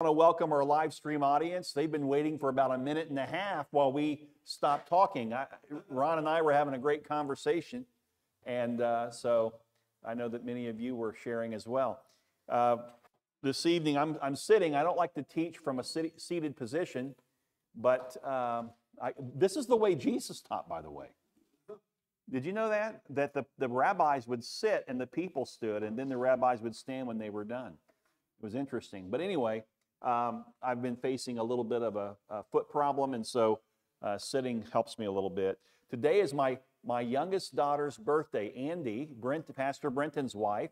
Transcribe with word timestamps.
want 0.00 0.10
to 0.10 0.12
welcome 0.12 0.52
our 0.52 0.62
live 0.62 0.94
stream 0.94 1.24
audience. 1.24 1.72
They've 1.72 1.90
been 1.90 2.06
waiting 2.06 2.38
for 2.38 2.50
about 2.50 2.70
a 2.72 2.78
minute 2.78 3.08
and 3.08 3.18
a 3.18 3.26
half 3.26 3.66
while 3.72 3.92
we 3.92 4.28
stopped 4.44 4.88
talking. 4.88 5.32
I, 5.32 5.46
Ron 5.88 6.18
and 6.18 6.28
I 6.28 6.40
were 6.40 6.52
having 6.52 6.72
a 6.74 6.78
great 6.78 7.02
conversation, 7.02 7.84
and 8.46 8.80
uh, 8.80 9.10
so 9.10 9.54
I 10.06 10.14
know 10.14 10.28
that 10.28 10.46
many 10.46 10.68
of 10.68 10.78
you 10.78 10.94
were 10.94 11.16
sharing 11.24 11.52
as 11.52 11.66
well. 11.66 11.98
Uh, 12.48 12.76
this 13.42 13.66
evening, 13.66 13.98
I'm, 13.98 14.16
I'm 14.22 14.36
sitting. 14.36 14.76
I 14.76 14.84
don't 14.84 14.96
like 14.96 15.14
to 15.14 15.24
teach 15.24 15.58
from 15.58 15.80
a 15.80 15.84
seated 15.84 16.56
position, 16.56 17.16
but 17.74 18.16
um, 18.24 18.70
I, 19.02 19.14
this 19.34 19.56
is 19.56 19.66
the 19.66 19.74
way 19.74 19.96
Jesus 19.96 20.40
taught, 20.40 20.68
by 20.68 20.80
the 20.80 20.92
way. 20.92 21.08
Did 22.30 22.44
you 22.44 22.52
know 22.52 22.68
that? 22.68 23.02
That 23.10 23.34
the, 23.34 23.46
the 23.58 23.68
rabbis 23.68 24.28
would 24.28 24.44
sit 24.44 24.84
and 24.86 25.00
the 25.00 25.08
people 25.08 25.44
stood, 25.44 25.82
and 25.82 25.98
then 25.98 26.08
the 26.08 26.18
rabbis 26.18 26.60
would 26.62 26.76
stand 26.76 27.08
when 27.08 27.18
they 27.18 27.30
were 27.30 27.44
done. 27.44 27.72
It 28.40 28.44
was 28.44 28.54
interesting. 28.54 29.10
But 29.10 29.20
anyway, 29.20 29.64
um, 30.02 30.44
I've 30.62 30.82
been 30.82 30.96
facing 30.96 31.38
a 31.38 31.42
little 31.42 31.64
bit 31.64 31.82
of 31.82 31.96
a, 31.96 32.16
a 32.30 32.42
foot 32.42 32.68
problem, 32.68 33.14
and 33.14 33.26
so 33.26 33.60
uh, 34.02 34.18
sitting 34.18 34.64
helps 34.72 34.98
me 34.98 35.06
a 35.06 35.12
little 35.12 35.30
bit. 35.30 35.58
Today 35.90 36.20
is 36.20 36.32
my, 36.32 36.58
my 36.84 37.00
youngest 37.00 37.56
daughter's 37.56 37.96
birthday, 37.96 38.52
Andy, 38.54 39.08
Brent, 39.18 39.54
Pastor 39.56 39.90
Brenton's 39.90 40.34
wife. 40.34 40.70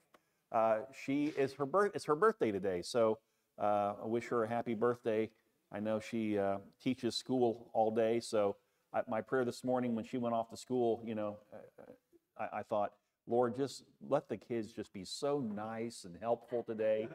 Uh, 0.52 0.78
she 1.04 1.26
is 1.36 1.52
her 1.54 1.66
birth, 1.66 1.92
it's 1.94 2.04
her 2.04 2.14
birthday 2.14 2.52
today, 2.52 2.82
so 2.82 3.18
uh, 3.60 3.94
I 4.02 4.06
wish 4.06 4.26
her 4.28 4.44
a 4.44 4.48
happy 4.48 4.74
birthday. 4.74 5.30
I 5.72 5.80
know 5.80 5.98
she 5.98 6.38
uh, 6.38 6.58
teaches 6.82 7.16
school 7.16 7.68
all 7.72 7.90
day, 7.90 8.20
so 8.20 8.56
I, 8.94 9.02
my 9.08 9.20
prayer 9.20 9.44
this 9.44 9.64
morning 9.64 9.94
when 9.96 10.04
she 10.04 10.18
went 10.18 10.34
off 10.34 10.50
to 10.50 10.56
school, 10.56 11.02
you 11.04 11.14
know, 11.14 11.38
uh, 11.52 11.92
I, 12.38 12.58
I 12.58 12.62
thought, 12.62 12.92
Lord, 13.26 13.56
just 13.56 13.82
let 14.08 14.28
the 14.28 14.36
kids 14.36 14.72
just 14.72 14.92
be 14.92 15.04
so 15.04 15.40
nice 15.40 16.04
and 16.04 16.16
helpful 16.20 16.62
today. 16.62 17.08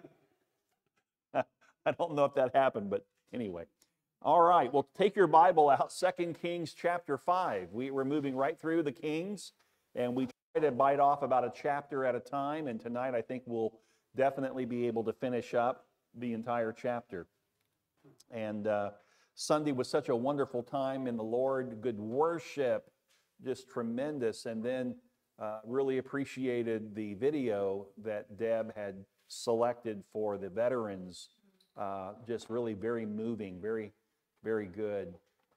I 1.86 1.92
don't 1.92 2.14
know 2.16 2.26
if 2.26 2.36
that 2.36 2.56
happened, 2.56 2.90
but 2.90 3.06
anyway. 3.34 3.66
All 4.24 4.42
right, 4.42 4.72
well, 4.72 4.88
take 4.96 5.16
your 5.16 5.28
Bible 5.28 5.70
out, 5.70 5.92
Second 5.92 6.40
Kings 6.40 6.76
chapter 6.76 7.18
5. 7.18 7.70
We, 7.72 7.90
we're 7.90 8.06
moving 8.06 8.36
right 8.36 8.60
through 8.60 8.84
the 8.84 8.92
Kings, 8.92 9.54
and 9.96 10.14
we 10.14 10.28
try 10.54 10.62
to 10.62 10.72
bite 10.72 11.00
off 11.00 11.24
about 11.24 11.44
a 11.44 11.52
chapter 11.56 12.06
at 12.06 12.14
a 12.14 12.20
time. 12.20 12.68
And 12.68 12.80
tonight, 12.80 13.16
I 13.16 13.22
think 13.22 13.42
we'll 13.48 13.74
definitely 14.16 14.66
be 14.66 14.86
able 14.86 15.04
to 15.06 15.14
finish 15.14 15.56
up 15.56 15.86
the 16.14 16.34
entire 16.34 16.72
chapter. 16.72 17.26
And 18.30 18.68
uh, 18.68 18.92
Sunday 19.34 19.72
was 19.72 19.90
such 19.90 20.10
a 20.10 20.16
wonderful 20.16 20.62
time 20.62 21.08
in 21.08 21.18
the 21.18 21.24
Lord, 21.24 21.82
good 21.82 21.98
worship, 21.98 22.92
just 23.44 23.70
tremendous. 23.70 24.46
And 24.46 24.64
then 24.64 24.96
uh, 25.40 25.62
really 25.66 25.98
appreciated 25.98 26.94
the 26.94 27.16
video 27.16 27.88
that 28.04 28.38
Deb 28.38 28.76
had 28.76 29.04
selected 29.28 30.04
for 30.14 30.38
the 30.38 30.50
veterans 30.50 31.30
uh, 31.78 32.14
just 32.28 32.50
really 32.50 32.74
very 32.74 33.06
moving, 33.06 33.60
very, 33.62 33.94
very 34.44 34.68
good. 34.68 35.16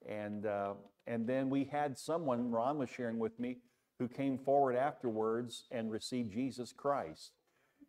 And, 0.09 0.47
uh, 0.47 0.75
and 1.07 1.27
then 1.27 1.51
we 1.51 1.65
had 1.65 1.99
someone, 1.99 2.51
Ron 2.51 2.79
was 2.79 2.91
sharing 2.91 3.19
with 3.19 3.39
me, 3.39 3.59
who 3.99 4.09
came 4.09 4.39
forward 4.39 4.77
afterwards 4.77 5.65
and 5.71 5.91
received 5.91 6.33
Jesus 6.33 6.73
Christ. 6.73 7.33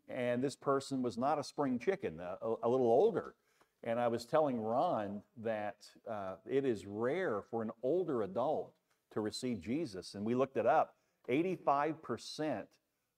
And 0.07 0.43
this 0.43 0.55
person 0.55 1.01
was 1.01 1.17
not 1.17 1.39
a 1.39 1.43
spring 1.43 1.79
chicken, 1.79 2.19
a, 2.19 2.53
a 2.63 2.69
little 2.69 2.87
older. 2.87 3.35
And 3.83 3.99
I 3.99 4.07
was 4.07 4.25
telling 4.25 4.59
Ron 4.59 5.21
that 5.43 5.77
uh, 6.09 6.35
it 6.49 6.65
is 6.65 6.85
rare 6.85 7.43
for 7.49 7.61
an 7.61 7.71
older 7.83 8.23
adult 8.23 8.73
to 9.13 9.21
receive 9.21 9.61
Jesus. 9.61 10.15
And 10.15 10.25
we 10.25 10.35
looked 10.35 10.57
it 10.57 10.65
up 10.65 10.95
85% 11.29 12.63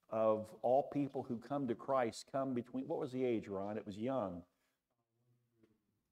of 0.09 0.47
all 0.61 0.89
people 0.93 1.25
who 1.27 1.37
come 1.37 1.67
to 1.67 1.75
Christ 1.75 2.25
come 2.31 2.53
between, 2.53 2.85
what 2.85 2.99
was 2.99 3.11
the 3.11 3.25
age, 3.25 3.47
Ron? 3.47 3.77
It 3.77 3.85
was 3.85 3.97
young 3.97 4.43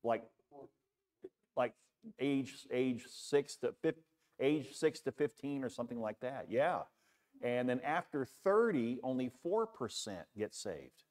like 0.05 0.23
like 1.57 1.73
age 2.19 2.53
age 2.71 3.03
six 3.09 3.57
to 3.57 3.73
age 4.39 4.73
six 4.73 4.99
to 5.01 5.11
15 5.11 5.63
or 5.63 5.69
something 5.69 5.99
like 5.99 6.19
that. 6.21 6.47
Yeah. 6.49 6.81
And 7.43 7.67
then 7.67 7.81
after 7.81 8.27
30, 8.43 8.99
only 9.03 9.31
4% 9.45 9.65
get 10.37 10.53
saved. 10.55 11.03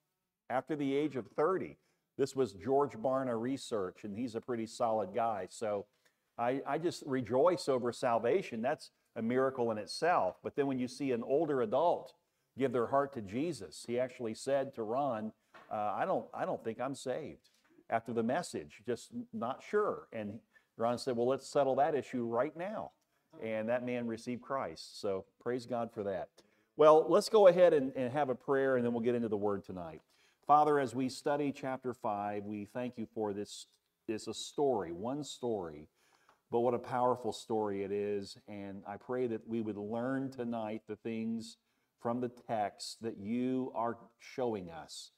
After 0.51 0.77
the 0.77 0.95
age 0.95 1.17
of 1.17 1.27
30. 1.29 1.79
This 2.17 2.37
was 2.37 2.53
George 2.53 2.93
Barna 2.93 3.39
research, 3.39 4.05
and 4.05 4.17
he's 4.17 4.37
a 4.37 4.41
pretty 4.41 4.67
solid 4.67 5.11
guy. 5.15 5.49
So 5.51 5.87
I, 6.39 6.61
I 6.65 6.79
just 6.79 7.03
rejoice 7.07 7.69
over 7.69 7.93
salvation. 7.93 8.63
That's 8.63 8.91
a 9.17 9.23
miracle 9.23 9.73
in 9.73 9.79
itself. 9.79 10.37
But 10.43 10.55
then 10.55 10.69
when 10.69 10.79
you 10.79 10.87
see 10.87 11.11
an 11.11 11.25
older 11.25 11.63
adult 11.63 12.13
give 12.57 12.73
their 12.73 12.87
heart 12.87 13.15
to 13.15 13.21
Jesus, 13.21 13.85
he 13.87 13.99
actually 13.99 14.35
said 14.35 14.75
to 14.75 14.85
Ron, 14.85 15.33
uh, 15.73 15.95
I, 15.97 16.05
don't, 16.05 16.27
I 16.33 16.45
don't 16.45 16.63
think 16.63 16.81
I'm 16.81 16.95
saved 16.95 17.51
after 17.91 18.12
the 18.12 18.22
message, 18.22 18.83
just 18.87 19.11
not 19.33 19.62
sure. 19.69 20.09
And 20.12 20.39
Ron 20.77 20.99
said, 20.99 21.17
Well, 21.17 21.28
let's 21.28 21.49
settle 21.49 21.77
that 21.77 21.95
issue 21.95 22.25
right 22.25 22.56
now. 22.56 22.93
And 23.43 23.69
that 23.69 23.84
man 23.84 24.06
received 24.06 24.43
Christ. 24.43 25.00
So 25.00 25.25
praise 25.41 25.67
God 25.67 25.91
for 25.93 26.05
that. 26.05 26.28
Well, 26.77 27.06
let's 27.09 27.28
go 27.28 27.49
ahead 27.49 27.73
and, 27.73 27.93
and 27.94 28.12
have 28.12 28.28
a 28.28 28.34
prayer 28.34 28.77
and 28.77 28.84
then 28.84 28.93
we'll 28.93 29.03
get 29.03 29.15
into 29.15 29.28
the 29.28 29.37
word 29.37 29.65
tonight. 29.65 30.00
Father, 30.47 30.78
as 30.78 30.94
we 30.94 31.09
study 31.09 31.53
chapter 31.53 31.94
5, 31.94 32.44
we 32.44 32.65
thank 32.67 32.99
you 32.99 33.06
for 33.15 33.33
this. 33.33 33.67
It's 34.09 34.28
a 34.28 34.34
story, 34.34 34.93
one 34.93 35.25
story, 35.25 35.89
but 36.50 36.61
what 36.61 36.75
a 36.75 36.78
powerful 36.78 37.33
story 37.33 37.83
it 37.83 37.91
is. 37.91 38.37
And 38.49 38.83
I 38.87 38.97
pray 38.97 39.27
that 39.28 39.49
we 39.49 39.62
would 39.62 39.78
learn 39.78 40.31
tonight 40.31 40.83
the 40.87 40.97
things 40.97 41.56
from 42.00 42.21
the 42.21 42.28
text 42.28 42.99
that 43.00 43.17
you 43.19 43.73
are 43.75 43.97
showing 44.19 44.71
us 44.71 45.12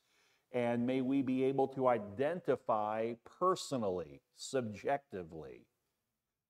and 0.52 0.86
may 0.86 1.00
we 1.00 1.22
be 1.22 1.44
able 1.44 1.68
to 1.68 1.88
identify 1.88 3.14
personally, 3.38 4.22
subjectively, 4.36 5.66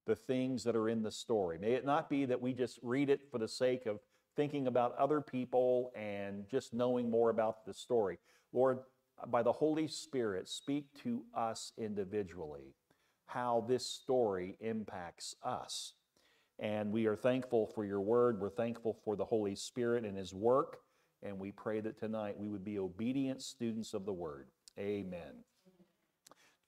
the 0.06 0.16
things 0.16 0.62
that 0.64 0.76
are 0.76 0.88
in 0.88 1.02
the 1.02 1.10
story. 1.10 1.58
May 1.58 1.72
it 1.72 1.84
not 1.84 2.08
be 2.08 2.24
that 2.26 2.40
we 2.40 2.52
just 2.52 2.78
read 2.82 3.10
it 3.10 3.22
for 3.30 3.38
the 3.38 3.48
sake 3.48 3.86
of 3.86 3.98
thinking 4.36 4.66
about 4.66 4.96
other 4.96 5.20
people 5.20 5.90
and 5.96 6.48
just 6.48 6.72
knowing 6.72 7.10
more 7.10 7.30
about 7.30 7.64
the 7.64 7.74
story. 7.74 8.18
Lord, 8.52 8.80
by 9.28 9.42
the 9.42 9.52
Holy 9.52 9.88
Spirit, 9.88 10.48
speak 10.48 10.86
to 11.02 11.24
us 11.34 11.72
individually 11.78 12.74
how 13.26 13.64
this 13.66 13.84
story 13.84 14.56
impacts 14.60 15.34
us. 15.42 15.94
And 16.58 16.92
we 16.92 17.06
are 17.06 17.16
thankful 17.16 17.66
for 17.66 17.84
your 17.84 18.00
word. 18.00 18.40
We're 18.40 18.50
thankful 18.50 18.96
for 19.04 19.16
the 19.16 19.24
Holy 19.24 19.56
Spirit 19.56 20.04
and 20.04 20.16
his 20.16 20.32
work. 20.32 20.78
And 21.22 21.38
we 21.38 21.50
pray 21.52 21.80
that 21.80 21.98
tonight 21.98 22.38
we 22.38 22.48
would 22.48 22.64
be 22.64 22.78
obedient 22.78 23.42
students 23.42 23.94
of 23.94 24.04
the 24.04 24.12
word. 24.12 24.48
Amen. 24.78 25.44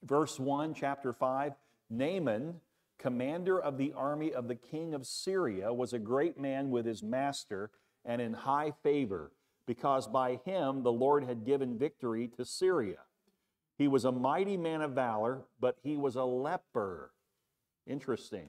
Verse 0.02 0.38
1, 0.38 0.74
chapter 0.74 1.12
5 1.12 1.52
Naaman, 1.90 2.60
commander 2.98 3.58
of 3.58 3.78
the 3.78 3.92
army 3.96 4.32
of 4.32 4.48
the 4.48 4.54
king 4.54 4.94
of 4.94 5.06
Syria, 5.06 5.72
was 5.72 5.92
a 5.92 5.98
great 5.98 6.38
man 6.38 6.70
with 6.70 6.84
his 6.84 7.02
master 7.02 7.70
and 8.04 8.20
in 8.20 8.32
high 8.32 8.72
favor, 8.82 9.32
because 9.66 10.06
by 10.06 10.40
him 10.44 10.82
the 10.82 10.92
Lord 10.92 11.24
had 11.24 11.44
given 11.44 11.78
victory 11.78 12.28
to 12.36 12.44
Syria. 12.44 12.98
He 13.76 13.88
was 13.88 14.04
a 14.04 14.12
mighty 14.12 14.56
man 14.56 14.82
of 14.82 14.92
valor, 14.92 15.44
but 15.60 15.76
he 15.82 15.96
was 15.96 16.16
a 16.16 16.24
leper. 16.24 17.12
Interesting. 17.86 18.48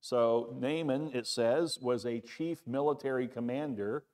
So, 0.00 0.56
Naaman, 0.58 1.10
it 1.14 1.26
says, 1.26 1.78
was 1.80 2.06
a 2.06 2.20
chief 2.20 2.62
military 2.66 3.28
commander 3.28 4.04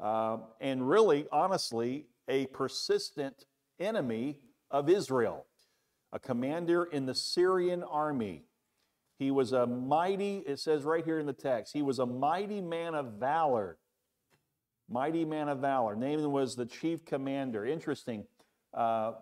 uh, 0.00 0.38
and 0.60 0.88
really, 0.88 1.26
honestly, 1.30 2.06
a 2.28 2.46
persistent 2.46 3.44
enemy 3.78 4.38
of 4.70 4.88
Israel, 4.88 5.46
a 6.12 6.18
commander 6.18 6.84
in 6.84 7.06
the 7.06 7.14
Syrian 7.14 7.82
army. 7.82 8.44
He 9.18 9.30
was 9.30 9.52
a 9.52 9.66
mighty, 9.66 10.38
it 10.46 10.58
says 10.58 10.84
right 10.84 11.04
here 11.04 11.18
in 11.18 11.26
the 11.26 11.32
text, 11.32 11.74
he 11.74 11.82
was 11.82 11.98
a 11.98 12.06
mighty 12.06 12.60
man 12.60 12.94
of 12.94 13.14
valor. 13.18 13.78
Mighty 14.88 15.24
man 15.24 15.48
of 15.48 15.58
valor. 15.58 15.94
Naaman 15.94 16.32
was 16.32 16.56
the 16.56 16.66
chief 16.66 17.04
commander. 17.04 17.66
Interesting. 17.66 18.24
Uh, 18.72 19.12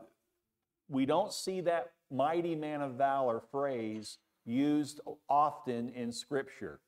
we 0.89 1.05
don't 1.05 1.33
see 1.33 1.61
that 1.63 1.91
mighty 2.11 2.55
man 2.55 2.81
of 2.81 2.93
valor 2.93 3.43
phrase 3.51 4.19
used 4.47 5.01
often 5.29 5.91
in 5.91 6.13
Scripture. 6.13 6.81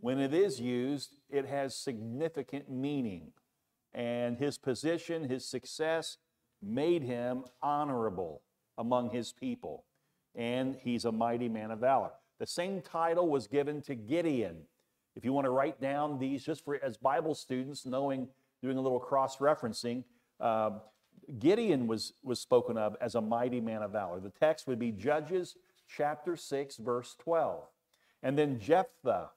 When 0.00 0.18
it 0.18 0.34
is 0.34 0.60
used, 0.60 1.16
it 1.30 1.46
has 1.46 1.76
significant 1.76 2.70
meaning. 2.70 3.32
And 3.92 4.36
his 4.36 4.58
position, 4.58 5.28
his 5.28 5.46
success, 5.46 6.18
made 6.62 7.02
him 7.02 7.44
honorable 7.62 8.42
among 8.76 9.10
his 9.10 9.32
people. 9.32 9.84
And 10.34 10.76
he's 10.80 11.04
a 11.04 11.12
mighty 11.12 11.48
man 11.48 11.70
of 11.70 11.78
valor. 11.78 12.10
The 12.40 12.46
same 12.46 12.80
title 12.80 13.28
was 13.28 13.46
given 13.46 13.80
to 13.82 13.94
Gideon. 13.94 14.56
If 15.14 15.24
you 15.24 15.32
want 15.32 15.44
to 15.44 15.50
write 15.50 15.80
down 15.80 16.18
these 16.18 16.44
just 16.44 16.64
for 16.64 16.82
as 16.82 16.96
Bible 16.96 17.34
students, 17.34 17.86
knowing, 17.86 18.28
doing 18.62 18.76
a 18.76 18.80
little 18.80 18.98
cross 18.98 19.38
referencing, 19.38 20.02
uh, 20.40 20.70
Gideon 21.38 21.86
was, 21.86 22.12
was 22.22 22.40
spoken 22.40 22.76
of 22.76 22.96
as 23.00 23.14
a 23.14 23.20
mighty 23.20 23.60
man 23.60 23.82
of 23.82 23.92
valor. 23.92 24.18
The 24.18 24.30
text 24.30 24.66
would 24.66 24.78
be 24.78 24.90
Judges 24.90 25.54
chapter 25.88 26.36
6, 26.36 26.76
verse 26.78 27.14
12. 27.20 27.62
And 28.22 28.38
then 28.38 28.58
Jephthah 28.58 29.30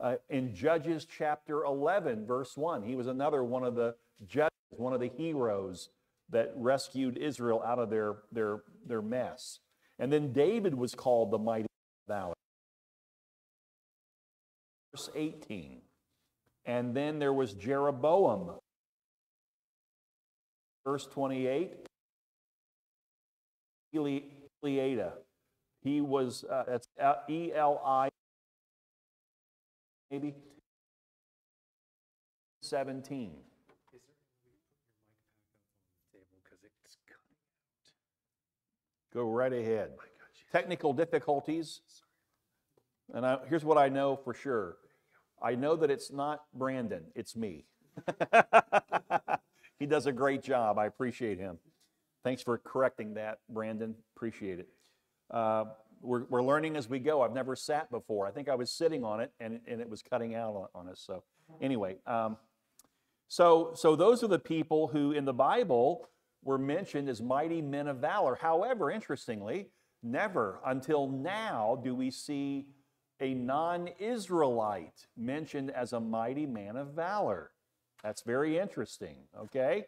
uh, 0.00 0.16
in 0.28 0.54
Judges 0.54 1.06
chapter 1.06 1.64
11, 1.64 2.26
verse 2.26 2.56
1. 2.56 2.82
He 2.82 2.94
was 2.94 3.06
another 3.06 3.42
one 3.44 3.64
of 3.64 3.74
the 3.74 3.94
judges, 4.26 4.50
one 4.70 4.92
of 4.92 5.00
the 5.00 5.10
heroes 5.16 5.90
that 6.30 6.52
rescued 6.56 7.16
Israel 7.16 7.62
out 7.64 7.78
of 7.78 7.90
their, 7.90 8.16
their, 8.32 8.62
their 8.86 9.02
mess. 9.02 9.60
And 9.98 10.12
then 10.12 10.32
David 10.32 10.74
was 10.74 10.94
called 10.94 11.30
the 11.30 11.38
mighty 11.38 11.68
valor. 12.08 12.34
Verse 14.92 15.10
18. 15.14 15.80
And 16.66 16.94
then 16.94 17.18
there 17.18 17.32
was 17.32 17.54
Jeroboam. 17.54 18.58
Verse 20.84 21.06
28. 21.06 21.72
Eliada. 23.94 25.12
He 25.82 26.00
was, 26.00 26.44
uh, 26.44 26.64
that's 26.66 26.88
E 27.28 27.52
L 27.54 27.80
I, 27.84 28.08
maybe. 30.10 30.34
17. 32.62 33.32
Go 39.14 39.30
right 39.30 39.52
ahead. 39.52 39.92
Technical 40.52 40.92
difficulties. 40.92 41.80
And 43.14 43.24
I, 43.24 43.38
here's 43.48 43.64
what 43.64 43.78
I 43.78 43.88
know 43.88 44.16
for 44.16 44.34
sure 44.34 44.76
I 45.42 45.54
know 45.54 45.76
that 45.76 45.90
it's 45.90 46.10
not 46.10 46.42
Brandon, 46.54 47.04
it's 47.14 47.36
me. 47.36 47.66
he 49.78 49.86
does 49.86 50.06
a 50.06 50.12
great 50.12 50.42
job. 50.42 50.78
I 50.78 50.86
appreciate 50.86 51.38
him. 51.38 51.58
Thanks 52.24 52.42
for 52.42 52.58
correcting 52.58 53.14
that, 53.14 53.38
Brandon. 53.48 53.94
Appreciate 54.16 54.60
it. 54.60 54.68
Uh, 55.30 55.64
we're, 56.00 56.24
we're 56.24 56.42
learning 56.42 56.76
as 56.76 56.88
we 56.88 56.98
go. 56.98 57.22
I've 57.22 57.32
never 57.32 57.56
sat 57.56 57.90
before. 57.90 58.26
I 58.26 58.30
think 58.30 58.48
I 58.48 58.54
was 58.54 58.70
sitting 58.70 59.04
on 59.04 59.20
it 59.20 59.32
and, 59.40 59.60
and 59.66 59.80
it 59.80 59.88
was 59.88 60.02
cutting 60.02 60.34
out 60.34 60.54
on, 60.54 60.68
on 60.74 60.88
us. 60.88 61.02
So, 61.04 61.22
anyway, 61.60 61.96
um, 62.06 62.36
so, 63.28 63.72
so 63.74 63.96
those 63.96 64.22
are 64.22 64.28
the 64.28 64.38
people 64.38 64.88
who 64.88 65.12
in 65.12 65.24
the 65.24 65.32
Bible 65.32 66.08
were 66.44 66.58
mentioned 66.58 67.08
as 67.08 67.20
mighty 67.20 67.60
men 67.60 67.88
of 67.88 67.98
valor. 67.98 68.38
However, 68.40 68.90
interestingly, 68.90 69.68
never 70.02 70.60
until 70.64 71.08
now 71.08 71.80
do 71.82 71.94
we 71.94 72.10
see 72.10 72.66
a 73.20 73.34
non 73.34 73.88
Israelite 73.98 75.06
mentioned 75.16 75.70
as 75.70 75.92
a 75.92 76.00
mighty 76.00 76.46
man 76.46 76.76
of 76.76 76.88
valor. 76.88 77.50
That's 78.02 78.22
very 78.22 78.58
interesting, 78.58 79.16
okay? 79.36 79.86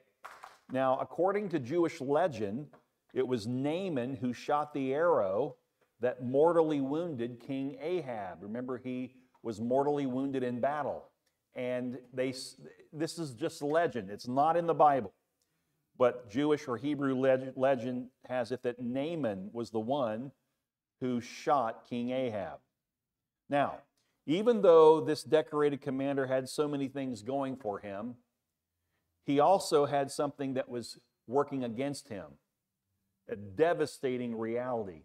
Now, 0.72 0.98
according 0.98 1.50
to 1.50 1.58
Jewish 1.58 2.00
legend, 2.00 2.68
it 3.14 3.26
was 3.26 3.46
Naaman 3.46 4.16
who 4.16 4.32
shot 4.32 4.74
the 4.74 4.92
arrow 4.92 5.56
that 6.00 6.24
mortally 6.24 6.80
wounded 6.80 7.40
King 7.40 7.76
Ahab. 7.80 8.38
Remember, 8.42 8.78
he 8.78 9.14
was 9.42 9.60
mortally 9.60 10.06
wounded 10.06 10.42
in 10.42 10.60
battle. 10.60 11.04
And 11.54 11.98
they, 12.12 12.34
this 12.92 13.18
is 13.18 13.32
just 13.32 13.62
legend, 13.62 14.10
it's 14.10 14.28
not 14.28 14.56
in 14.56 14.66
the 14.66 14.74
Bible. 14.74 15.12
But 15.98 16.30
Jewish 16.30 16.68
or 16.68 16.76
Hebrew 16.76 17.16
legend 17.56 18.06
has 18.28 18.52
it 18.52 18.62
that 18.62 18.80
Naaman 18.80 19.50
was 19.52 19.70
the 19.70 19.80
one 19.80 20.30
who 21.00 21.20
shot 21.20 21.88
King 21.88 22.10
Ahab. 22.10 22.58
Now, 23.50 23.78
even 24.26 24.62
though 24.62 25.00
this 25.00 25.24
decorated 25.24 25.80
commander 25.80 26.26
had 26.26 26.48
so 26.48 26.68
many 26.68 26.86
things 26.86 27.22
going 27.22 27.56
for 27.56 27.80
him, 27.80 28.14
he 29.26 29.40
also 29.40 29.86
had 29.86 30.10
something 30.12 30.54
that 30.54 30.68
was 30.68 30.98
working 31.26 31.64
against 31.64 32.08
him 32.08 32.26
a 33.30 33.36
devastating 33.36 34.34
reality. 34.36 35.02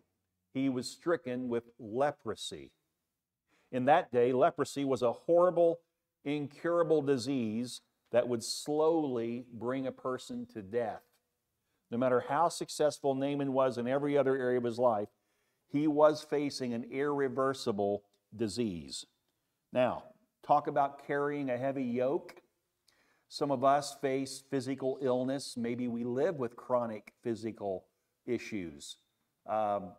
He 0.53 0.69
was 0.69 0.89
stricken 0.89 1.49
with 1.49 1.63
leprosy. 1.79 2.71
In 3.71 3.85
that 3.85 4.11
day, 4.11 4.31
leprosy 4.31 4.85
was 4.85 5.01
a 5.01 5.11
horrible, 5.11 5.79
incurable 6.23 7.01
disease 7.01 7.81
that 8.11 8.27
would 8.27 8.43
slowly 8.43 9.45
bring 9.51 9.87
a 9.87 9.91
person 9.91 10.45
to 10.53 10.61
death. 10.61 11.01
No 11.89 11.97
matter 11.97 12.25
how 12.29 12.49
successful 12.49 13.15
Naaman 13.15 13.53
was 13.53 13.77
in 13.77 13.87
every 13.87 14.17
other 14.17 14.37
area 14.37 14.59
of 14.59 14.63
his 14.63 14.77
life, 14.77 15.09
he 15.67 15.87
was 15.87 16.21
facing 16.21 16.73
an 16.73 16.85
irreversible 16.91 18.03
disease. 18.35 19.05
Now, 19.71 20.03
talk 20.45 20.67
about 20.67 21.05
carrying 21.07 21.49
a 21.49 21.57
heavy 21.57 21.83
yoke. 21.83 22.35
Some 23.27 23.49
of 23.49 23.63
us 23.63 23.95
face 23.99 24.43
physical 24.51 24.99
illness. 25.01 25.57
Maybe 25.57 25.87
we 25.87 26.03
live 26.03 26.35
with 26.35 26.55
chronic 26.55 27.13
physical 27.23 27.85
issues. 28.27 28.97
Um, 29.49 29.93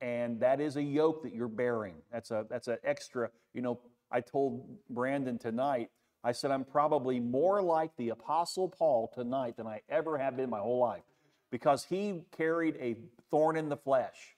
and 0.00 0.40
that 0.40 0.60
is 0.60 0.76
a 0.76 0.82
yoke 0.82 1.22
that 1.22 1.34
you're 1.34 1.48
bearing. 1.48 1.94
That's 2.12 2.30
a 2.30 2.46
that's 2.48 2.68
an 2.68 2.78
extra. 2.84 3.30
You 3.52 3.62
know, 3.62 3.80
I 4.10 4.20
told 4.20 4.66
Brandon 4.90 5.38
tonight. 5.38 5.90
I 6.22 6.32
said 6.32 6.50
I'm 6.50 6.64
probably 6.64 7.20
more 7.20 7.60
like 7.62 7.90
the 7.96 8.08
Apostle 8.10 8.68
Paul 8.68 9.10
tonight 9.14 9.56
than 9.56 9.66
I 9.66 9.80
ever 9.88 10.16
have 10.18 10.36
been 10.36 10.50
my 10.50 10.60
whole 10.60 10.78
life, 10.78 11.02
because 11.50 11.84
he 11.84 12.22
carried 12.36 12.76
a 12.80 12.96
thorn 13.30 13.56
in 13.56 13.68
the 13.68 13.76
flesh, 13.76 14.36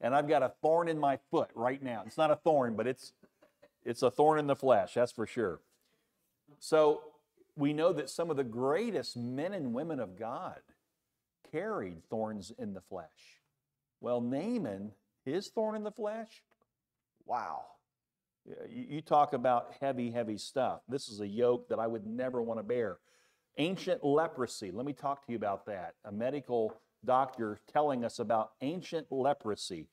and 0.00 0.14
I've 0.14 0.28
got 0.28 0.42
a 0.42 0.52
thorn 0.60 0.88
in 0.88 0.98
my 0.98 1.18
foot 1.30 1.50
right 1.54 1.82
now. 1.82 2.02
It's 2.06 2.18
not 2.18 2.30
a 2.30 2.36
thorn, 2.36 2.76
but 2.76 2.86
it's 2.86 3.12
it's 3.84 4.02
a 4.02 4.10
thorn 4.10 4.38
in 4.38 4.46
the 4.46 4.56
flesh. 4.56 4.94
That's 4.94 5.12
for 5.12 5.26
sure. 5.26 5.60
So 6.58 7.02
we 7.56 7.72
know 7.72 7.92
that 7.92 8.08
some 8.08 8.30
of 8.30 8.36
the 8.36 8.44
greatest 8.44 9.16
men 9.16 9.52
and 9.52 9.74
women 9.74 10.00
of 10.00 10.18
God 10.18 10.60
carried 11.50 12.02
thorns 12.08 12.52
in 12.58 12.72
the 12.74 12.80
flesh. 12.80 13.40
Well, 14.02 14.20
Naaman, 14.20 14.90
his 15.24 15.46
thorn 15.48 15.76
in 15.76 15.84
the 15.84 15.92
flesh, 15.92 16.42
wow. 17.24 17.62
You 18.68 19.00
talk 19.00 19.32
about 19.32 19.74
heavy, 19.80 20.10
heavy 20.10 20.36
stuff. 20.36 20.80
This 20.88 21.08
is 21.08 21.20
a 21.20 21.26
yoke 21.26 21.68
that 21.68 21.78
I 21.78 21.86
would 21.86 22.04
never 22.04 22.42
want 22.42 22.58
to 22.58 22.64
bear. 22.64 22.98
Ancient 23.58 24.02
leprosy, 24.02 24.72
let 24.72 24.84
me 24.86 24.92
talk 24.92 25.24
to 25.24 25.30
you 25.30 25.36
about 25.36 25.66
that. 25.66 25.94
A 26.04 26.10
medical 26.10 26.74
doctor 27.04 27.60
telling 27.72 28.04
us 28.04 28.18
about 28.18 28.50
ancient 28.60 29.06
leprosy. 29.12 29.86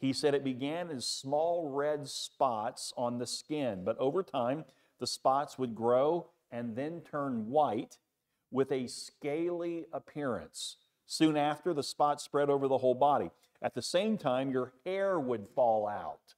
He 0.00 0.12
said 0.12 0.34
it 0.34 0.42
began 0.42 0.90
as 0.90 1.06
small 1.06 1.70
red 1.70 2.08
spots 2.08 2.92
on 2.96 3.18
the 3.18 3.26
skin, 3.28 3.84
but 3.84 3.96
over 3.98 4.24
time, 4.24 4.64
the 4.98 5.06
spots 5.06 5.56
would 5.56 5.76
grow 5.76 6.30
and 6.50 6.74
then 6.74 7.00
turn 7.08 7.48
white 7.48 7.98
with 8.50 8.72
a 8.72 8.88
scaly 8.88 9.86
appearance. 9.92 10.78
Soon 11.06 11.36
after, 11.36 11.72
the 11.72 11.84
spots 11.84 12.24
spread 12.24 12.50
over 12.50 12.66
the 12.66 12.78
whole 12.78 12.94
body. 12.94 13.30
At 13.62 13.74
the 13.74 13.82
same 13.82 14.18
time, 14.18 14.50
your 14.50 14.72
hair 14.84 15.18
would 15.20 15.46
fall 15.54 15.86
out, 15.86 16.34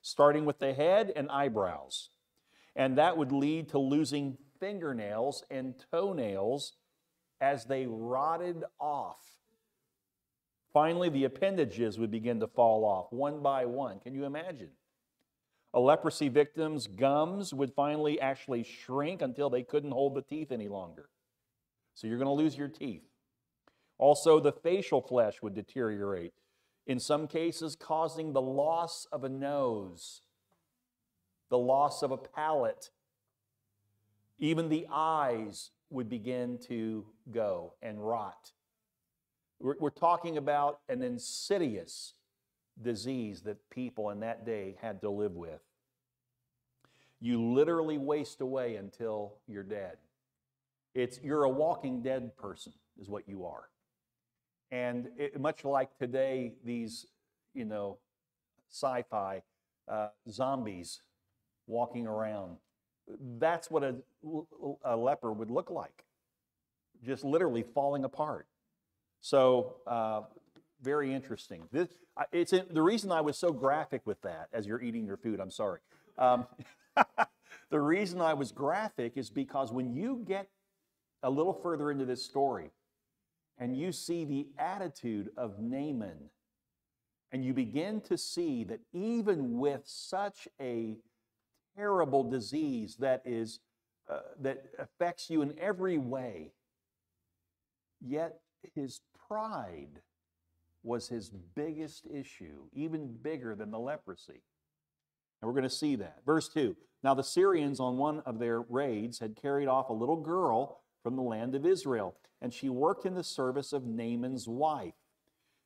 starting 0.00 0.46
with 0.46 0.58
the 0.58 0.72
head 0.72 1.12
and 1.14 1.30
eyebrows. 1.30 2.08
And 2.74 2.96
that 2.96 3.16
would 3.16 3.30
lead 3.30 3.68
to 3.70 3.78
losing 3.78 4.38
fingernails 4.58 5.44
and 5.50 5.74
toenails 5.90 6.72
as 7.40 7.66
they 7.66 7.86
rotted 7.86 8.64
off. 8.80 9.20
Finally, 10.72 11.08
the 11.08 11.24
appendages 11.24 11.98
would 11.98 12.10
begin 12.10 12.40
to 12.40 12.46
fall 12.46 12.84
off 12.84 13.12
one 13.12 13.42
by 13.42 13.66
one. 13.66 13.98
Can 13.98 14.14
you 14.14 14.24
imagine? 14.24 14.70
A 15.74 15.80
leprosy 15.80 16.28
victim's 16.28 16.86
gums 16.86 17.52
would 17.52 17.72
finally 17.74 18.20
actually 18.20 18.62
shrink 18.62 19.20
until 19.22 19.50
they 19.50 19.62
couldn't 19.62 19.92
hold 19.92 20.14
the 20.14 20.22
teeth 20.22 20.52
any 20.52 20.68
longer. 20.68 21.08
So 21.94 22.06
you're 22.06 22.18
going 22.18 22.26
to 22.26 22.32
lose 22.32 22.56
your 22.56 22.68
teeth. 22.68 23.02
Also, 24.00 24.40
the 24.40 24.50
facial 24.50 25.02
flesh 25.02 25.42
would 25.42 25.54
deteriorate, 25.54 26.32
in 26.86 26.98
some 26.98 27.26
cases, 27.26 27.76
causing 27.76 28.32
the 28.32 28.40
loss 28.40 29.06
of 29.12 29.24
a 29.24 29.28
nose, 29.28 30.22
the 31.50 31.58
loss 31.58 32.02
of 32.02 32.10
a 32.10 32.16
palate. 32.16 32.88
Even 34.38 34.70
the 34.70 34.86
eyes 34.90 35.72
would 35.90 36.08
begin 36.08 36.56
to 36.66 37.04
go 37.30 37.74
and 37.82 38.02
rot. 38.02 38.52
We're, 39.58 39.76
we're 39.78 39.90
talking 39.90 40.38
about 40.38 40.80
an 40.88 41.02
insidious 41.02 42.14
disease 42.80 43.42
that 43.42 43.68
people 43.68 44.08
in 44.08 44.20
that 44.20 44.46
day 44.46 44.78
had 44.80 45.02
to 45.02 45.10
live 45.10 45.32
with. 45.32 45.60
You 47.20 47.52
literally 47.52 47.98
waste 47.98 48.40
away 48.40 48.76
until 48.76 49.34
you're 49.46 49.62
dead. 49.62 49.98
It's 50.94 51.20
you're 51.22 51.44
a 51.44 51.50
walking 51.50 52.00
dead 52.00 52.34
person, 52.38 52.72
is 52.98 53.10
what 53.10 53.28
you 53.28 53.44
are. 53.44 53.64
And 54.70 55.08
it, 55.16 55.40
much 55.40 55.64
like 55.64 55.96
today, 55.98 56.52
these, 56.64 57.06
you 57.54 57.64
know, 57.64 57.98
sci 58.70 59.04
fi 59.10 59.42
uh, 59.88 60.08
zombies 60.28 61.02
walking 61.66 62.06
around, 62.06 62.56
that's 63.38 63.70
what 63.70 63.82
a, 63.82 63.96
a 64.84 64.96
leper 64.96 65.32
would 65.32 65.50
look 65.50 65.70
like, 65.70 66.04
just 67.04 67.24
literally 67.24 67.64
falling 67.74 68.04
apart. 68.04 68.46
So, 69.20 69.76
uh, 69.86 70.22
very 70.82 71.12
interesting. 71.12 71.64
This, 71.72 71.88
it's 72.32 72.52
the 72.52 72.82
reason 72.82 73.12
I 73.12 73.20
was 73.20 73.36
so 73.36 73.52
graphic 73.52 74.02
with 74.06 74.20
that 74.22 74.48
as 74.52 74.66
you're 74.66 74.80
eating 74.80 75.04
your 75.04 75.16
food. 75.16 75.40
I'm 75.40 75.50
sorry. 75.50 75.80
Um, 76.16 76.46
the 77.70 77.80
reason 77.80 78.20
I 78.20 78.34
was 78.34 78.52
graphic 78.52 79.16
is 79.16 79.30
because 79.30 79.72
when 79.72 79.94
you 79.94 80.22
get 80.26 80.48
a 81.22 81.30
little 81.30 81.52
further 81.52 81.90
into 81.90 82.04
this 82.04 82.22
story, 82.24 82.70
and 83.60 83.76
you 83.76 83.92
see 83.92 84.24
the 84.24 84.48
attitude 84.58 85.30
of 85.36 85.60
Naaman, 85.60 86.30
and 87.30 87.44
you 87.44 87.54
begin 87.54 88.00
to 88.02 88.18
see 88.18 88.64
that 88.64 88.80
even 88.92 89.58
with 89.58 89.82
such 89.86 90.48
a 90.60 90.96
terrible 91.76 92.28
disease 92.28 92.96
that 92.96 93.22
is 93.24 93.60
uh, 94.10 94.20
that 94.40 94.64
affects 94.80 95.30
you 95.30 95.42
in 95.42 95.56
every 95.60 95.98
way, 95.98 96.50
Yet 98.00 98.40
his 98.74 99.00
pride 99.28 100.00
was 100.82 101.08
his 101.08 101.30
biggest 101.30 102.06
issue, 102.06 102.64
even 102.72 103.16
bigger 103.22 103.54
than 103.54 103.70
the 103.70 103.78
leprosy. 103.78 104.42
And 105.40 105.48
we're 105.48 105.54
going 105.54 105.64
to 105.64 105.70
see 105.70 105.96
that. 105.96 106.20
Verse 106.24 106.48
2 106.48 106.76
Now 107.02 107.14
the 107.14 107.22
Syrians, 107.22 107.80
on 107.80 107.98
one 107.98 108.20
of 108.20 108.38
their 108.38 108.62
raids, 108.62 109.18
had 109.18 109.36
carried 109.36 109.68
off 109.68 109.90
a 109.90 109.94
little 109.94 110.16
girl 110.16 110.79
from 111.02 111.16
the 111.16 111.22
land 111.22 111.54
of 111.54 111.66
Israel, 111.66 112.14
and 112.40 112.52
she 112.52 112.68
worked 112.68 113.06
in 113.06 113.14
the 113.14 113.24
service 113.24 113.72
of 113.72 113.86
Naaman's 113.86 114.48
wife. 114.48 114.94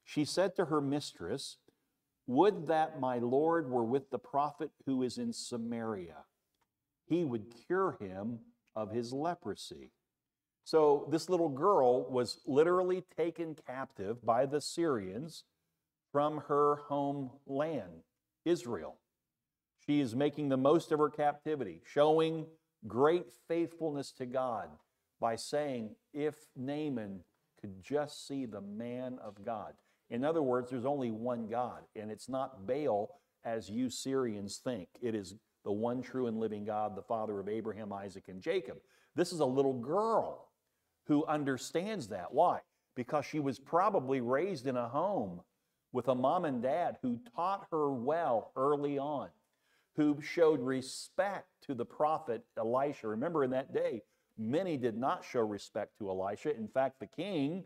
She 0.04 0.24
said 0.24 0.54
to 0.56 0.66
her 0.66 0.80
mistress, 0.80 1.58
Would 2.26 2.66
that 2.66 3.00
my 3.00 3.18
Lord 3.18 3.70
were 3.70 3.84
with 3.84 4.10
the 4.10 4.18
prophet 4.18 4.70
who 4.86 5.02
is 5.02 5.18
in 5.18 5.32
Samaria. 5.32 6.24
He 7.06 7.24
would 7.24 7.52
cure 7.66 7.96
him 8.00 8.40
of 8.74 8.90
his 8.90 9.12
leprosy. 9.12 9.90
So 10.64 11.06
this 11.10 11.28
little 11.28 11.50
girl 11.50 12.10
was 12.10 12.40
literally 12.46 13.04
taken 13.16 13.54
captive 13.66 14.24
by 14.24 14.46
the 14.46 14.60
Syrians 14.60 15.44
from 16.10 16.44
her 16.48 16.76
homeland, 16.88 18.04
Israel. 18.44 18.96
She 19.84 20.00
is 20.00 20.16
making 20.16 20.48
the 20.48 20.56
most 20.56 20.90
of 20.92 20.98
her 20.98 21.10
captivity, 21.10 21.82
showing 21.84 22.46
great 22.86 23.26
faithfulness 23.48 24.12
to 24.12 24.24
God 24.24 24.68
by 25.24 25.36
saying, 25.36 25.88
if 26.12 26.34
Naaman 26.54 27.20
could 27.58 27.82
just 27.82 28.28
see 28.28 28.44
the 28.44 28.60
man 28.60 29.16
of 29.24 29.42
God. 29.42 29.72
In 30.10 30.22
other 30.22 30.42
words, 30.42 30.70
there's 30.70 30.84
only 30.84 31.10
one 31.10 31.46
God, 31.48 31.80
and 31.96 32.10
it's 32.10 32.28
not 32.28 32.66
Baal 32.66 33.08
as 33.42 33.70
you 33.70 33.88
Syrians 33.88 34.58
think. 34.58 34.86
It 35.00 35.14
is 35.14 35.34
the 35.64 35.72
one 35.72 36.02
true 36.02 36.26
and 36.26 36.38
living 36.38 36.66
God, 36.66 36.94
the 36.94 37.00
Father 37.00 37.40
of 37.40 37.48
Abraham, 37.48 37.90
Isaac, 37.90 38.24
and 38.28 38.42
Jacob. 38.42 38.76
This 39.16 39.32
is 39.32 39.40
a 39.40 39.46
little 39.46 39.72
girl 39.72 40.50
who 41.06 41.24
understands 41.24 42.08
that. 42.08 42.34
Why? 42.34 42.60
Because 42.94 43.24
she 43.24 43.40
was 43.40 43.58
probably 43.58 44.20
raised 44.20 44.66
in 44.66 44.76
a 44.76 44.90
home 44.90 45.40
with 45.90 46.08
a 46.08 46.14
mom 46.14 46.44
and 46.44 46.62
dad 46.62 46.98
who 47.00 47.18
taught 47.34 47.66
her 47.70 47.90
well 47.90 48.52
early 48.56 48.98
on, 48.98 49.30
who 49.96 50.20
showed 50.20 50.60
respect 50.60 51.48
to 51.62 51.72
the 51.72 51.86
prophet 51.86 52.44
Elisha. 52.58 53.08
Remember, 53.08 53.42
in 53.42 53.52
that 53.52 53.72
day, 53.72 54.02
many 54.38 54.76
did 54.76 54.96
not 54.96 55.24
show 55.24 55.40
respect 55.40 55.98
to 55.98 56.08
Elisha. 56.08 56.56
In 56.56 56.68
fact, 56.68 57.00
the 57.00 57.06
king 57.06 57.64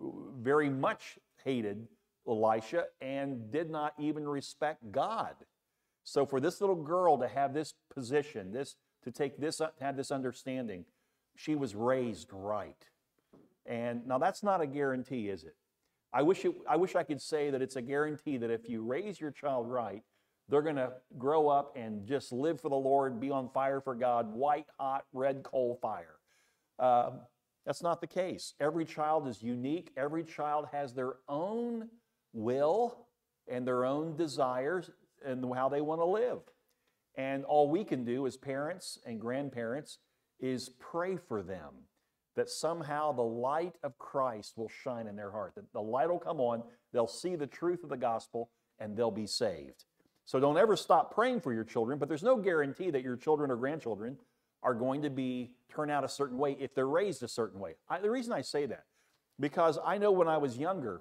uh, 0.00 0.06
very 0.38 0.70
much 0.70 1.18
hated 1.44 1.86
Elisha 2.26 2.84
and 3.00 3.50
did 3.50 3.70
not 3.70 3.94
even 3.98 4.28
respect 4.28 4.90
God. 4.90 5.34
So 6.04 6.24
for 6.24 6.40
this 6.40 6.60
little 6.60 6.76
girl 6.76 7.18
to 7.18 7.28
have 7.28 7.52
this 7.52 7.74
position, 7.94 8.52
this 8.52 8.76
to 9.04 9.10
take 9.10 9.38
this 9.38 9.58
to 9.58 9.72
have 9.80 9.96
this 9.96 10.10
understanding, 10.10 10.84
she 11.36 11.54
was 11.54 11.74
raised 11.74 12.28
right. 12.32 12.88
And 13.66 14.06
now 14.06 14.18
that's 14.18 14.42
not 14.42 14.60
a 14.60 14.66
guarantee, 14.66 15.28
is 15.28 15.44
it? 15.44 15.54
I 16.12 16.22
wish 16.22 16.44
it, 16.44 16.54
I 16.68 16.76
wish 16.76 16.96
I 16.96 17.02
could 17.02 17.20
say 17.20 17.50
that 17.50 17.60
it's 17.60 17.76
a 17.76 17.82
guarantee 17.82 18.38
that 18.38 18.50
if 18.50 18.68
you 18.68 18.82
raise 18.82 19.20
your 19.20 19.30
child 19.30 19.70
right, 19.70 20.02
they're 20.48 20.62
going 20.62 20.76
to 20.76 20.92
grow 21.18 21.48
up 21.48 21.76
and 21.76 22.06
just 22.06 22.32
live 22.32 22.60
for 22.60 22.68
the 22.68 22.76
Lord, 22.76 23.20
be 23.20 23.30
on 23.30 23.50
fire 23.50 23.80
for 23.80 23.94
God, 23.94 24.32
white 24.32 24.66
hot 24.78 25.04
red 25.12 25.42
coal 25.42 25.78
fire. 25.80 26.16
Uh, 26.78 27.10
that's 27.66 27.82
not 27.82 28.00
the 28.00 28.06
case. 28.06 28.54
Every 28.60 28.84
child 28.84 29.28
is 29.28 29.42
unique. 29.42 29.90
Every 29.96 30.24
child 30.24 30.66
has 30.72 30.94
their 30.94 31.16
own 31.28 31.88
will 32.32 33.06
and 33.46 33.66
their 33.66 33.84
own 33.84 34.16
desires 34.16 34.90
and 35.24 35.44
how 35.54 35.68
they 35.68 35.80
want 35.80 36.00
to 36.00 36.06
live. 36.06 36.40
And 37.16 37.44
all 37.44 37.68
we 37.68 37.84
can 37.84 38.04
do 38.04 38.26
as 38.26 38.36
parents 38.36 38.98
and 39.04 39.20
grandparents 39.20 39.98
is 40.40 40.70
pray 40.78 41.16
for 41.16 41.42
them 41.42 41.74
that 42.36 42.48
somehow 42.48 43.10
the 43.10 43.20
light 43.20 43.74
of 43.82 43.98
Christ 43.98 44.56
will 44.56 44.68
shine 44.68 45.08
in 45.08 45.16
their 45.16 45.32
heart, 45.32 45.56
that 45.56 45.72
the 45.72 45.82
light 45.82 46.08
will 46.08 46.20
come 46.20 46.40
on, 46.40 46.62
they'll 46.92 47.08
see 47.08 47.34
the 47.34 47.48
truth 47.48 47.82
of 47.82 47.90
the 47.90 47.96
gospel, 47.96 48.50
and 48.78 48.96
they'll 48.96 49.10
be 49.10 49.26
saved. 49.26 49.84
So 50.28 50.38
don't 50.38 50.58
ever 50.58 50.76
stop 50.76 51.14
praying 51.14 51.40
for 51.40 51.54
your 51.54 51.64
children, 51.64 51.98
but 51.98 52.06
there's 52.06 52.22
no 52.22 52.36
guarantee 52.36 52.90
that 52.90 53.02
your 53.02 53.16
children 53.16 53.50
or 53.50 53.56
grandchildren 53.56 54.18
are 54.62 54.74
going 54.74 55.00
to 55.00 55.08
be 55.08 55.52
turn 55.70 55.88
out 55.88 56.04
a 56.04 56.08
certain 56.08 56.36
way 56.36 56.54
if 56.60 56.74
they're 56.74 56.86
raised 56.86 57.22
a 57.22 57.28
certain 57.28 57.58
way. 57.58 57.76
I, 57.88 58.00
the 58.00 58.10
reason 58.10 58.34
I 58.34 58.42
say 58.42 58.66
that, 58.66 58.84
because 59.40 59.78
I 59.82 59.96
know 59.96 60.12
when 60.12 60.28
I 60.28 60.36
was 60.36 60.58
younger, 60.58 61.00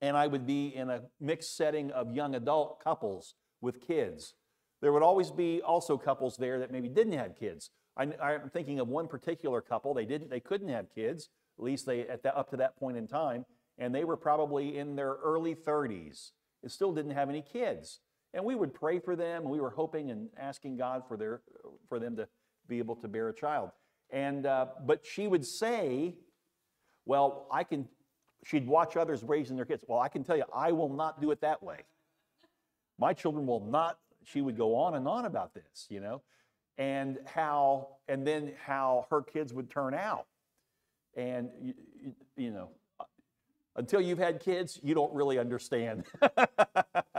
and 0.00 0.16
I 0.16 0.28
would 0.28 0.46
be 0.46 0.68
in 0.68 0.90
a 0.90 1.02
mixed 1.18 1.56
setting 1.56 1.90
of 1.90 2.14
young 2.14 2.36
adult 2.36 2.84
couples 2.84 3.34
with 3.60 3.84
kids, 3.84 4.34
there 4.80 4.92
would 4.92 5.02
always 5.02 5.32
be 5.32 5.60
also 5.60 5.98
couples 5.98 6.36
there 6.36 6.60
that 6.60 6.70
maybe 6.70 6.88
didn't 6.88 7.14
have 7.14 7.34
kids. 7.34 7.70
I, 7.96 8.04
am 8.04 8.48
thinking 8.52 8.78
of 8.78 8.86
one 8.86 9.08
particular 9.08 9.60
couple. 9.60 9.92
They 9.92 10.04
didn't, 10.04 10.30
they 10.30 10.38
couldn't 10.38 10.68
have 10.68 10.94
kids, 10.94 11.30
at 11.58 11.64
least 11.64 11.84
they 11.84 12.02
at 12.02 12.22
that, 12.22 12.36
up 12.36 12.48
to 12.50 12.56
that 12.58 12.78
point 12.78 12.96
in 12.96 13.08
time, 13.08 13.44
and 13.76 13.92
they 13.92 14.04
were 14.04 14.16
probably 14.16 14.78
in 14.78 14.94
their 14.94 15.14
early 15.14 15.56
30s 15.56 16.30
and 16.62 16.70
still 16.70 16.92
didn't 16.92 17.10
have 17.10 17.28
any 17.28 17.42
kids. 17.42 17.98
And 18.32 18.44
we 18.44 18.54
would 18.54 18.72
pray 18.72 18.98
for 18.98 19.16
them, 19.16 19.42
and 19.42 19.50
we 19.50 19.60
were 19.60 19.70
hoping 19.70 20.10
and 20.10 20.28
asking 20.38 20.76
God 20.76 21.02
for 21.08 21.16
their 21.16 21.40
for 21.88 21.98
them 21.98 22.16
to 22.16 22.28
be 22.68 22.78
able 22.78 22.96
to 22.96 23.08
bear 23.08 23.28
a 23.28 23.34
child. 23.34 23.70
And 24.10 24.46
uh, 24.46 24.66
but 24.86 25.04
she 25.04 25.26
would 25.26 25.44
say, 25.44 26.14
"Well, 27.06 27.46
I 27.50 27.64
can." 27.64 27.88
She'd 28.42 28.66
watch 28.66 28.96
others 28.96 29.22
raising 29.22 29.56
their 29.56 29.66
kids. 29.66 29.84
Well, 29.86 29.98
I 29.98 30.08
can 30.08 30.24
tell 30.24 30.36
you, 30.36 30.44
I 30.54 30.72
will 30.72 30.88
not 30.88 31.20
do 31.20 31.30
it 31.30 31.42
that 31.42 31.62
way. 31.62 31.80
My 32.98 33.12
children 33.12 33.46
will 33.46 33.64
not. 33.66 33.98
She 34.24 34.40
would 34.40 34.56
go 34.56 34.76
on 34.76 34.94
and 34.94 35.06
on 35.06 35.26
about 35.26 35.52
this, 35.52 35.86
you 35.90 36.00
know 36.00 36.22
and 36.80 37.18
how 37.26 37.88
and 38.08 38.26
then 38.26 38.52
how 38.64 39.06
her 39.10 39.20
kids 39.20 39.52
would 39.52 39.70
turn 39.70 39.92
out 39.92 40.26
and 41.14 41.50
you, 41.62 41.74
you, 42.36 42.50
know 42.50 42.70
until 43.76 44.00
you've 44.00 44.18
had 44.18 44.40
kids 44.40 44.80
you 44.82 44.94
don't 44.94 45.12
really 45.12 45.38
understand 45.38 46.04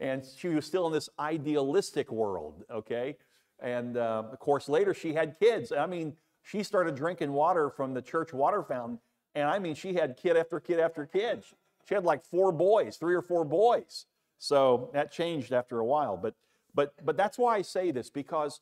and 0.00 0.24
she 0.36 0.48
was 0.48 0.66
still 0.66 0.86
in 0.86 0.92
this 0.92 1.08
idealistic 1.18 2.10
world 2.10 2.64
okay? 2.70 3.16
And 3.60 3.96
uh, 3.96 4.24
of 4.32 4.38
course 4.38 4.68
later 4.68 4.94
she 4.94 5.14
had 5.14 5.38
kids. 5.38 5.72
I 5.72 5.86
mean 5.86 6.14
she 6.42 6.62
started 6.62 6.94
drinking 6.94 7.32
water 7.32 7.70
from 7.70 7.94
the 7.94 8.02
church 8.02 8.32
water 8.32 8.62
fountain 8.62 8.98
and 9.34 9.48
i 9.48 9.58
mean 9.58 9.74
she 9.74 9.94
had 9.94 10.16
kid 10.16 10.36
after 10.36 10.60
kid 10.60 10.80
after 10.80 11.06
kid. 11.06 11.44
She 11.88 11.94
had 11.94 12.04
like 12.04 12.24
four 12.24 12.52
boys 12.52 12.96
three 12.96 13.14
or 13.14 13.22
four 13.22 13.44
boys. 13.44 14.06
So 14.38 14.90
that 14.92 15.12
changed 15.12 15.52
after 15.52 15.78
a 15.78 15.84
while 15.84 16.16
but 16.16 16.34
but 16.74 16.94
but 17.04 17.16
that's 17.16 17.38
why 17.38 17.56
i 17.56 17.62
say 17.62 17.90
this 17.90 18.10
because 18.10 18.60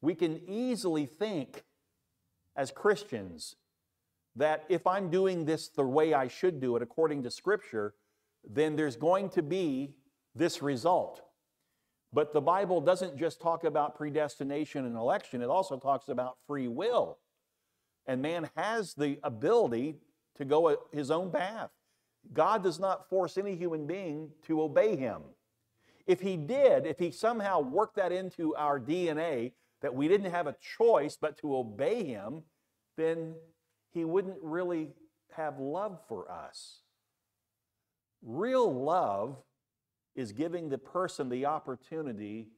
we 0.00 0.14
can 0.14 0.40
easily 0.48 1.06
think 1.06 1.64
as 2.56 2.70
Christians 2.70 3.56
that 4.34 4.64
if 4.68 4.86
I'm 4.86 5.10
doing 5.10 5.44
this 5.44 5.68
the 5.68 5.84
way 5.84 6.14
I 6.14 6.28
should 6.28 6.60
do 6.60 6.76
it 6.76 6.82
according 6.82 7.22
to 7.22 7.30
Scripture, 7.30 7.94
then 8.48 8.76
there's 8.76 8.96
going 8.96 9.30
to 9.30 9.42
be 9.42 9.94
this 10.36 10.62
result. 10.62 11.22
But 12.12 12.32
the 12.32 12.40
Bible 12.40 12.80
doesn't 12.80 13.18
just 13.18 13.40
talk 13.40 13.64
about 13.64 13.96
predestination 13.96 14.84
and 14.86 14.96
election, 14.96 15.42
it 15.42 15.50
also 15.50 15.78
talks 15.78 16.08
about 16.08 16.36
free 16.46 16.68
will. 16.68 17.18
And 18.06 18.22
man 18.22 18.48
has 18.56 18.94
the 18.94 19.18
ability 19.22 19.96
to 20.36 20.44
go 20.44 20.76
his 20.92 21.10
own 21.10 21.30
path. 21.30 21.70
God 22.32 22.62
does 22.62 22.78
not 22.78 23.08
force 23.08 23.36
any 23.38 23.56
human 23.56 23.86
being 23.86 24.30
to 24.46 24.62
obey 24.62 24.96
him. 24.96 25.22
If 26.06 26.20
he 26.20 26.36
did, 26.36 26.86
if 26.86 26.98
he 26.98 27.10
somehow 27.10 27.60
worked 27.60 27.96
that 27.96 28.12
into 28.12 28.54
our 28.54 28.78
DNA, 28.78 29.52
that 29.82 29.94
we 29.94 30.08
didn't 30.08 30.30
have 30.30 30.46
a 30.46 30.56
choice 30.78 31.16
but 31.20 31.36
to 31.38 31.56
obey 31.56 32.04
him, 32.04 32.42
then 32.96 33.34
he 33.92 34.04
wouldn't 34.04 34.38
really 34.42 34.90
have 35.32 35.58
love 35.58 36.00
for 36.08 36.30
us. 36.30 36.80
Real 38.22 38.72
love 38.72 39.36
is 40.16 40.32
giving 40.32 40.68
the 40.68 40.78
person 40.78 41.28
the 41.28 41.46
opportunity 41.46 42.48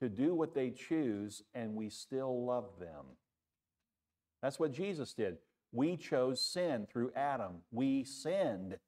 to 0.00 0.08
do 0.08 0.34
what 0.34 0.54
they 0.54 0.70
choose 0.70 1.42
and 1.54 1.74
we 1.74 1.90
still 1.90 2.44
love 2.44 2.78
them. 2.80 3.04
That's 4.42 4.58
what 4.58 4.72
Jesus 4.72 5.12
did. 5.12 5.36
We 5.72 5.96
chose 5.96 6.40
sin 6.40 6.86
through 6.90 7.12
Adam. 7.14 7.62
We 7.70 8.04
sinned. 8.04 8.78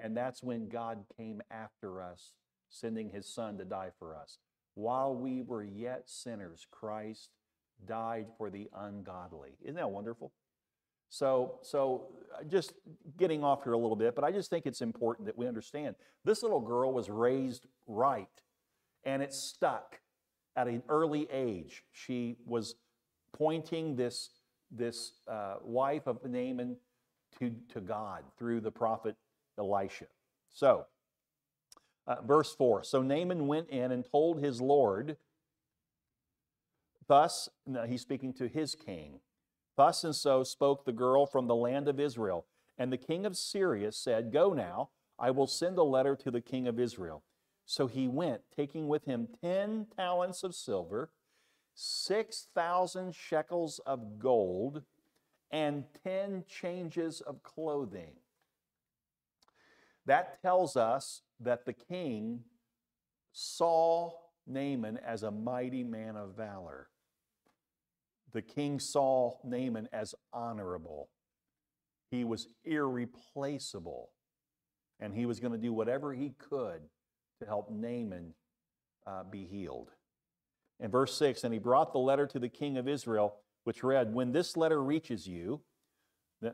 And 0.00 0.16
that's 0.16 0.42
when 0.42 0.68
God 0.68 1.04
came 1.16 1.42
after 1.50 2.00
us, 2.00 2.32
sending 2.70 3.10
his 3.10 3.26
son 3.26 3.58
to 3.58 3.64
die 3.64 3.90
for 3.98 4.16
us. 4.16 4.38
While 4.74 5.14
we 5.14 5.42
were 5.42 5.64
yet 5.64 6.04
sinners, 6.06 6.66
Christ 6.70 7.30
died 7.84 8.26
for 8.38 8.48
the 8.48 8.68
ungodly. 8.74 9.56
Isn't 9.60 9.74
that 9.74 9.90
wonderful? 9.90 10.32
So, 11.10 11.58
so 11.62 12.08
uh, 12.38 12.44
just 12.44 12.74
getting 13.16 13.42
off 13.42 13.64
here 13.64 13.72
a 13.72 13.78
little 13.78 13.96
bit, 13.96 14.14
but 14.14 14.24
I 14.24 14.30
just 14.30 14.50
think 14.50 14.66
it's 14.66 14.82
important 14.82 15.26
that 15.26 15.38
we 15.38 15.46
understand 15.46 15.94
this 16.24 16.42
little 16.42 16.60
girl 16.60 16.92
was 16.92 17.08
raised 17.08 17.66
right, 17.86 18.28
and 19.04 19.22
it 19.22 19.32
stuck 19.32 20.00
at 20.56 20.68
an 20.68 20.82
early 20.88 21.28
age. 21.32 21.84
She 21.92 22.36
was 22.46 22.74
pointing 23.32 23.96
this 23.96 24.30
this 24.70 25.12
uh, 25.26 25.54
wife 25.62 26.06
of 26.06 26.22
Naaman 26.24 26.76
to 27.38 27.54
to 27.72 27.80
God 27.80 28.22
through 28.36 28.60
the 28.60 28.70
prophet 28.70 29.16
Elisha. 29.58 30.06
So, 30.50 30.86
uh, 32.06 32.16
verse 32.22 32.54
4 32.54 32.84
So 32.84 33.02
Naaman 33.02 33.46
went 33.46 33.70
in 33.70 33.92
and 33.92 34.04
told 34.10 34.42
his 34.42 34.60
Lord, 34.60 35.16
Thus, 37.06 37.48
he's 37.86 38.02
speaking 38.02 38.34
to 38.34 38.48
his 38.48 38.74
king, 38.74 39.20
Thus 39.78 40.02
and 40.02 40.14
so 40.14 40.42
spoke 40.42 40.84
the 40.84 40.92
girl 40.92 41.24
from 41.24 41.46
the 41.46 41.54
land 41.54 41.86
of 41.86 42.00
Israel. 42.00 42.46
And 42.76 42.92
the 42.92 42.96
king 42.96 43.24
of 43.24 43.36
Syria 43.36 43.92
said, 43.92 44.32
Go 44.32 44.52
now, 44.52 44.88
I 45.20 45.30
will 45.30 45.46
send 45.46 45.78
a 45.78 45.84
letter 45.84 46.16
to 46.16 46.32
the 46.32 46.40
king 46.40 46.66
of 46.66 46.80
Israel. 46.80 47.22
So 47.64 47.86
he 47.86 48.08
went, 48.08 48.40
taking 48.56 48.88
with 48.88 49.04
him 49.04 49.28
10 49.40 49.86
talents 49.96 50.42
of 50.42 50.56
silver, 50.56 51.12
6,000 51.76 53.14
shekels 53.14 53.78
of 53.86 54.18
gold, 54.18 54.82
and 55.52 55.84
10 56.02 56.42
changes 56.48 57.20
of 57.20 57.44
clothing. 57.44 58.14
That 60.06 60.42
tells 60.42 60.76
us 60.76 61.22
that 61.38 61.66
the 61.66 61.72
king 61.72 62.40
saw 63.30 64.10
Naaman 64.44 64.98
as 65.06 65.22
a 65.22 65.30
mighty 65.30 65.84
man 65.84 66.16
of 66.16 66.34
valor. 66.36 66.88
The 68.32 68.42
king 68.42 68.78
saw 68.78 69.36
Naaman 69.44 69.88
as 69.92 70.14
honorable. 70.32 71.08
He 72.10 72.24
was 72.24 72.48
irreplaceable. 72.64 74.10
And 75.00 75.14
he 75.14 75.26
was 75.26 75.40
going 75.40 75.52
to 75.52 75.58
do 75.58 75.72
whatever 75.72 76.12
he 76.12 76.34
could 76.38 76.82
to 77.40 77.46
help 77.46 77.70
Naaman 77.70 78.34
uh, 79.06 79.22
be 79.24 79.44
healed. 79.44 79.90
In 80.80 80.90
verse 80.90 81.16
6, 81.16 81.44
and 81.44 81.52
he 81.52 81.58
brought 81.58 81.92
the 81.92 81.98
letter 81.98 82.26
to 82.26 82.38
the 82.38 82.48
king 82.48 82.76
of 82.76 82.88
Israel, 82.88 83.36
which 83.64 83.82
read, 83.82 84.14
When 84.14 84.32
this 84.32 84.56
letter 84.56 84.82
reaches 84.82 85.26
you, 85.26 85.60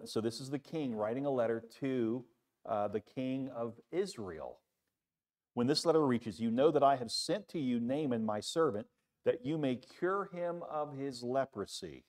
so 0.04 0.20
this 0.20 0.40
is 0.40 0.50
the 0.50 0.58
king 0.58 0.94
writing 0.94 1.26
a 1.26 1.30
letter 1.30 1.62
to 1.80 2.24
uh, 2.66 2.88
the 2.88 3.00
king 3.00 3.50
of 3.54 3.74
Israel. 3.92 4.58
When 5.54 5.66
this 5.66 5.84
letter 5.84 6.04
reaches 6.04 6.40
you, 6.40 6.50
know 6.50 6.70
that 6.70 6.82
I 6.82 6.96
have 6.96 7.10
sent 7.10 7.48
to 7.48 7.60
you 7.60 7.80
Naaman, 7.80 8.24
my 8.24 8.40
servant, 8.40 8.86
that 9.24 9.44
you 9.44 9.58
may 9.58 9.76
cure 9.76 10.28
him 10.32 10.62
of 10.70 10.96
his 10.96 11.22
leprosy. 11.22 12.04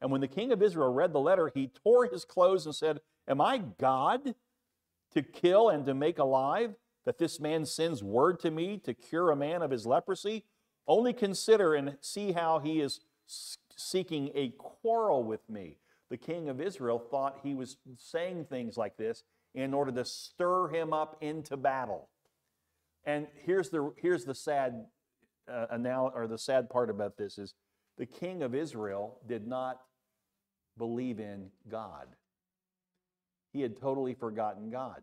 And 0.00 0.10
when 0.10 0.20
the 0.20 0.28
king 0.28 0.52
of 0.52 0.62
Israel 0.62 0.92
read 0.92 1.12
the 1.12 1.20
letter, 1.20 1.50
he 1.54 1.68
tore 1.68 2.06
his 2.06 2.24
clothes 2.24 2.66
and 2.66 2.74
said, 2.74 3.00
Am 3.28 3.40
I 3.40 3.58
God 3.58 4.34
to 5.12 5.22
kill 5.22 5.68
and 5.68 5.86
to 5.86 5.94
make 5.94 6.18
alive, 6.18 6.74
that 7.04 7.18
this 7.18 7.38
man 7.38 7.64
sends 7.64 8.02
word 8.02 8.40
to 8.40 8.50
me 8.50 8.78
to 8.78 8.94
cure 8.94 9.30
a 9.30 9.36
man 9.36 9.62
of 9.62 9.70
his 9.70 9.86
leprosy? 9.86 10.44
Only 10.88 11.12
consider 11.12 11.74
and 11.74 11.96
see 12.00 12.32
how 12.32 12.58
he 12.58 12.80
is 12.80 13.00
seeking 13.76 14.30
a 14.34 14.50
quarrel 14.58 15.22
with 15.22 15.48
me. 15.48 15.78
The 16.10 16.16
king 16.16 16.48
of 16.48 16.60
Israel 16.60 16.98
thought 16.98 17.40
he 17.42 17.54
was 17.54 17.76
saying 17.96 18.46
things 18.46 18.76
like 18.76 18.96
this 18.96 19.22
in 19.54 19.72
order 19.72 19.92
to 19.92 20.04
stir 20.04 20.68
him 20.68 20.92
up 20.92 21.16
into 21.20 21.56
battle. 21.56 22.08
And 23.04 23.26
here's 23.44 23.70
the, 23.70 23.92
here's 23.96 24.24
the 24.24 24.34
sad 24.34 24.86
uh, 25.52 26.10
or 26.14 26.26
the 26.26 26.38
sad 26.38 26.70
part 26.70 26.90
about 26.90 27.16
this 27.16 27.38
is 27.38 27.54
the 27.98 28.06
king 28.06 28.42
of 28.42 28.54
Israel 28.54 29.20
did 29.26 29.46
not 29.46 29.80
believe 30.78 31.20
in 31.20 31.50
God. 31.70 32.06
He 33.52 33.60
had 33.60 33.78
totally 33.78 34.14
forgotten 34.14 34.70
God. 34.70 35.02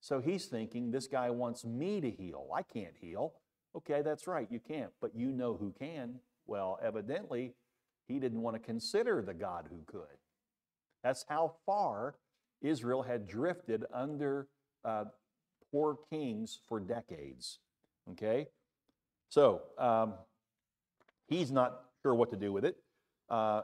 So 0.00 0.20
he's 0.20 0.46
thinking, 0.46 0.90
this 0.90 1.06
guy 1.06 1.30
wants 1.30 1.64
me 1.64 2.00
to 2.00 2.10
heal. 2.10 2.48
I 2.54 2.62
can't 2.62 2.94
heal. 2.98 3.34
Okay, 3.76 4.02
that's 4.02 4.26
right, 4.26 4.48
you 4.50 4.58
can't, 4.58 4.90
but 5.00 5.14
you 5.14 5.30
know 5.30 5.56
who 5.56 5.72
can. 5.78 6.20
Well, 6.46 6.78
evidently, 6.82 7.54
he 8.08 8.18
didn't 8.18 8.40
want 8.40 8.56
to 8.56 8.60
consider 8.60 9.22
the 9.22 9.34
God 9.34 9.66
who 9.68 9.82
could. 9.86 10.16
That's 11.04 11.24
how 11.28 11.56
far 11.66 12.16
Israel 12.62 13.02
had 13.02 13.28
drifted 13.28 13.84
under 13.92 14.48
uh, 14.84 15.04
poor 15.70 15.98
kings 16.10 16.58
for 16.66 16.80
decades. 16.80 17.58
Okay? 18.10 18.48
So, 19.30 19.62
um, 19.78 20.14
he's 21.28 21.50
not 21.50 21.80
sure 22.02 22.14
what 22.14 22.30
to 22.30 22.36
do 22.36 22.52
with 22.52 22.64
it. 22.64 22.76
Uh, 23.28 23.62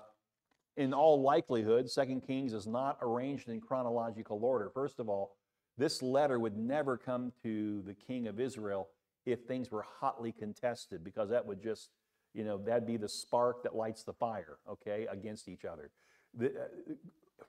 in 0.77 0.95
all 0.95 1.21
likelihood, 1.21 1.91
Second 1.91 2.27
Kings 2.27 2.53
is 2.53 2.67
not 2.67 2.99
arranged 3.03 3.49
in 3.49 3.61
chronological 3.61 4.43
order. 4.43 4.71
First 4.73 5.01
of 5.01 5.09
all, 5.09 5.37
this 5.77 6.03
letter 6.03 6.39
would 6.39 6.57
never 6.57 6.97
come 6.97 7.33
to 7.43 7.83
the 7.83 7.95
king 7.95 8.29
of 8.29 8.41
Israel 8.41 8.89
if 9.27 9.41
things 9.41 9.71
were 9.71 9.85
hotly 10.01 10.33
contested, 10.33 11.03
because 11.03 11.29
that 11.31 11.45
would 11.45 11.61
just, 11.61 11.91
you 12.33 12.45
know, 12.45 12.59
that'd 12.59 12.87
be 12.87 12.97
the 12.97 13.09
spark 13.09 13.63
that 13.65 13.75
lights 13.75 14.05
the 14.05 14.13
fire, 14.13 14.59
okay, 14.71 15.07
against 15.11 15.49
each 15.49 15.65
other. 15.65 15.91
The, 16.33 16.49
uh, 16.49 16.95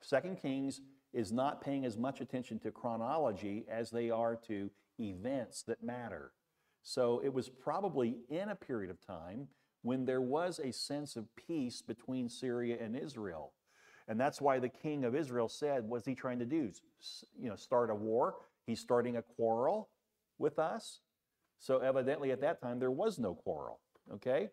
Second 0.02 0.42
Kings 0.42 0.82
is 1.14 1.32
not 1.32 1.62
paying 1.62 1.86
as 1.86 1.98
much 1.98 2.20
attention 2.20 2.60
to 2.60 2.72
chronology 2.72 3.66
as 3.70 3.92
they 3.92 4.10
are 4.10 4.36
to 4.48 4.72
events 5.00 5.62
that 5.64 5.84
matter. 5.84 6.32
So 6.88 7.22
it 7.22 7.34
was 7.34 7.50
probably 7.50 8.16
in 8.30 8.48
a 8.48 8.56
period 8.56 8.90
of 8.90 9.06
time 9.06 9.50
when 9.82 10.06
there 10.06 10.22
was 10.22 10.58
a 10.60 10.72
sense 10.72 11.18
of 11.18 11.28
peace 11.36 11.82
between 11.82 12.30
Syria 12.30 12.78
and 12.80 12.96
Israel. 12.96 13.52
And 14.08 14.18
that's 14.18 14.40
why 14.40 14.60
the 14.60 14.70
king 14.70 15.04
of 15.04 15.14
Israel 15.14 15.50
said, 15.50 15.84
What's 15.84 16.06
he 16.06 16.16
trying 16.16 16.40
to 16.40 16.46
do? 16.46 16.72
You 17.38 17.50
know, 17.50 17.58
start 17.58 17.90
a 17.90 17.96
war? 17.96 18.36
He's 18.66 18.80
starting 18.80 19.18
a 19.18 19.22
quarrel 19.22 19.90
with 20.40 20.60
us. 20.60 21.02
So 21.60 21.80
evidently 21.80 22.32
at 22.32 22.40
that 22.40 22.62
time 22.62 22.80
there 22.80 22.90
was 22.90 23.20
no 23.20 23.36
quarrel. 23.36 23.82
Okay? 24.14 24.48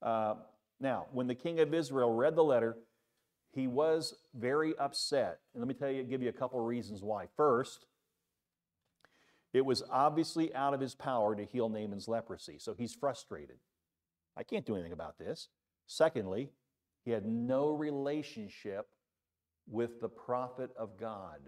Uh, 0.00 0.36
now, 0.80 1.04
when 1.12 1.26
the 1.26 1.34
king 1.34 1.60
of 1.60 1.74
Israel 1.74 2.10
read 2.10 2.36
the 2.36 2.44
letter, 2.44 2.78
he 3.52 3.66
was 3.66 4.14
very 4.34 4.74
upset. 4.78 5.40
And 5.52 5.60
let 5.60 5.68
me 5.68 5.74
tell 5.74 5.90
you, 5.90 6.04
give 6.04 6.22
you 6.22 6.30
a 6.30 6.32
couple 6.40 6.58
of 6.58 6.64
reasons 6.64 7.02
why. 7.02 7.26
First, 7.36 7.84
it 9.56 9.64
was 9.64 9.82
obviously 9.90 10.54
out 10.54 10.74
of 10.74 10.80
his 10.80 10.94
power 10.94 11.34
to 11.34 11.42
heal 11.42 11.70
Naaman's 11.70 12.08
leprosy, 12.08 12.58
so 12.58 12.74
he's 12.74 12.94
frustrated. 12.94 13.56
I 14.36 14.42
can't 14.42 14.66
do 14.66 14.74
anything 14.74 14.92
about 14.92 15.16
this. 15.18 15.48
Secondly, 15.86 16.50
he 17.06 17.10
had 17.10 17.24
no 17.24 17.70
relationship 17.70 18.86
with 19.66 20.02
the 20.02 20.10
prophet 20.10 20.70
of 20.78 20.98
God. 21.00 21.38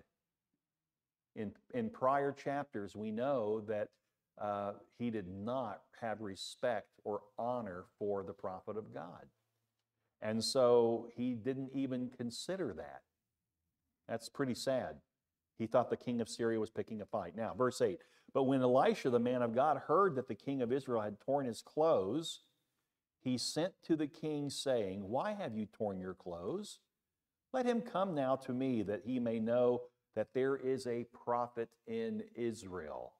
In, 1.36 1.52
in 1.74 1.90
prior 1.90 2.32
chapters, 2.32 2.96
we 2.96 3.10
know 3.10 3.60
that 3.68 3.88
uh, 4.40 4.72
he 4.98 5.10
did 5.10 5.28
not 5.28 5.82
have 6.00 6.22
respect 6.22 6.88
or 7.04 7.20
honor 7.38 7.84
for 7.98 8.22
the 8.22 8.32
prophet 8.32 8.78
of 8.78 8.94
God. 8.94 9.26
And 10.22 10.42
so 10.42 11.08
he 11.14 11.34
didn't 11.34 11.72
even 11.74 12.10
consider 12.16 12.72
that. 12.78 13.02
That's 14.08 14.30
pretty 14.30 14.54
sad. 14.54 14.96
He 15.58 15.66
thought 15.66 15.90
the 15.90 15.96
king 15.96 16.20
of 16.20 16.28
Syria 16.28 16.60
was 16.60 16.70
picking 16.70 17.00
a 17.02 17.06
fight. 17.06 17.36
Now, 17.36 17.52
verse 17.56 17.80
8 17.80 17.98
But 18.32 18.44
when 18.44 18.62
Elisha, 18.62 19.10
the 19.10 19.18
man 19.18 19.42
of 19.42 19.54
God, 19.54 19.82
heard 19.86 20.14
that 20.14 20.28
the 20.28 20.34
king 20.34 20.62
of 20.62 20.72
Israel 20.72 21.02
had 21.02 21.20
torn 21.20 21.46
his 21.46 21.62
clothes, 21.62 22.40
he 23.20 23.36
sent 23.36 23.72
to 23.84 23.96
the 23.96 24.06
king, 24.06 24.50
saying, 24.50 25.08
Why 25.08 25.34
have 25.34 25.56
you 25.56 25.66
torn 25.66 25.98
your 25.98 26.14
clothes? 26.14 26.78
Let 27.52 27.66
him 27.66 27.80
come 27.80 28.14
now 28.14 28.36
to 28.36 28.52
me, 28.52 28.82
that 28.84 29.02
he 29.04 29.18
may 29.18 29.40
know 29.40 29.82
that 30.14 30.28
there 30.34 30.56
is 30.56 30.86
a 30.86 31.06
prophet 31.24 31.68
in 31.86 32.22
Israel. 32.34 33.12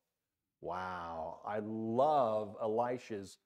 Wow, 0.60 1.40
I 1.46 1.60
love 1.62 2.56
Elisha's 2.60 3.38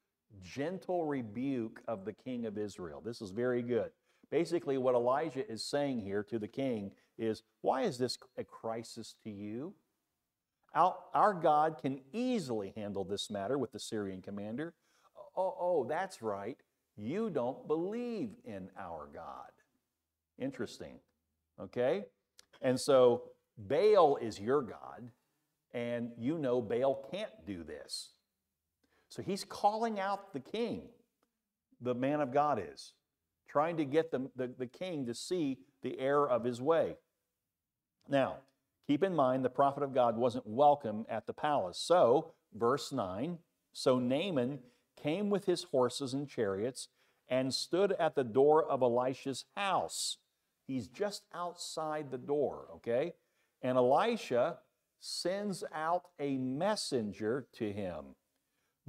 gentle 0.42 1.05
rebuke 1.05 1.83
of 1.87 2.05
the 2.05 2.12
king 2.12 2.46
of 2.46 2.59
Israel. 2.59 3.02
This 3.05 3.20
is 3.20 3.31
very 3.31 3.62
good. 3.62 3.90
Basically, 4.31 4.78
what 4.78 4.94
Elijah 4.94 5.50
is 5.50 5.62
saying 5.62 6.00
here 6.00 6.22
to 6.24 6.38
the 6.38 6.48
king 6.48 6.90
is, 7.18 7.42
Why 7.61 7.83
is 7.83 7.98
this 7.98 8.18
a 8.37 8.44
crisis 8.44 9.14
to 9.25 9.31
you? 9.31 9.75
Our, 10.75 10.96
our 11.14 11.35
God 11.35 11.79
can 11.81 12.01
easily 12.12 12.72
handle 12.77 13.05
this 13.05 13.31
matter 13.31 13.59
with 13.59 13.72
the 13.72 13.79
Syrian 13.79 14.22
commander. 14.22 14.75
Oh, 15.37 15.55
oh, 15.59 15.87
that's 15.88 16.22
right. 16.22 16.57
You 16.96 17.31
don't 17.31 17.66
believe 17.66 18.31
in 18.44 18.68
our 18.79 19.09
God. 19.12 19.51
Interesting. 20.38 20.96
Okay? 21.61 22.05
And 22.61 22.79
so 22.79 23.25
Baal 23.59 24.16
is 24.16 24.40
your 24.40 24.62
God, 24.62 25.11
and 25.72 26.11
you 26.16 26.38
know 26.38 26.61
Baal 26.61 27.07
can't 27.11 27.31
do 27.46 27.62
this. 27.62 28.11
So 29.09 29.22
he's 29.22 29.44
calling 29.44 30.01
out 30.01 30.33
the 30.33 30.40
king, 30.40 30.83
the 31.81 31.94
man 31.94 32.20
of 32.20 32.33
God 32.33 32.62
is, 32.72 32.92
trying 33.53 33.77
to 33.77 33.85
get 33.85 34.11
the, 34.11 34.31
the, 34.35 34.51
the 34.59 34.67
king 34.67 35.05
to 35.05 35.15
see 35.15 35.59
the 35.83 36.01
error 36.01 36.29
of 36.29 36.45
his 36.45 36.61
way. 36.61 36.97
Now, 38.09 38.38
keep 38.87 39.03
in 39.03 39.15
mind 39.15 39.45
the 39.45 39.51
prophet 39.51 39.83
of 39.83 39.93
God 39.93 40.17
wasn't 40.17 40.47
welcome 40.47 41.05
at 41.11 41.27
the 41.27 41.35
palace. 41.35 41.79
So, 41.79 42.33
verse 42.55 42.93
9 42.93 43.38
so 43.73 43.99
Naaman 43.99 44.61
came 45.03 45.31
with 45.31 45.47
his 45.47 45.65
horses 45.65 46.12
and 46.12 46.29
chariots 46.29 46.88
and 47.29 47.53
stood 47.55 47.93
at 47.93 48.15
the 48.15 48.25
door 48.25 48.65
of 48.65 48.83
Elisha's 48.83 49.47
house. 49.57 50.19
He's 50.67 50.88
just 50.88 51.23
outside 51.35 52.11
the 52.11 52.19
door, 52.19 52.67
okay? 52.77 53.15
And 53.62 53.79
Elisha 53.79 54.59
sends 55.01 55.65
out 55.75 56.05
a 56.21 56.37
messenger 56.37 57.47
to 57.55 57.73
him. 57.73 58.15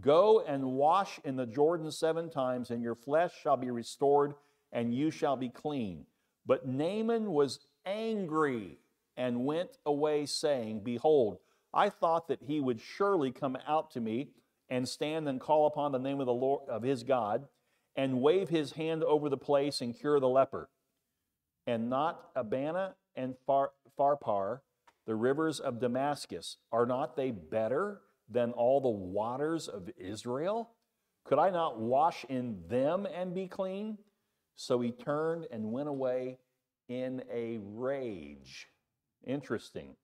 Go 0.02 0.42
and 0.42 0.74
wash 0.74 1.20
in 1.24 1.36
the 1.36 1.46
Jordan 1.46 1.92
seven 1.92 2.30
times, 2.30 2.70
and 2.72 2.84
your 2.84 2.96
flesh 2.96 3.32
shall 3.42 3.58
be 3.58 3.72
restored, 3.72 4.34
and 4.74 4.94
you 4.94 5.12
shall 5.12 5.38
be 5.38 5.48
clean. 5.48 6.06
But 6.46 6.68
Naaman 6.68 7.32
was 7.32 7.60
angry 7.86 8.80
and 9.16 9.46
went 9.46 9.78
away, 9.86 10.26
saying, 10.26 10.82
Behold, 10.84 11.38
I 11.74 11.90
thought 11.90 12.28
that 12.28 12.44
he 12.44 12.60
would 12.60 12.82
surely 12.82 13.32
come 13.32 13.58
out 13.68 13.92
to 13.92 14.02
me 14.02 14.32
and 14.70 14.90
stand 14.90 15.30
and 15.30 15.40
call 15.40 15.68
upon 15.68 15.92
the 15.92 16.00
name 16.00 16.20
of 16.20 16.26
the 16.26 16.34
Lord 16.34 16.68
of 16.68 16.84
his 16.84 17.04
God, 17.04 17.48
and 17.96 18.22
wave 18.22 18.50
his 18.50 18.72
hand 18.72 19.04
over 19.04 19.30
the 19.30 19.38
place 19.38 19.80
and 19.80 19.98
cure 19.98 20.20
the 20.20 20.28
leper. 20.28 20.70
And 21.68 21.90
not 21.90 22.32
Abana 22.36 22.96
and 23.16 23.36
Phar- 23.46 23.72
Pharpar, 23.98 24.62
the 25.06 25.16
rivers 25.16 25.60
of 25.60 25.80
Damascus, 25.80 26.58
are 26.72 26.88
not 26.88 27.16
they 27.16 27.30
better 27.30 28.02
than 28.30 28.52
all 28.54 28.82
the 28.82 28.90
waters 28.90 29.68
of 29.68 29.90
Israel? 29.96 30.72
Could 31.24 31.38
I 31.38 31.52
not 31.52 31.80
wash 31.80 32.26
in 32.28 32.64
them 32.68 33.06
and 33.06 33.36
be 33.36 33.48
clean? 33.48 34.00
So 34.56 34.80
he 34.80 34.92
turned 34.92 35.48
and 35.52 35.72
went 35.72 35.90
away 35.90 36.38
in 36.88 37.24
a 37.32 37.60
rage. 37.62 38.68
Interesting. 39.26 39.96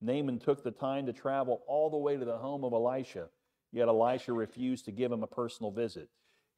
Naaman 0.00 0.38
took 0.38 0.62
the 0.62 0.70
time 0.70 1.06
to 1.06 1.12
travel 1.12 1.62
all 1.66 1.90
the 1.90 1.96
way 1.96 2.16
to 2.16 2.24
the 2.24 2.38
home 2.38 2.64
of 2.64 2.72
Elisha, 2.72 3.28
yet 3.72 3.88
Elisha 3.88 4.32
refused 4.32 4.84
to 4.84 4.92
give 4.92 5.10
him 5.10 5.22
a 5.22 5.28
personal 5.28 5.72
visit. 5.72 6.08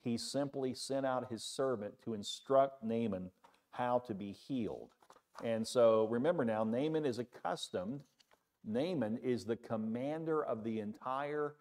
He 0.03 0.19
simply 0.19 0.75
sent 0.75 1.07
out 1.07 1.31
his 1.31 1.43
servant 1.43 1.95
to 2.05 2.15
instruct 2.15 2.83
Naaman 2.83 3.31
how 3.71 4.01
to 4.01 4.15
be 4.15 4.33
healed. 4.33 4.91
And 5.43 5.67
so 5.67 6.07
remember 6.09 6.45
now, 6.45 6.65
Naaman 6.65 7.07
is 7.07 7.19
accustomed, 7.19 8.01
Naaman 8.65 9.19
is 9.23 9.45
the 9.45 9.57
commander 9.57 10.45
of 10.45 10.65
the 10.65 10.81
entire 10.81 11.55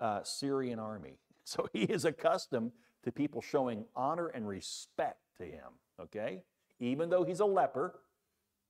uh, 0.00 0.22
Syrian 0.22 0.78
army. 0.78 1.18
So 1.48 1.66
he 1.72 1.84
is 1.84 2.04
accustomed 2.04 2.72
to 3.08 3.12
people 3.12 3.40
showing 3.40 3.86
honor 3.96 4.26
and 4.28 4.46
respect 4.46 5.20
to 5.38 5.44
him, 5.44 5.70
okay? 5.98 6.42
Even 6.78 7.08
though 7.08 7.24
he's 7.24 7.40
a 7.40 7.44
leper, 7.46 8.00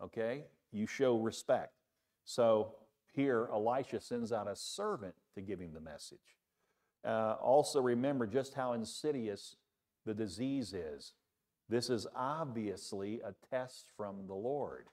okay, 0.00 0.44
you 0.70 0.86
show 0.86 1.18
respect. 1.18 1.72
So 2.24 2.76
here, 3.12 3.48
Elisha 3.52 4.00
sends 4.00 4.32
out 4.32 4.46
a 4.46 4.54
servant 4.54 5.16
to 5.34 5.40
give 5.40 5.58
him 5.58 5.72
the 5.74 5.80
message. 5.80 6.36
Uh, 7.04 7.34
also, 7.42 7.80
remember 7.80 8.28
just 8.28 8.54
how 8.54 8.74
insidious 8.74 9.56
the 10.06 10.14
disease 10.14 10.72
is. 10.72 11.14
This 11.68 11.90
is 11.90 12.06
obviously 12.14 13.20
a 13.24 13.34
test 13.50 13.86
from 13.96 14.28
the 14.28 14.34
Lord. 14.34 14.86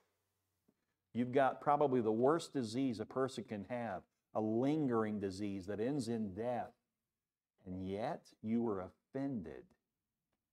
You've 1.14 1.30
got 1.30 1.60
probably 1.60 2.00
the 2.00 2.10
worst 2.10 2.52
disease 2.52 2.98
a 2.98 3.06
person 3.06 3.44
can 3.44 3.64
have, 3.70 4.02
a 4.34 4.40
lingering 4.40 5.20
disease 5.20 5.66
that 5.66 5.78
ends 5.78 6.08
in 6.08 6.34
death. 6.34 6.72
And 7.66 7.86
yet 7.88 8.22
you 8.42 8.62
were 8.62 8.88
offended 9.12 9.64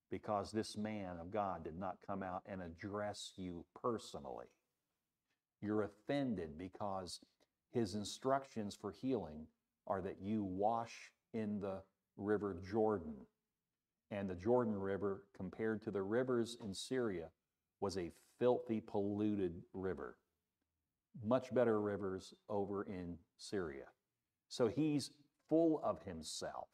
because 0.10 0.52
this 0.52 0.78
man 0.78 1.18
of 1.20 1.32
God 1.32 1.64
did 1.64 1.80
not 1.80 1.98
come 2.06 2.24
out 2.24 2.44
and 2.46 2.62
address 2.62 3.34
you 3.36 3.66
personally. 3.82 4.48
You're 5.62 5.84
offended 5.84 6.58
because 6.58 7.20
his 7.72 7.96
instructions 7.96 8.78
for 8.80 8.92
healing 8.92 9.48
are 9.88 10.02
that 10.02 10.18
you 10.22 10.44
wash 10.44 11.12
in 11.34 11.60
the 11.60 11.82
river 12.18 12.58
Jordan. 12.70 13.16
And 14.12 14.30
the 14.30 14.36
Jordan 14.36 14.76
River, 14.76 15.24
compared 15.36 15.82
to 15.84 15.92
the 15.92 16.04
rivers 16.04 16.58
in 16.64 16.74
Syria, 16.74 17.30
was 17.80 17.98
a 17.98 18.12
filthy, 18.40 18.82
polluted 18.82 19.64
river. 19.74 20.18
Much 21.26 21.54
better 21.54 21.82
rivers 21.82 22.34
over 22.50 22.84
in 22.84 23.18
Syria. 23.38 23.86
So 24.48 24.68
he's 24.68 25.12
full 25.50 25.82
of 25.84 26.04
himself. 26.04 26.68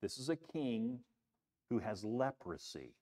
This 0.00 0.18
is 0.18 0.28
a 0.28 0.36
king 0.36 1.00
who 1.68 1.78
has 1.78 2.04
leprosy. 2.04 2.94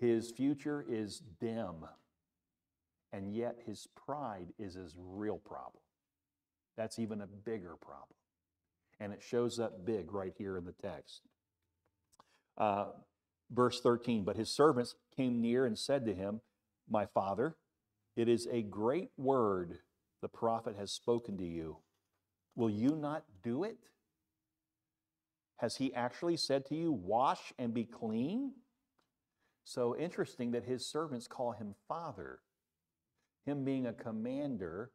His 0.00 0.30
future 0.30 0.84
is 0.88 1.22
dim, 1.40 1.84
and 3.12 3.34
yet 3.34 3.58
his 3.66 3.88
pride 3.96 4.48
is 4.58 4.74
his 4.74 4.94
real 4.96 5.38
problem. 5.38 5.82
That's 6.76 6.98
even 6.98 7.20
a 7.20 7.26
bigger 7.26 7.74
problem. 7.80 8.16
And 9.00 9.12
it 9.12 9.22
shows 9.22 9.58
up 9.58 9.84
big 9.84 10.12
right 10.12 10.32
here 10.36 10.56
in 10.56 10.64
the 10.64 10.72
text. 10.72 11.22
Uh, 12.56 12.86
verse 13.50 13.80
13 13.80 14.24
But 14.24 14.36
his 14.36 14.50
servants 14.50 14.94
came 15.16 15.40
near 15.40 15.66
and 15.66 15.78
said 15.78 16.06
to 16.06 16.14
him, 16.14 16.40
My 16.88 17.06
father, 17.06 17.56
it 18.16 18.28
is 18.28 18.48
a 18.50 18.62
great 18.62 19.10
word 19.16 19.78
the 20.22 20.28
prophet 20.28 20.76
has 20.76 20.92
spoken 20.92 21.36
to 21.38 21.44
you. 21.44 21.78
Will 22.56 22.70
you 22.70 22.90
not 22.90 23.24
do 23.42 23.64
it? 23.64 23.78
Has 25.58 25.76
he 25.76 25.92
actually 25.94 26.36
said 26.36 26.64
to 26.66 26.74
you, 26.74 26.92
Wash 26.92 27.52
and 27.58 27.74
be 27.74 27.84
clean? 27.84 28.52
So 29.64 29.96
interesting 29.96 30.52
that 30.52 30.64
his 30.64 30.86
servants 30.86 31.26
call 31.26 31.52
him 31.52 31.74
father. 31.86 32.40
Him 33.44 33.64
being 33.64 33.86
a 33.86 33.92
commander, 33.92 34.92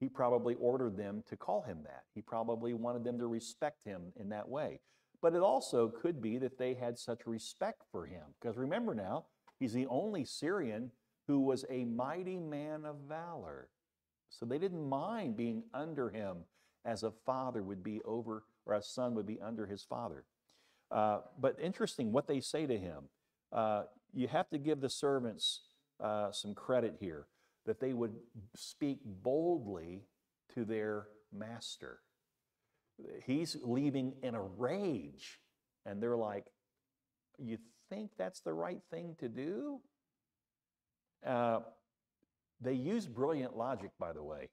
he 0.00 0.08
probably 0.08 0.54
ordered 0.54 0.96
them 0.96 1.22
to 1.28 1.36
call 1.36 1.62
him 1.62 1.80
that. 1.84 2.04
He 2.14 2.22
probably 2.22 2.72
wanted 2.72 3.04
them 3.04 3.18
to 3.18 3.26
respect 3.26 3.84
him 3.84 4.12
in 4.16 4.28
that 4.30 4.48
way. 4.48 4.80
But 5.22 5.34
it 5.34 5.42
also 5.42 5.88
could 5.88 6.20
be 6.20 6.38
that 6.38 6.58
they 6.58 6.74
had 6.74 6.98
such 6.98 7.26
respect 7.26 7.82
for 7.90 8.06
him. 8.06 8.22
Because 8.40 8.56
remember 8.56 8.94
now, 8.94 9.26
he's 9.58 9.72
the 9.72 9.86
only 9.86 10.24
Syrian 10.24 10.90
who 11.26 11.40
was 11.40 11.64
a 11.68 11.84
mighty 11.84 12.38
man 12.38 12.84
of 12.84 12.96
valor. 13.08 13.68
So 14.30 14.46
they 14.46 14.58
didn't 14.58 14.88
mind 14.88 15.36
being 15.36 15.64
under 15.74 16.10
him 16.10 16.38
as 16.84 17.02
a 17.02 17.10
father 17.10 17.62
would 17.62 17.82
be 17.82 18.00
over, 18.04 18.44
or 18.66 18.74
a 18.74 18.82
son 18.82 19.14
would 19.14 19.26
be 19.26 19.40
under 19.40 19.66
his 19.66 19.82
father. 19.82 20.24
Uh, 20.90 21.20
but 21.38 21.56
interesting 21.60 22.12
what 22.12 22.26
they 22.26 22.40
say 22.40 22.66
to 22.66 22.76
him. 22.76 23.04
Uh, 23.52 23.84
you 24.12 24.28
have 24.28 24.48
to 24.50 24.58
give 24.58 24.80
the 24.80 24.90
servants 24.90 25.62
uh, 26.02 26.30
some 26.32 26.54
credit 26.54 26.96
here 27.00 27.26
that 27.64 27.80
they 27.80 27.92
would 27.92 28.14
speak 28.54 28.98
boldly 29.04 30.04
to 30.54 30.64
their 30.64 31.08
master. 31.32 32.00
He's 33.24 33.56
leaving 33.62 34.14
in 34.22 34.34
a 34.34 34.42
rage, 34.42 35.40
and 35.84 36.02
they're 36.02 36.16
like, 36.16 36.46
You 37.38 37.58
think 37.90 38.10
that's 38.16 38.40
the 38.40 38.54
right 38.54 38.80
thing 38.90 39.16
to 39.18 39.28
do? 39.28 39.80
Uh, 41.24 41.60
they 42.60 42.72
use 42.72 43.06
brilliant 43.06 43.56
logic, 43.56 43.90
by 43.98 44.12
the 44.12 44.22
way. 44.22 44.48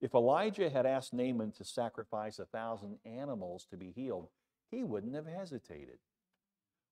If 0.00 0.14
Elijah 0.14 0.70
had 0.70 0.86
asked 0.86 1.12
Naaman 1.12 1.52
to 1.52 1.64
sacrifice 1.64 2.38
a 2.38 2.46
thousand 2.46 2.96
animals 3.04 3.66
to 3.70 3.76
be 3.76 3.92
healed, 3.92 4.28
he 4.70 4.82
wouldn't 4.82 5.14
have 5.14 5.26
hesitated. 5.26 5.98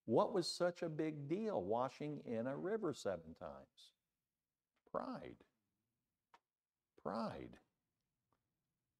What 0.04 0.34
was 0.34 0.46
such 0.46 0.82
a 0.82 0.88
big 0.88 1.28
deal 1.28 1.62
washing 1.62 2.20
in 2.24 2.46
a 2.46 2.56
river 2.56 2.94
seven 2.94 3.34
times? 3.38 3.92
Pride. 4.90 5.36
Pride. 7.02 7.56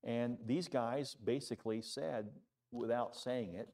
And 0.04 0.38
these 0.46 0.68
guys 0.68 1.14
basically 1.14 1.82
said, 1.82 2.28
without 2.72 3.16
saying 3.16 3.54
it, 3.54 3.68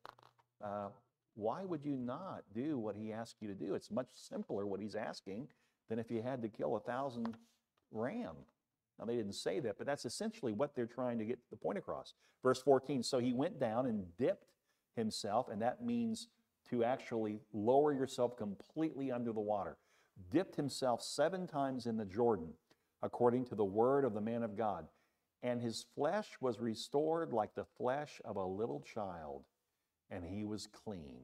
uh, 0.65 0.89
why 1.35 1.65
would 1.65 1.85
you 1.85 1.97
not 1.97 2.45
do 2.55 2.79
what 2.79 2.97
he 2.97 3.13
asked 3.13 3.37
you 3.41 3.49
to 3.49 3.55
do? 3.55 3.75
It's 3.75 3.91
much 3.91 4.09
simpler 4.15 4.67
what 4.67 4.81
he's 4.81 4.95
asking 4.95 5.49
than 5.89 5.99
if 5.99 6.11
you 6.11 6.23
had 6.23 6.43
to 6.43 6.49
kill 6.49 6.77
a 6.77 6.81
thousand 6.81 7.37
ram. 7.91 8.37
Now, 8.99 9.07
they 9.07 9.17
didn't 9.17 9.35
say 9.35 9.61
that, 9.61 9.77
but 9.77 9.87
that's 9.87 10.05
essentially 10.05 10.53
what 10.53 10.75
they're 10.75 10.87
trying 10.87 11.19
to 11.19 11.25
get 11.25 11.39
the 11.51 11.57
point 11.57 11.79
across. 11.79 12.15
Verse 12.43 12.63
14 12.63 13.03
So 13.03 13.19
he 13.19 13.33
went 13.33 13.59
down 13.59 13.87
and 13.87 14.05
dipped 14.17 14.47
himself, 14.97 15.49
and 15.49 15.61
that 15.63 15.85
means 15.85 16.29
to 16.71 16.85
actually 16.85 17.41
lower 17.53 17.93
yourself 17.93 18.37
completely 18.37 19.11
under 19.11 19.33
the 19.33 19.41
water. 19.41 19.77
Dipped 20.31 20.57
himself 20.57 21.03
seven 21.03 21.47
times 21.47 21.87
in 21.87 21.97
the 21.97 22.05
Jordan, 22.05 22.53
according 23.03 23.47
to 23.47 23.55
the 23.55 23.65
word 23.65 24.05
of 24.05 24.15
the 24.15 24.21
man 24.21 24.43
of 24.43 24.57
God. 24.57 24.87
And 25.43 25.61
his 25.61 25.85
flesh 25.95 26.31
was 26.41 26.61
restored 26.61 27.33
like 27.33 27.55
the 27.55 27.67
flesh 27.77 28.21
of 28.25 28.37
a 28.37 28.45
little 28.45 28.81
child, 28.81 29.45
and 30.11 30.25
he 30.25 30.45
was 30.45 30.67
clean. 30.67 31.21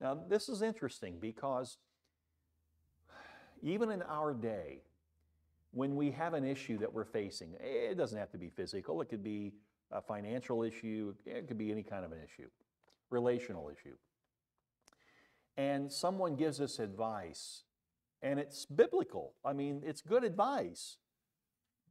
Now, 0.00 0.18
this 0.28 0.48
is 0.48 0.62
interesting 0.62 1.18
because 1.20 1.78
even 3.62 3.90
in 3.90 4.02
our 4.02 4.32
day, 4.32 4.82
when 5.76 5.94
we 5.94 6.10
have 6.10 6.32
an 6.32 6.42
issue 6.42 6.78
that 6.78 6.90
we're 6.90 7.04
facing, 7.04 7.54
it 7.60 7.98
doesn't 7.98 8.18
have 8.18 8.30
to 8.30 8.38
be 8.38 8.48
physical, 8.48 9.02
it 9.02 9.10
could 9.10 9.22
be 9.22 9.52
a 9.92 10.00
financial 10.00 10.62
issue, 10.62 11.14
it 11.26 11.46
could 11.46 11.58
be 11.58 11.70
any 11.70 11.82
kind 11.82 12.02
of 12.02 12.12
an 12.12 12.18
issue, 12.24 12.48
relational 13.10 13.68
issue. 13.68 13.94
And 15.58 15.92
someone 15.92 16.34
gives 16.34 16.62
us 16.62 16.78
advice, 16.78 17.64
and 18.22 18.40
it's 18.40 18.64
biblical. 18.64 19.34
I 19.44 19.52
mean, 19.52 19.82
it's 19.84 20.00
good 20.00 20.24
advice, 20.24 20.96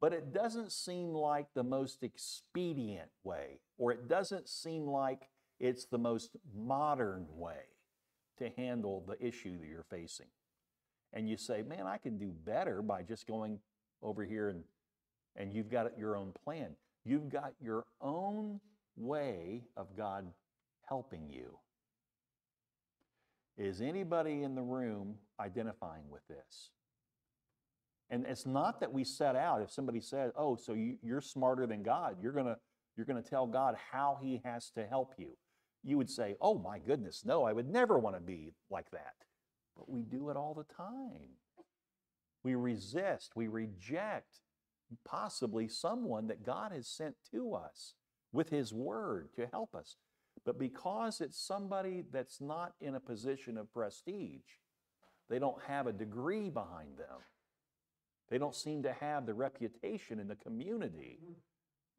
but 0.01 0.13
it 0.13 0.33
doesn't 0.33 0.71
seem 0.71 1.09
like 1.09 1.53
the 1.53 1.63
most 1.63 2.01
expedient 2.01 3.09
way, 3.23 3.59
or 3.77 3.91
it 3.91 4.07
doesn't 4.07 4.49
seem 4.49 4.87
like 4.87 5.29
it's 5.59 5.85
the 5.85 5.99
most 5.99 6.37
modern 6.55 7.27
way 7.29 7.69
to 8.39 8.49
handle 8.57 9.05
the 9.07 9.23
issue 9.23 9.59
that 9.59 9.67
you're 9.67 9.85
facing. 9.91 10.27
And 11.13 11.29
you 11.29 11.37
say, 11.37 11.61
man, 11.61 11.85
I 11.85 11.97
can 11.97 12.17
do 12.17 12.33
better 12.45 12.81
by 12.81 13.03
just 13.03 13.27
going 13.27 13.59
over 14.01 14.23
here 14.23 14.49
and, 14.49 14.63
and 15.35 15.53
you've 15.53 15.69
got 15.69 15.97
your 15.97 16.15
own 16.15 16.31
plan. 16.43 16.75
You've 17.03 17.29
got 17.29 17.53
your 17.61 17.85
own 18.01 18.59
way 18.95 19.63
of 19.77 19.95
God 19.95 20.25
helping 20.87 21.29
you. 21.29 21.57
Is 23.57 23.81
anybody 23.81 24.43
in 24.43 24.55
the 24.55 24.61
room 24.61 25.15
identifying 25.39 26.09
with 26.09 26.27
this? 26.27 26.71
And 28.09 28.25
it's 28.27 28.45
not 28.45 28.79
that 28.81 28.93
we 28.93 29.03
set 29.03 29.35
out, 29.35 29.61
if 29.61 29.71
somebody 29.71 29.99
said, 29.99 30.31
oh, 30.35 30.55
so 30.55 30.73
you, 30.73 30.97
you, 31.01 31.15
are 31.15 31.21
smarter 31.21 31.65
than 31.65 31.81
God, 31.81 32.17
you're 32.21 32.33
to 32.45 32.57
you're 32.95 33.05
to 33.21 33.29
tell 33.29 33.45
God 33.45 33.75
how 33.91 34.17
he 34.21 34.41
has 34.45 34.69
to 34.71 34.85
help 34.85 35.15
you. 35.17 35.35
You 35.83 35.97
would 35.97 36.09
say, 36.09 36.35
oh 36.39 36.57
my 36.57 36.79
goodness, 36.79 37.23
no, 37.25 37.43
I 37.43 37.51
would 37.51 37.69
never 37.69 37.99
want 37.99 38.15
to 38.15 38.21
be 38.21 38.53
like 38.69 38.89
that. 38.91 39.15
But 39.75 39.89
we 39.89 40.03
do 40.03 40.29
it 40.29 40.37
all 40.37 40.53
the 40.53 40.73
time. 40.73 41.35
We 42.45 42.53
resist, 42.53 43.31
we 43.35 43.47
reject 43.47 44.41
possibly 45.03 45.67
someone 45.67 46.27
that 46.27 46.45
God 46.45 46.71
has 46.71 46.87
sent 46.87 47.15
to 47.31 47.55
us 47.55 47.95
with 48.31 48.51
His 48.51 48.71
Word 48.71 49.29
to 49.35 49.47
help 49.47 49.73
us. 49.73 49.95
But 50.45 50.59
because 50.59 51.21
it's 51.21 51.39
somebody 51.39 52.03
that's 52.11 52.39
not 52.39 52.73
in 52.79 52.93
a 52.93 52.99
position 52.99 53.57
of 53.57 53.73
prestige, 53.73 54.59
they 55.27 55.39
don't 55.39 55.59
have 55.63 55.87
a 55.87 55.91
degree 55.91 56.51
behind 56.51 56.99
them, 56.99 57.17
they 58.29 58.37
don't 58.37 58.53
seem 58.53 58.83
to 58.83 58.93
have 58.93 59.25
the 59.25 59.33
reputation 59.33 60.19
in 60.19 60.27
the 60.27 60.35
community, 60.35 61.17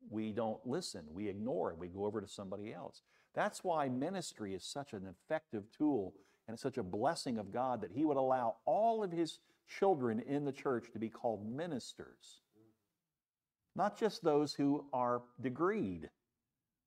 we 0.09 0.31
don't 0.31 0.65
listen, 0.65 1.03
we 1.11 1.29
ignore 1.29 1.73
it, 1.73 1.79
we 1.79 1.89
go 1.89 2.05
over 2.05 2.21
to 2.21 2.29
somebody 2.29 2.73
else. 2.73 3.03
That's 3.35 3.65
why 3.65 3.89
ministry 3.89 4.55
is 4.55 4.63
such 4.63 4.93
an 4.93 5.09
effective 5.09 5.65
tool 5.77 6.15
and 6.47 6.55
it's 6.55 6.63
such 6.63 6.79
a 6.79 6.85
blessing 6.85 7.37
of 7.37 7.53
God 7.53 7.81
that 7.81 7.91
He 7.91 8.05
would 8.05 8.17
allow 8.17 8.59
all 8.65 9.03
of 9.03 9.11
His 9.11 9.41
children 9.67 10.21
in 10.21 10.45
the 10.45 10.53
church 10.53 10.87
to 10.93 10.99
be 10.99 11.09
called 11.09 11.47
ministers. 11.47 12.41
Not 13.75 13.99
just 13.99 14.23
those 14.23 14.55
who 14.55 14.87
are 14.93 15.23
degreed, 15.43 16.09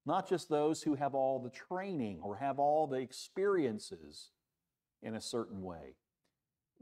not 0.06 0.28
just 0.28 0.50
those 0.50 0.82
who 0.82 0.96
have 0.96 1.14
all 1.14 1.40
the 1.40 1.52
training 1.52 2.20
or 2.24 2.38
have 2.38 2.58
all 2.58 2.88
the 2.88 2.98
experiences 2.98 4.32
in 5.02 5.16
a 5.16 5.22
certain 5.22 5.62
way. 5.62 5.96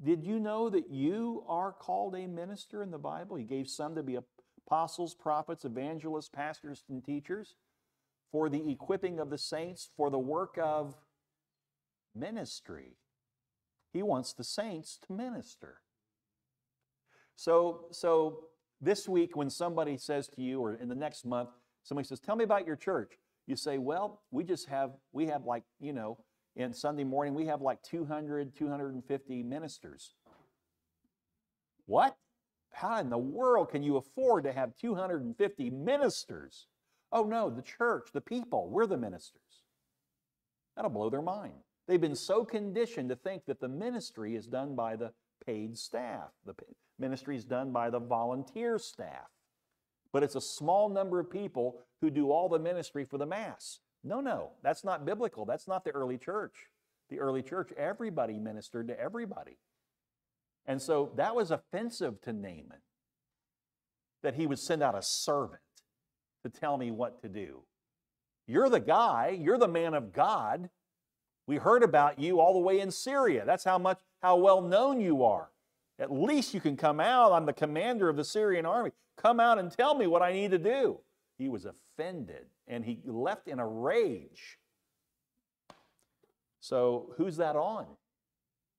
Did 0.03 0.23
you 0.23 0.39
know 0.39 0.69
that 0.69 0.89
you 0.89 1.43
are 1.47 1.73
called 1.73 2.15
a 2.15 2.27
minister 2.27 2.83
in 2.83 2.91
the 2.91 2.99
Bible? 2.99 3.35
He 3.35 3.43
gave 3.43 3.67
some 3.67 3.95
to 3.95 4.03
be 4.03 4.17
apostles, 4.65 5.15
prophets, 5.15 5.65
evangelists, 5.65 6.29
pastors, 6.29 6.83
and 6.89 7.03
teachers 7.03 7.55
for 8.31 8.49
the 8.49 8.69
equipping 8.69 9.19
of 9.19 9.29
the 9.29 9.37
saints 9.37 9.89
for 9.97 10.09
the 10.09 10.19
work 10.19 10.57
of 10.61 10.95
ministry. 12.15 12.97
He 13.91 14.03
wants 14.03 14.33
the 14.33 14.43
saints 14.43 14.99
to 15.07 15.13
minister. 15.13 15.79
So, 17.37 17.85
so 17.91 18.39
this 18.81 19.07
week, 19.07 19.37
when 19.37 19.49
somebody 19.49 19.95
says 19.95 20.27
to 20.29 20.41
you, 20.41 20.59
or 20.59 20.73
in 20.73 20.89
the 20.89 20.95
next 20.95 21.23
month, 21.23 21.49
somebody 21.83 22.07
says, 22.07 22.19
Tell 22.19 22.35
me 22.35 22.43
about 22.43 22.67
your 22.67 22.75
church. 22.75 23.13
You 23.45 23.55
say, 23.55 23.77
Well, 23.77 24.23
we 24.31 24.43
just 24.43 24.67
have, 24.67 24.91
we 25.13 25.27
have 25.27 25.45
like, 25.45 25.63
you 25.79 25.93
know, 25.93 26.17
in 26.55 26.73
Sunday 26.73 27.03
morning, 27.03 27.35
we 27.35 27.45
have 27.45 27.61
like 27.61 27.81
200, 27.83 28.55
250 28.55 29.43
ministers. 29.43 30.15
What? 31.85 32.17
How 32.73 32.99
in 32.99 33.09
the 33.09 33.17
world 33.17 33.69
can 33.69 33.83
you 33.83 33.97
afford 33.97 34.43
to 34.43 34.51
have 34.51 34.75
250 34.75 35.69
ministers? 35.69 36.67
Oh 37.11 37.23
no, 37.23 37.49
the 37.51 37.61
church, 37.61 38.09
the 38.13 38.21
people, 38.21 38.69
we're 38.69 38.87
the 38.87 38.97
ministers. 38.97 39.63
That'll 40.75 40.91
blow 40.91 41.09
their 41.09 41.21
mind. 41.21 41.53
They've 41.87 42.01
been 42.01 42.15
so 42.15 42.43
conditioned 42.43 43.09
to 43.09 43.15
think 43.15 43.45
that 43.45 43.61
the 43.61 43.69
ministry 43.69 44.35
is 44.35 44.47
done 44.47 44.75
by 44.75 44.95
the 44.95 45.13
paid 45.45 45.77
staff. 45.77 46.31
The 46.45 46.55
ministry 46.99 47.35
is 47.35 47.45
done 47.45 47.71
by 47.71 47.89
the 47.89 47.99
volunteer 47.99 48.77
staff. 48.79 49.29
But 50.13 50.23
it's 50.23 50.35
a 50.35 50.41
small 50.41 50.89
number 50.89 51.19
of 51.19 51.29
people 51.29 51.79
who 52.01 52.09
do 52.09 52.31
all 52.31 52.49
the 52.49 52.59
ministry 52.59 53.05
for 53.05 53.17
the 53.17 53.25
mass. 53.25 53.79
No, 54.03 54.21
no, 54.21 54.51
that's 54.63 54.83
not 54.83 55.05
biblical. 55.05 55.45
That's 55.45 55.67
not 55.67 55.83
the 55.83 55.91
early 55.91 56.17
church. 56.17 56.67
The 57.09 57.19
early 57.19 57.41
church, 57.41 57.71
everybody 57.77 58.37
ministered 58.39 58.87
to 58.87 58.99
everybody. 58.99 59.57
And 60.65 60.81
so 60.81 61.11
that 61.15 61.35
was 61.35 61.51
offensive 61.51 62.21
to 62.21 62.33
Naaman 62.33 62.81
that 64.23 64.35
he 64.35 64.47
would 64.47 64.59
send 64.59 64.83
out 64.83 64.97
a 64.97 65.01
servant 65.01 65.61
to 66.43 66.49
tell 66.49 66.77
me 66.77 66.91
what 66.91 67.21
to 67.21 67.29
do. 67.29 67.61
You're 68.47 68.69
the 68.69 68.79
guy, 68.79 69.37
you're 69.39 69.57
the 69.57 69.67
man 69.67 69.93
of 69.93 70.13
God. 70.13 70.69
We 71.47 71.57
heard 71.57 71.83
about 71.83 72.19
you 72.19 72.39
all 72.39 72.53
the 72.53 72.59
way 72.59 72.79
in 72.79 72.91
Syria. 72.91 73.43
That's 73.45 73.63
how 73.63 73.77
much 73.77 73.99
how 74.21 74.37
well 74.37 74.61
known 74.61 74.99
you 74.99 75.23
are. 75.23 75.49
At 75.99 76.11
least 76.11 76.53
you 76.53 76.61
can 76.61 76.77
come 76.77 76.99
out. 76.99 77.31
I'm 77.31 77.45
the 77.45 77.53
commander 77.53 78.09
of 78.09 78.15
the 78.15 78.23
Syrian 78.23 78.65
army. 78.65 78.91
Come 79.17 79.39
out 79.39 79.57
and 79.57 79.71
tell 79.71 79.95
me 79.95 80.05
what 80.07 80.21
I 80.21 80.31
need 80.31 80.51
to 80.51 80.59
do. 80.59 80.99
He 81.37 81.49
was 81.49 81.65
offended 81.65 82.45
and 82.67 82.85
he 82.85 82.99
left 83.05 83.47
in 83.47 83.59
a 83.59 83.67
rage. 83.67 84.59
So, 86.59 87.13
who's 87.17 87.37
that 87.37 87.55
on? 87.55 87.85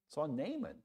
It's 0.08 0.18
on 0.18 0.36
Naaman. 0.36 0.76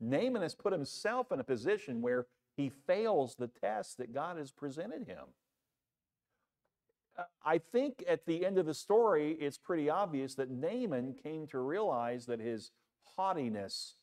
Naaman 0.00 0.42
has 0.42 0.54
put 0.54 0.72
himself 0.72 1.32
in 1.32 1.40
a 1.40 1.44
position 1.44 2.00
where 2.00 2.26
he 2.56 2.70
fails 2.86 3.34
the 3.34 3.48
test 3.48 3.98
that 3.98 4.14
God 4.14 4.38
has 4.38 4.50
presented 4.50 5.06
him. 5.06 5.24
I 7.44 7.58
think 7.58 8.04
at 8.08 8.24
the 8.24 8.46
end 8.46 8.58
of 8.58 8.66
the 8.66 8.74
story, 8.74 9.32
it's 9.32 9.58
pretty 9.58 9.90
obvious 9.90 10.34
that 10.36 10.50
Naaman 10.50 11.14
came 11.14 11.46
to 11.48 11.58
realize 11.58 12.26
that 12.26 12.40
his 12.40 12.70
haughtiness, 13.16 13.96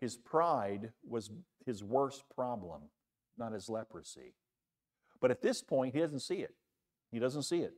his 0.00 0.16
pride, 0.16 0.90
was 1.08 1.30
his 1.64 1.82
worst 1.82 2.24
problem, 2.34 2.82
not 3.38 3.52
his 3.52 3.68
leprosy. 3.68 4.34
But 5.20 5.30
at 5.30 5.42
this 5.42 5.62
point, 5.62 5.94
he 5.94 6.00
doesn't 6.00 6.20
see 6.20 6.36
it. 6.36 6.54
He 7.10 7.18
doesn't 7.18 7.44
see 7.44 7.60
it. 7.60 7.74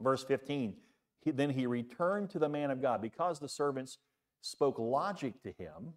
Verse 0.00 0.24
15 0.24 0.74
he, 1.22 1.30
Then 1.30 1.50
he 1.50 1.66
returned 1.66 2.30
to 2.30 2.38
the 2.38 2.48
man 2.48 2.70
of 2.70 2.82
God. 2.82 3.00
Because 3.02 3.38
the 3.38 3.48
servants 3.48 3.98
spoke 4.40 4.78
logic 4.78 5.42
to 5.42 5.52
him, 5.52 5.94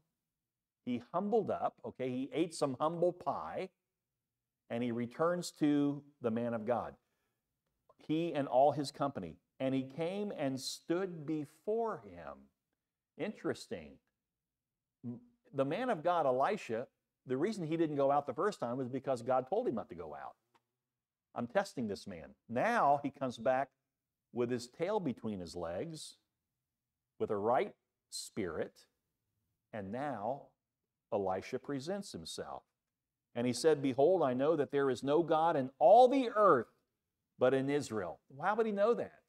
he 0.86 1.02
humbled 1.14 1.50
up, 1.50 1.76
okay, 1.86 2.10
he 2.10 2.30
ate 2.34 2.54
some 2.54 2.76
humble 2.80 3.14
pie, 3.14 3.70
and 4.70 4.84
he 4.84 4.92
returns 4.92 5.52
to 5.60 6.04
the 6.22 6.32
man 6.32 6.54
of 6.54 6.66
God 6.66 6.96
he 8.08 8.34
and 8.34 8.48
all 8.48 8.72
his 8.72 8.92
company. 8.92 9.38
And 9.60 9.74
he 9.74 9.84
came 9.84 10.32
and 10.38 10.60
stood 10.60 11.26
before 11.26 12.02
him. 12.06 12.50
Interesting. 13.18 13.94
The 15.54 15.66
man 15.66 15.90
of 15.90 16.04
God, 16.04 16.26
Elisha, 16.26 16.88
the 17.26 17.38
reason 17.38 17.66
he 17.66 17.78
didn't 17.78 17.96
go 17.96 18.12
out 18.12 18.28
the 18.28 18.34
first 18.34 18.60
time 18.60 18.78
was 18.78 18.90
because 18.90 19.22
God 19.22 19.48
told 19.50 19.68
him 19.68 19.76
not 19.76 19.90
to 19.90 19.96
go 19.96 20.16
out. 20.16 20.36
I'm 21.36 21.48
testing 21.48 21.88
this 21.88 22.06
man. 22.06 22.30
Now 22.50 23.00
he 23.04 23.10
comes 23.10 23.38
back 23.38 23.70
with 24.34 24.50
his 24.50 24.68
tail 24.68 25.00
between 25.00 25.40
his 25.40 25.56
legs, 25.56 26.18
with 27.20 27.30
a 27.30 27.38
right 27.38 27.74
spirit, 28.10 28.86
and 29.72 29.92
now 29.92 30.44
Elisha 31.12 31.60
presents 31.60 32.12
himself. 32.12 32.64
And 33.36 33.48
he 33.48 33.54
said, 33.54 33.82
Behold, 33.82 34.22
I 34.22 34.34
know 34.34 34.56
that 34.56 34.72
there 34.72 34.90
is 34.90 35.04
no 35.04 35.24
God 35.24 35.56
in 35.56 35.72
all 35.80 36.08
the 36.08 36.30
earth 36.36 36.68
but 37.40 37.54
in 37.54 37.70
Israel. 37.70 38.20
How 38.42 38.56
would 38.56 38.66
he 38.66 38.72
know 38.72 38.94
that? 38.94 39.20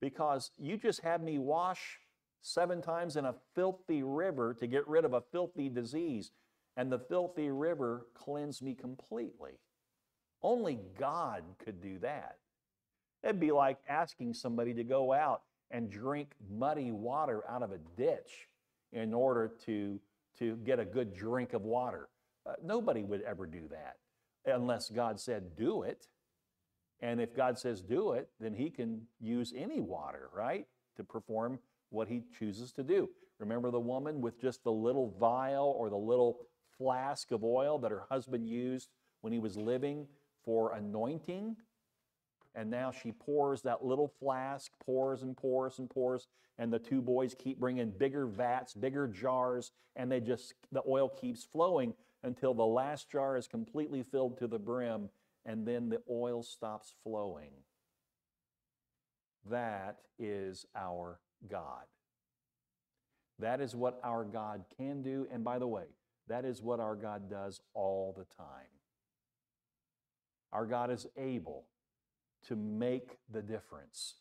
Because 0.00 0.50
you 0.58 0.76
just 0.76 1.00
had 1.00 1.22
me 1.22 1.38
wash 1.38 1.98
seven 2.40 2.80
times 2.80 3.16
in 3.16 3.24
a 3.24 3.34
filthy 3.54 4.02
river 4.02 4.54
to 4.54 4.66
get 4.66 4.86
rid 4.88 5.04
of 5.04 5.12
a 5.12 5.22
filthy 5.32 5.68
disease, 5.68 6.30
and 6.76 6.90
the 6.90 6.98
filthy 6.98 7.50
river 7.50 8.06
cleansed 8.14 8.62
me 8.62 8.74
completely. 8.74 9.52
Only 10.42 10.78
God 10.98 11.42
could 11.64 11.80
do 11.80 11.98
that. 11.98 12.36
It'd 13.22 13.40
be 13.40 13.50
like 13.50 13.78
asking 13.88 14.34
somebody 14.34 14.74
to 14.74 14.84
go 14.84 15.12
out 15.12 15.42
and 15.70 15.90
drink 15.90 16.30
muddy 16.50 16.92
water 16.92 17.42
out 17.48 17.62
of 17.62 17.72
a 17.72 17.78
ditch 17.96 18.48
in 18.92 19.12
order 19.12 19.52
to, 19.66 19.98
to 20.38 20.56
get 20.56 20.78
a 20.78 20.84
good 20.84 21.14
drink 21.14 21.52
of 21.52 21.62
water. 21.62 22.08
Uh, 22.46 22.52
nobody 22.64 23.02
would 23.02 23.22
ever 23.22 23.46
do 23.46 23.68
that 23.70 23.96
unless 24.46 24.88
God 24.88 25.20
said, 25.20 25.56
do 25.56 25.82
it. 25.82 26.06
And 27.00 27.20
if 27.20 27.34
God 27.34 27.58
says 27.58 27.82
do 27.82 28.12
it, 28.12 28.28
then 28.40 28.54
he 28.54 28.70
can 28.70 29.02
use 29.20 29.52
any 29.56 29.80
water, 29.80 30.30
right, 30.34 30.66
to 30.96 31.04
perform 31.04 31.58
what 31.90 32.08
he 32.08 32.22
chooses 32.38 32.72
to 32.72 32.82
do. 32.82 33.08
Remember 33.38 33.70
the 33.70 33.80
woman 33.80 34.20
with 34.20 34.40
just 34.40 34.64
the 34.64 34.72
little 34.72 35.14
vial 35.18 35.74
or 35.78 35.90
the 35.90 35.96
little 35.96 36.40
flask 36.76 37.30
of 37.30 37.44
oil 37.44 37.78
that 37.78 37.90
her 37.90 38.04
husband 38.10 38.48
used 38.48 38.90
when 39.20 39.32
he 39.32 39.38
was 39.38 39.56
living 39.56 40.06
for 40.44 40.74
anointing? 40.74 41.56
And 42.54 42.70
now 42.70 42.90
she 42.90 43.12
pours 43.12 43.62
that 43.62 43.84
little 43.84 44.12
flask, 44.18 44.72
pours 44.84 45.22
and 45.22 45.36
pours 45.36 45.78
and 45.78 45.88
pours, 45.88 46.26
and 46.58 46.72
the 46.72 46.78
two 46.78 47.00
boys 47.00 47.36
keep 47.38 47.60
bringing 47.60 47.90
bigger 47.90 48.26
vats, 48.26 48.74
bigger 48.74 49.06
jars, 49.06 49.70
and 49.94 50.10
they 50.10 50.20
just, 50.20 50.54
the 50.72 50.82
oil 50.88 51.08
keeps 51.08 51.44
flowing 51.44 51.94
until 52.24 52.54
the 52.54 52.66
last 52.66 53.10
jar 53.10 53.36
is 53.36 53.46
completely 53.46 54.02
filled 54.02 54.38
to 54.38 54.48
the 54.48 54.58
brim 54.58 55.08
and 55.48 55.66
then 55.66 55.88
the 55.88 56.02
oil 56.10 56.42
stops 56.42 56.94
flowing. 57.02 57.52
That 59.48 59.98
is 60.18 60.66
our 60.76 61.20
God. 61.50 61.84
That 63.38 63.60
is 63.60 63.76
what 63.76 64.00
our 64.02 64.24
God 64.24 64.64
can 64.76 65.02
do. 65.02 65.26
And 65.32 65.44
by 65.44 65.58
the 65.58 65.66
way, 65.66 65.84
that 66.28 66.44
is 66.44 66.62
what 66.62 66.80
our 66.80 66.96
God 66.96 67.30
does 67.30 67.60
all 67.74 68.14
the 68.16 68.24
time. 68.36 68.68
Our 70.52 70.66
God 70.66 70.90
is 70.90 71.06
able 71.16 71.66
to 72.48 72.56
make 72.56 73.18
the 73.30 73.42
difference 73.42 74.16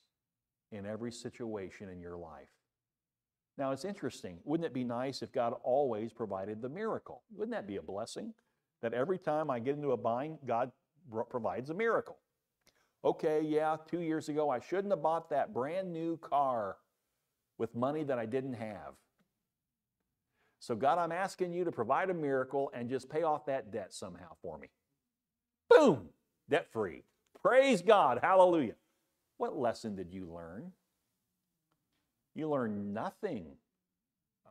in 0.71 0.85
every 0.85 1.11
situation 1.11 1.89
in 1.89 1.99
your 1.99 2.17
life. 2.17 2.49
Now, 3.57 3.71
it's 3.71 3.85
interesting. 3.85 4.37
Wouldn't 4.43 4.67
it 4.67 4.73
be 4.73 4.83
nice 4.83 5.21
if 5.21 5.31
God 5.31 5.53
always 5.63 6.13
provided 6.13 6.61
the 6.61 6.69
miracle? 6.69 7.23
Wouldn't 7.35 7.55
that 7.55 7.67
be 7.67 7.77
a 7.77 7.81
blessing? 7.81 8.33
That 8.81 8.93
every 8.93 9.17
time 9.17 9.49
I 9.49 9.59
get 9.59 9.75
into 9.75 9.91
a 9.91 9.97
bind, 9.97 10.37
God 10.45 10.71
provides 11.29 11.69
a 11.69 11.73
miracle. 11.73 12.17
Okay, 13.03 13.41
yeah, 13.41 13.77
two 13.89 14.01
years 14.01 14.29
ago, 14.29 14.49
I 14.49 14.59
shouldn't 14.59 14.91
have 14.91 15.01
bought 15.01 15.29
that 15.29 15.53
brand 15.53 15.91
new 15.91 16.17
car 16.17 16.77
with 17.57 17.75
money 17.75 18.03
that 18.03 18.19
I 18.19 18.25
didn't 18.25 18.53
have. 18.53 18.93
So, 20.59 20.75
God, 20.75 20.97
I'm 20.97 21.11
asking 21.11 21.53
you 21.53 21.63
to 21.65 21.71
provide 21.71 22.09
a 22.09 22.13
miracle 22.13 22.71
and 22.73 22.89
just 22.89 23.09
pay 23.09 23.23
off 23.23 23.45
that 23.45 23.71
debt 23.71 23.93
somehow 23.93 24.35
for 24.41 24.57
me. 24.57 24.69
Boom, 25.69 26.09
debt 26.49 26.67
free. 26.71 27.03
Praise 27.41 27.81
God. 27.81 28.19
Hallelujah. 28.21 28.75
What 29.37 29.57
lesson 29.57 29.95
did 29.95 30.11
you 30.11 30.25
learn? 30.25 30.71
You 32.33 32.49
learned 32.49 32.93
nothing 32.93 33.45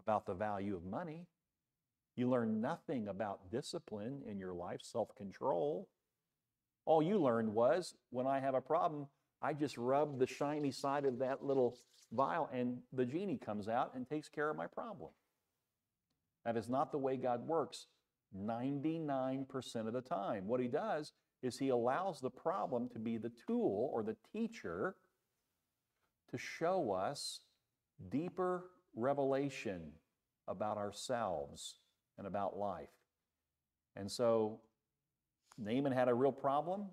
about 0.01 0.27
the 0.27 0.35
value 0.35 0.77
of 0.77 0.85
money. 0.85 1.27
You 2.15 2.31
learned 2.31 2.63
nothing 2.63 3.09
about 3.09 3.51
discipline 3.51 4.23
in 4.27 4.39
your 4.39 4.55
life, 4.55 4.81
self 4.83 5.15
control. 5.17 5.89
All 6.85 7.03
you 7.03 7.19
learned 7.19 7.53
was 7.53 7.95
when 8.11 8.27
I 8.27 8.39
have 8.41 8.55
a 8.55 8.61
problem, 8.61 9.09
I 9.43 9.53
just 9.53 9.77
rub 9.77 10.19
the 10.19 10.27
shiny 10.27 10.71
side 10.71 11.05
of 11.05 11.19
that 11.19 11.45
little 11.45 11.79
vial 12.13 12.49
and 12.53 12.79
the 12.93 13.05
genie 13.05 13.39
comes 13.39 13.69
out 13.69 13.93
and 13.95 14.09
takes 14.09 14.29
care 14.29 14.49
of 14.51 14.57
my 14.57 14.67
problem. 14.67 15.11
That 16.45 16.57
is 16.57 16.69
not 16.69 16.93
the 16.93 16.99
way 16.99 17.17
God 17.17 17.47
works 17.47 17.87
99% 18.37 19.87
of 19.87 19.93
the 19.93 20.01
time. 20.01 20.47
What 20.47 20.61
he 20.61 20.69
does 20.69 21.13
is 21.43 21.59
he 21.59 21.69
allows 21.69 22.21
the 22.21 22.31
problem 22.31 22.89
to 22.91 22.99
be 22.99 23.19
the 23.19 23.33
tool 23.47 23.91
or 23.93 24.03
the 24.03 24.17
teacher 24.33 24.97
to 26.31 26.39
show 26.39 26.93
us 26.93 27.41
deeper 28.11 28.65
revelation 28.95 29.93
about 30.49 30.77
ourselves 30.77 31.77
and 32.19 32.27
about 32.27 32.57
life. 32.57 32.89
And 33.95 34.11
so 34.11 34.61
Naaman 35.59 35.93
had 35.93 36.09
a 36.09 36.15
real 36.15 36.33
problem. 36.33 36.87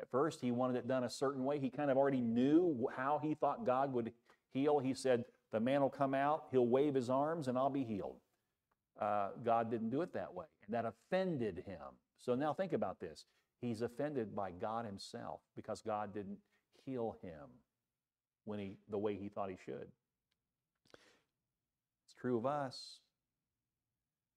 At 0.00 0.10
first, 0.10 0.40
he 0.40 0.50
wanted 0.50 0.76
it 0.76 0.88
done 0.88 1.04
a 1.04 1.10
certain 1.10 1.44
way. 1.44 1.58
He 1.58 1.68
kind 1.68 1.90
of 1.90 1.98
already 1.98 2.22
knew 2.22 2.88
how 2.96 3.20
he 3.22 3.34
thought 3.34 3.66
God 3.66 3.92
would 3.92 4.12
heal. 4.54 4.78
He 4.78 4.94
said, 4.94 5.24
The 5.52 5.60
man 5.60 5.82
will 5.82 5.90
come 5.90 6.14
out, 6.14 6.44
he'll 6.50 6.66
wave 6.66 6.94
his 6.94 7.10
arms, 7.10 7.48
and 7.48 7.58
I'll 7.58 7.68
be 7.68 7.84
healed. 7.84 8.16
Uh, 8.98 9.30
God 9.44 9.70
didn't 9.70 9.90
do 9.90 10.00
it 10.00 10.14
that 10.14 10.32
way, 10.32 10.46
and 10.66 10.74
that 10.74 10.86
offended 10.86 11.64
him. 11.66 11.78
So 12.18 12.34
now 12.34 12.54
think 12.54 12.72
about 12.72 12.98
this. 12.98 13.26
He's 13.60 13.82
offended 13.82 14.34
by 14.34 14.52
God 14.52 14.86
himself 14.86 15.40
because 15.54 15.82
God 15.82 16.14
didn't 16.14 16.38
heal 16.86 17.18
him 17.22 17.48
when 18.44 18.58
he 18.58 18.76
the 18.88 18.98
way 18.98 19.16
he 19.16 19.28
thought 19.28 19.50
he 19.50 19.56
should. 19.64 19.86
It's 22.06 22.14
true 22.18 22.38
of 22.38 22.46
us. 22.46 23.00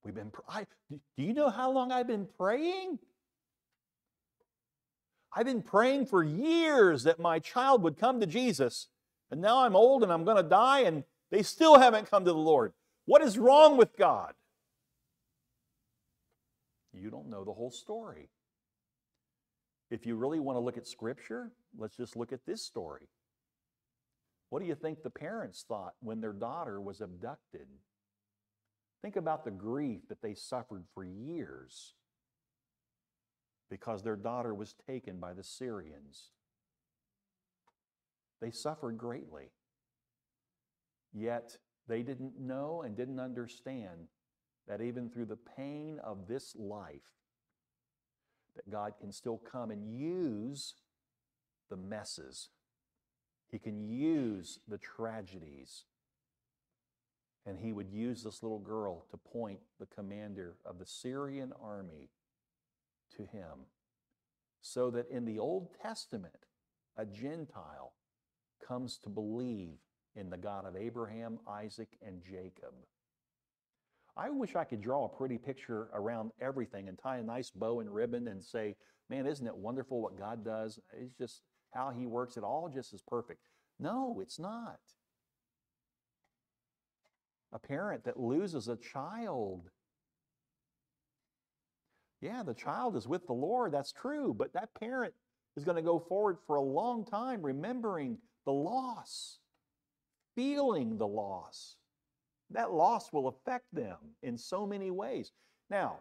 We've 0.03 0.13
been 0.13 0.31
I, 0.49 0.65
do 0.89 0.99
you 1.23 1.33
know 1.33 1.49
how 1.49 1.71
long 1.71 1.93
I've 1.93 2.07
been 2.07 2.27
praying? 2.37 2.99
I've 5.35 5.45
been 5.45 5.61
praying 5.61 6.05
for 6.05 6.23
years 6.23 7.03
that 7.03 7.19
my 7.19 7.39
child 7.39 7.81
would 7.83 7.97
come 7.97 8.19
to 8.19 8.27
Jesus. 8.27 8.87
And 9.31 9.41
now 9.41 9.63
I'm 9.63 9.75
old 9.75 10.03
and 10.03 10.11
I'm 10.11 10.25
going 10.25 10.37
to 10.37 10.43
die 10.43 10.81
and 10.81 11.03
they 11.31 11.41
still 11.41 11.79
haven't 11.79 12.09
come 12.09 12.25
to 12.25 12.31
the 12.31 12.37
Lord. 12.37 12.73
What 13.05 13.21
is 13.21 13.37
wrong 13.37 13.77
with 13.77 13.97
God? 13.97 14.33
You 16.93 17.09
don't 17.09 17.29
know 17.29 17.43
the 17.43 17.53
whole 17.53 17.71
story. 17.71 18.29
If 19.89 20.05
you 20.05 20.15
really 20.15 20.39
want 20.39 20.57
to 20.57 20.59
look 20.59 20.77
at 20.77 20.87
Scripture, 20.87 21.51
let's 21.77 21.97
just 21.97 22.15
look 22.15 22.31
at 22.31 22.45
this 22.45 22.63
story. 22.63 23.07
What 24.49 24.61
do 24.61 24.67
you 24.67 24.75
think 24.75 25.01
the 25.01 25.09
parents 25.09 25.65
thought 25.67 25.93
when 25.99 26.21
their 26.21 26.33
daughter 26.33 26.79
was 26.79 27.01
abducted? 27.01 27.67
Think 29.01 29.15
about 29.15 29.43
the 29.43 29.51
grief 29.51 30.01
that 30.09 30.21
they 30.21 30.35
suffered 30.35 30.85
for 30.93 31.03
years 31.03 31.95
because 33.69 34.03
their 34.03 34.15
daughter 34.15 34.53
was 34.53 34.75
taken 34.87 35.19
by 35.19 35.33
the 35.33 35.43
Syrians. 35.43 36.29
They 38.41 38.51
suffered 38.51 38.97
greatly. 38.97 39.51
Yet 41.13 41.57
they 41.87 42.03
didn't 42.03 42.39
know 42.39 42.81
and 42.81 42.95
didn't 42.95 43.19
understand 43.19 44.07
that 44.67 44.81
even 44.81 45.09
through 45.09 45.25
the 45.25 45.37
pain 45.57 45.99
of 46.03 46.27
this 46.27 46.55
life, 46.55 47.13
that 48.55 48.69
God 48.69 48.93
can 48.99 49.11
still 49.11 49.37
come 49.37 49.71
and 49.71 49.85
use 49.85 50.75
the 51.69 51.77
messes. 51.77 52.49
He 53.49 53.59
can 53.59 53.87
use 53.87 54.59
the 54.67 54.77
tragedies. 54.77 55.85
And 57.45 57.59
he 57.59 57.73
would 57.73 57.89
use 57.89 58.23
this 58.23 58.41
little 58.41 58.59
girl 58.59 59.05
to 59.11 59.17
point 59.17 59.59
the 59.79 59.85
commander 59.85 60.55
of 60.65 60.79
the 60.79 60.85
Syrian 60.85 61.51
army 61.61 62.09
to 63.17 63.23
him. 63.23 63.67
So 64.61 64.91
that 64.91 65.09
in 65.09 65.25
the 65.25 65.39
Old 65.39 65.69
Testament, 65.81 66.45
a 66.97 67.05
Gentile 67.05 67.93
comes 68.65 68.97
to 68.99 69.09
believe 69.09 69.77
in 70.15 70.29
the 70.29 70.37
God 70.37 70.65
of 70.65 70.75
Abraham, 70.75 71.39
Isaac, 71.47 71.97
and 72.05 72.21
Jacob. 72.21 72.73
I 74.15 74.29
wish 74.29 74.55
I 74.55 74.63
could 74.63 74.81
draw 74.81 75.05
a 75.05 75.09
pretty 75.09 75.37
picture 75.37 75.89
around 75.93 76.31
everything 76.39 76.87
and 76.87 76.97
tie 76.97 77.17
a 77.17 77.23
nice 77.23 77.49
bow 77.49 77.79
and 77.79 77.93
ribbon 77.93 78.27
and 78.27 78.43
say, 78.43 78.75
man, 79.09 79.25
isn't 79.25 79.47
it 79.47 79.55
wonderful 79.55 80.01
what 80.01 80.17
God 80.17 80.45
does? 80.45 80.79
It's 80.95 81.15
just 81.17 81.41
how 81.71 81.91
He 81.91 82.05
works. 82.05 82.37
It 82.37 82.43
all 82.43 82.69
just 82.69 82.93
is 82.93 83.01
perfect. 83.01 83.41
No, 83.79 84.19
it's 84.21 84.39
not. 84.39 84.79
A 87.51 87.59
parent 87.59 88.03
that 88.05 88.19
loses 88.19 88.67
a 88.67 88.77
child. 88.77 89.69
Yeah, 92.23 92.41
the 92.43 92.53
child 92.53 92.95
is 92.95 93.07
with 93.07 93.27
the 93.27 93.33
Lord, 93.33 93.73
that's 93.73 93.91
true, 93.91 94.33
but 94.33 94.53
that 94.53 94.73
parent 94.79 95.13
is 95.57 95.65
going 95.65 95.75
to 95.75 95.81
go 95.83 95.99
forward 95.99 96.37
for 96.47 96.55
a 96.55 96.61
long 96.61 97.05
time 97.05 97.41
remembering 97.41 98.17
the 98.45 98.53
loss, 98.53 99.39
feeling 100.35 100.97
the 100.97 101.07
loss 101.07 101.75
that 102.53 102.71
loss 102.71 103.11
will 103.11 103.27
affect 103.27 103.65
them 103.73 103.97
in 104.21 104.37
so 104.37 104.65
many 104.65 104.91
ways. 104.91 105.31
Now, 105.69 105.99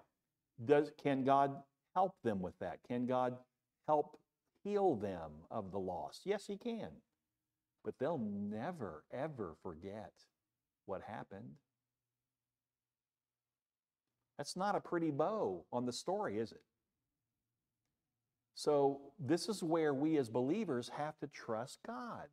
does, 0.65 0.93
can 1.03 1.25
God 1.25 1.57
help 1.95 2.15
them 2.23 2.41
with 2.41 2.59
that? 2.61 2.79
Can 2.87 3.07
God 3.07 3.37
help 3.87 4.19
heal 4.63 4.95
them 4.97 5.31
of 5.51 5.73
the 5.73 5.79
loss? 5.79 6.21
Yes, 6.25 6.47
He 6.47 6.57
can. 6.57 6.91
But 7.85 7.95
they'll 7.99 8.19
never, 8.19 9.03
ever 9.13 9.57
forget 9.63 10.13
what 10.87 11.03
happened. 11.03 11.55
That's 14.43 14.57
not 14.57 14.75
a 14.75 14.81
pretty 14.81 15.13
bow 15.13 15.63
on 15.73 15.87
the 15.87 15.93
story, 15.93 16.39
is 16.39 16.51
it? 16.51 16.65
So, 18.57 19.01
this 19.17 19.49
is 19.49 19.63
where 19.63 19.95
we 19.95 20.17
as 20.17 20.29
believers 20.29 20.91
have 20.97 21.17
to 21.21 21.29
trust 21.29 21.79
God 21.87 22.27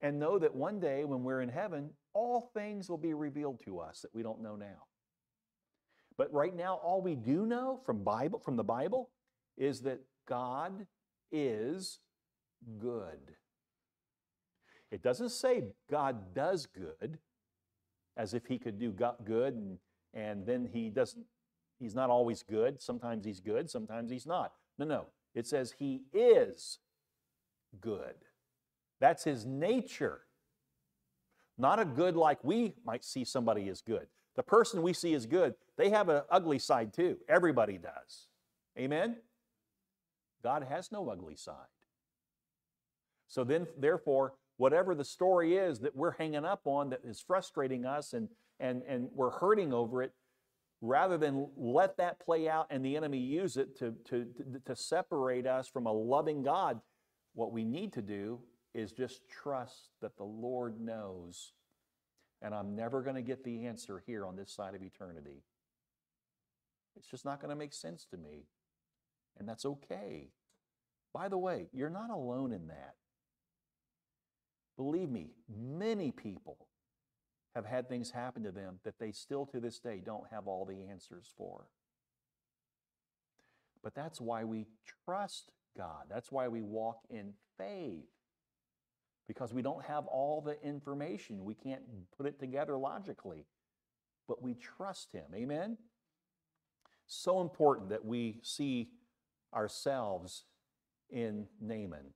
and 0.00 0.18
know 0.18 0.38
that 0.38 0.54
one 0.54 0.80
day 0.80 1.04
when 1.04 1.22
we're 1.22 1.42
in 1.42 1.50
heaven, 1.50 1.90
all 2.14 2.50
things 2.54 2.88
will 2.88 2.96
be 2.96 3.12
revealed 3.12 3.60
to 3.66 3.80
us 3.80 4.00
that 4.00 4.14
we 4.14 4.22
don't 4.22 4.40
know 4.40 4.56
now. 4.56 4.86
But 6.16 6.32
right 6.32 6.56
now, 6.56 6.76
all 6.82 7.02
we 7.02 7.16
do 7.16 7.44
know 7.44 7.80
from 7.84 8.02
Bible, 8.02 8.38
from 8.38 8.56
the 8.56 8.64
Bible, 8.64 9.10
is 9.58 9.82
that 9.82 10.00
God 10.26 10.86
is 11.30 11.98
good. 12.78 13.34
It 14.90 15.02
doesn't 15.02 15.32
say 15.32 15.64
God 15.90 16.34
does 16.34 16.64
good, 16.64 17.18
as 18.16 18.32
if 18.32 18.46
he 18.46 18.58
could 18.58 18.78
do 18.78 18.90
good 19.22 19.52
and, 19.52 19.76
and 20.14 20.46
then 20.46 20.68
he 20.72 20.88
doesn't, 20.88 21.26
he's 21.78 21.94
not 21.94 22.08
always 22.08 22.42
good. 22.42 22.80
Sometimes 22.80 23.26
he's 23.26 23.40
good, 23.40 23.68
sometimes 23.68 24.10
he's 24.10 24.26
not. 24.26 24.52
No, 24.78 24.86
no. 24.86 25.06
It 25.34 25.46
says 25.46 25.74
he 25.78 26.02
is 26.12 26.78
good. 27.80 28.14
That's 29.00 29.24
his 29.24 29.44
nature. 29.44 30.20
Not 31.58 31.80
a 31.80 31.84
good 31.84 32.16
like 32.16 32.42
we 32.42 32.74
might 32.84 33.04
see 33.04 33.24
somebody 33.24 33.68
as 33.68 33.80
good. 33.80 34.06
The 34.36 34.42
person 34.42 34.82
we 34.82 34.92
see 34.92 35.14
as 35.14 35.26
good, 35.26 35.54
they 35.76 35.90
have 35.90 36.08
an 36.08 36.22
ugly 36.30 36.58
side 36.58 36.92
too. 36.92 37.18
Everybody 37.28 37.78
does. 37.78 38.28
Amen? 38.78 39.16
God 40.42 40.64
has 40.64 40.90
no 40.90 41.08
ugly 41.08 41.36
side. 41.36 41.54
So 43.28 43.44
then, 43.44 43.66
therefore, 43.78 44.34
whatever 44.56 44.94
the 44.94 45.04
story 45.04 45.56
is 45.56 45.80
that 45.80 45.96
we're 45.96 46.12
hanging 46.12 46.44
up 46.44 46.62
on 46.64 46.90
that 46.90 47.00
is 47.04 47.20
frustrating 47.20 47.86
us 47.86 48.12
and, 48.12 48.28
and, 48.60 48.82
and 48.88 49.08
we're 49.12 49.30
hurting 49.30 49.72
over 49.72 50.02
it, 50.02 50.12
rather 50.80 51.16
than 51.16 51.48
let 51.56 51.96
that 51.96 52.20
play 52.20 52.48
out 52.48 52.66
and 52.70 52.84
the 52.84 52.96
enemy 52.96 53.18
use 53.18 53.56
it 53.56 53.78
to, 53.78 53.94
to, 54.04 54.26
to, 54.66 54.76
separate 54.76 55.46
us 55.46 55.66
from 55.66 55.86
a 55.86 55.92
loving 55.92 56.42
God, 56.42 56.80
what 57.34 57.52
we 57.52 57.64
need 57.64 57.92
to 57.94 58.02
do 58.02 58.40
is 58.74 58.92
just 58.92 59.22
trust 59.28 59.90
that 60.02 60.16
the 60.16 60.24
Lord 60.24 60.80
knows, 60.80 61.52
and 62.42 62.54
I'm 62.54 62.76
never 62.76 63.02
going 63.02 63.16
to 63.16 63.22
get 63.22 63.44
the 63.44 63.66
answer 63.66 64.02
here 64.04 64.26
on 64.26 64.36
this 64.36 64.52
side 64.52 64.74
of 64.74 64.82
eternity. 64.82 65.42
It's 66.96 67.08
just 67.08 67.24
not 67.24 67.40
going 67.40 67.50
to 67.50 67.56
make 67.56 67.72
sense 67.72 68.04
to 68.10 68.16
me, 68.16 68.46
and 69.38 69.48
that's 69.48 69.64
okay. 69.64 70.28
By 71.14 71.28
the 71.28 71.38
way, 71.38 71.68
you're 71.72 71.88
not 71.88 72.10
alone 72.10 72.52
in 72.52 72.66
that. 72.68 72.94
Believe 74.76 75.10
me, 75.10 75.30
many 75.48 76.10
people 76.10 76.66
have 77.54 77.66
had 77.66 77.88
things 77.88 78.10
happen 78.10 78.42
to 78.44 78.52
them 78.52 78.80
that 78.84 78.98
they 78.98 79.12
still 79.12 79.46
to 79.46 79.60
this 79.60 79.78
day 79.78 80.02
don't 80.04 80.24
have 80.30 80.46
all 80.48 80.64
the 80.64 80.90
answers 80.90 81.32
for. 81.36 81.66
But 83.82 83.94
that's 83.94 84.20
why 84.20 84.44
we 84.44 84.66
trust 85.04 85.52
God. 85.76 86.04
That's 86.10 86.32
why 86.32 86.48
we 86.48 86.62
walk 86.62 87.00
in 87.10 87.34
faith 87.58 88.06
because 89.28 89.54
we 89.54 89.62
don't 89.62 89.84
have 89.84 90.06
all 90.06 90.40
the 90.40 90.60
information. 90.66 91.44
We 91.44 91.54
can't 91.54 91.82
put 92.16 92.26
it 92.26 92.38
together 92.40 92.76
logically. 92.76 93.46
but 94.28 94.42
we 94.42 94.54
trust 94.54 95.12
him. 95.12 95.26
Amen? 95.34 95.76
So 97.06 97.40
important 97.40 97.90
that 97.90 98.04
we 98.04 98.38
see 98.42 98.88
ourselves 99.54 100.44
in 101.10 101.46
Naaman 101.60 102.12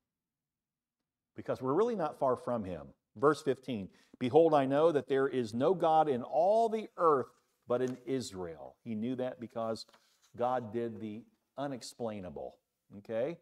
because 1.37 1.63
we're 1.63 1.75
really 1.75 1.97
not 1.97 2.19
far 2.19 2.37
from 2.37 2.65
him. 2.65 2.89
Verse 3.19 3.43
15 3.43 3.89
Behold, 4.19 4.53
I 4.53 4.67
know 4.67 4.91
that 4.91 5.09
there 5.09 5.29
is 5.29 5.55
no 5.55 5.75
God 5.75 6.09
in 6.09 6.23
all 6.23 6.69
the 6.69 6.89
earth 6.97 7.29
but 7.69 7.83
in 7.83 7.97
Israel. 8.07 8.77
He 8.83 8.95
knew 8.95 9.15
that 9.17 9.41
because 9.41 9.87
God 10.37 10.73
did 10.73 11.01
the 11.01 11.23
unexplainable. 11.57 12.57
Okay? 12.99 13.37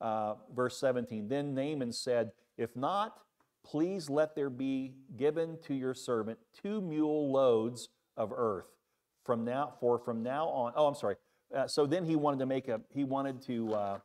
Uh, 0.00 0.34
verse 0.54 0.78
17 0.78 1.28
Then 1.28 1.54
Naaman 1.54 1.92
said, 1.92 2.32
If 2.56 2.74
not, 2.76 3.18
please 3.64 4.08
let 4.08 4.34
there 4.34 4.50
be 4.50 4.94
given 5.16 5.58
to 5.66 5.74
your 5.74 5.94
servant 5.94 6.38
two 6.62 6.80
mule 6.80 7.30
loads 7.30 7.88
of 8.16 8.32
earth 8.34 8.66
from 9.24 9.44
now 9.44 9.72
for 9.80 9.98
from 9.98 10.22
now 10.22 10.48
on 10.48 10.72
oh 10.76 10.88
i'm 10.88 10.94
sorry 10.94 11.14
uh, 11.54 11.66
so 11.66 11.86
then 11.86 12.04
he 12.04 12.16
wanted 12.16 12.38
to 12.40 12.46
make 12.46 12.68
a 12.68 12.80
he 12.92 13.04
wanted 13.04 13.40
to 13.40 13.72
uh, 13.72 13.98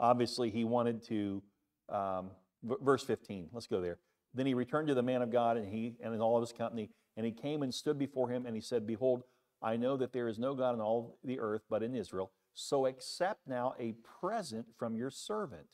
obviously 0.00 0.50
he 0.50 0.64
wanted 0.64 1.02
to 1.02 1.42
um, 1.88 2.30
verse 2.62 3.04
15 3.04 3.48
let's 3.52 3.66
go 3.66 3.80
there 3.80 3.98
then 4.34 4.46
he 4.46 4.54
returned 4.54 4.88
to 4.88 4.94
the 4.94 5.02
man 5.02 5.22
of 5.22 5.30
god 5.30 5.56
and 5.56 5.68
he 5.72 5.94
and 6.02 6.20
all 6.20 6.36
of 6.36 6.42
his 6.42 6.52
company 6.52 6.90
and 7.16 7.24
he 7.24 7.32
came 7.32 7.62
and 7.62 7.72
stood 7.72 7.98
before 7.98 8.28
him 8.28 8.46
and 8.46 8.54
he 8.54 8.60
said 8.60 8.86
behold 8.86 9.22
i 9.62 9.76
know 9.76 9.96
that 9.96 10.12
there 10.12 10.28
is 10.28 10.38
no 10.38 10.54
god 10.54 10.74
in 10.74 10.80
all 10.80 11.18
the 11.24 11.38
earth 11.38 11.62
but 11.70 11.82
in 11.82 11.94
israel 11.94 12.32
so 12.54 12.86
accept 12.86 13.40
now 13.46 13.74
a 13.78 13.94
present 14.20 14.66
from 14.76 14.96
your 14.96 15.10
servant 15.10 15.66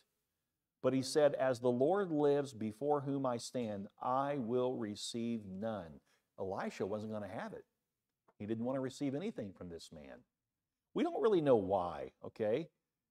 but 0.85 0.93
he 0.93 1.01
said, 1.01 1.33
As 1.35 1.61
the 1.61 1.71
Lord 1.71 2.13
lives 2.13 2.53
before 2.53 3.01
whom 3.01 3.25
I 3.25 3.39
stand, 3.39 3.89
I 4.03 4.37
will 4.37 4.75
receive 4.75 5.41
none. 5.47 5.99
Elisha 6.39 6.85
wasn't 6.85 7.11
going 7.11 7.23
to 7.23 7.37
have 7.37 7.55
it. 7.55 7.65
He 8.39 8.45
didn't 8.45 8.67
want 8.67 8.77
to 8.77 8.81
receive 8.81 9.15
anything 9.15 9.55
from 9.57 9.71
this 9.71 9.89
man. 9.95 10.19
We 10.93 11.03
don't 11.03 11.23
really 11.23 11.41
know 11.41 11.57
why, 11.57 12.11
okay? 12.23 12.69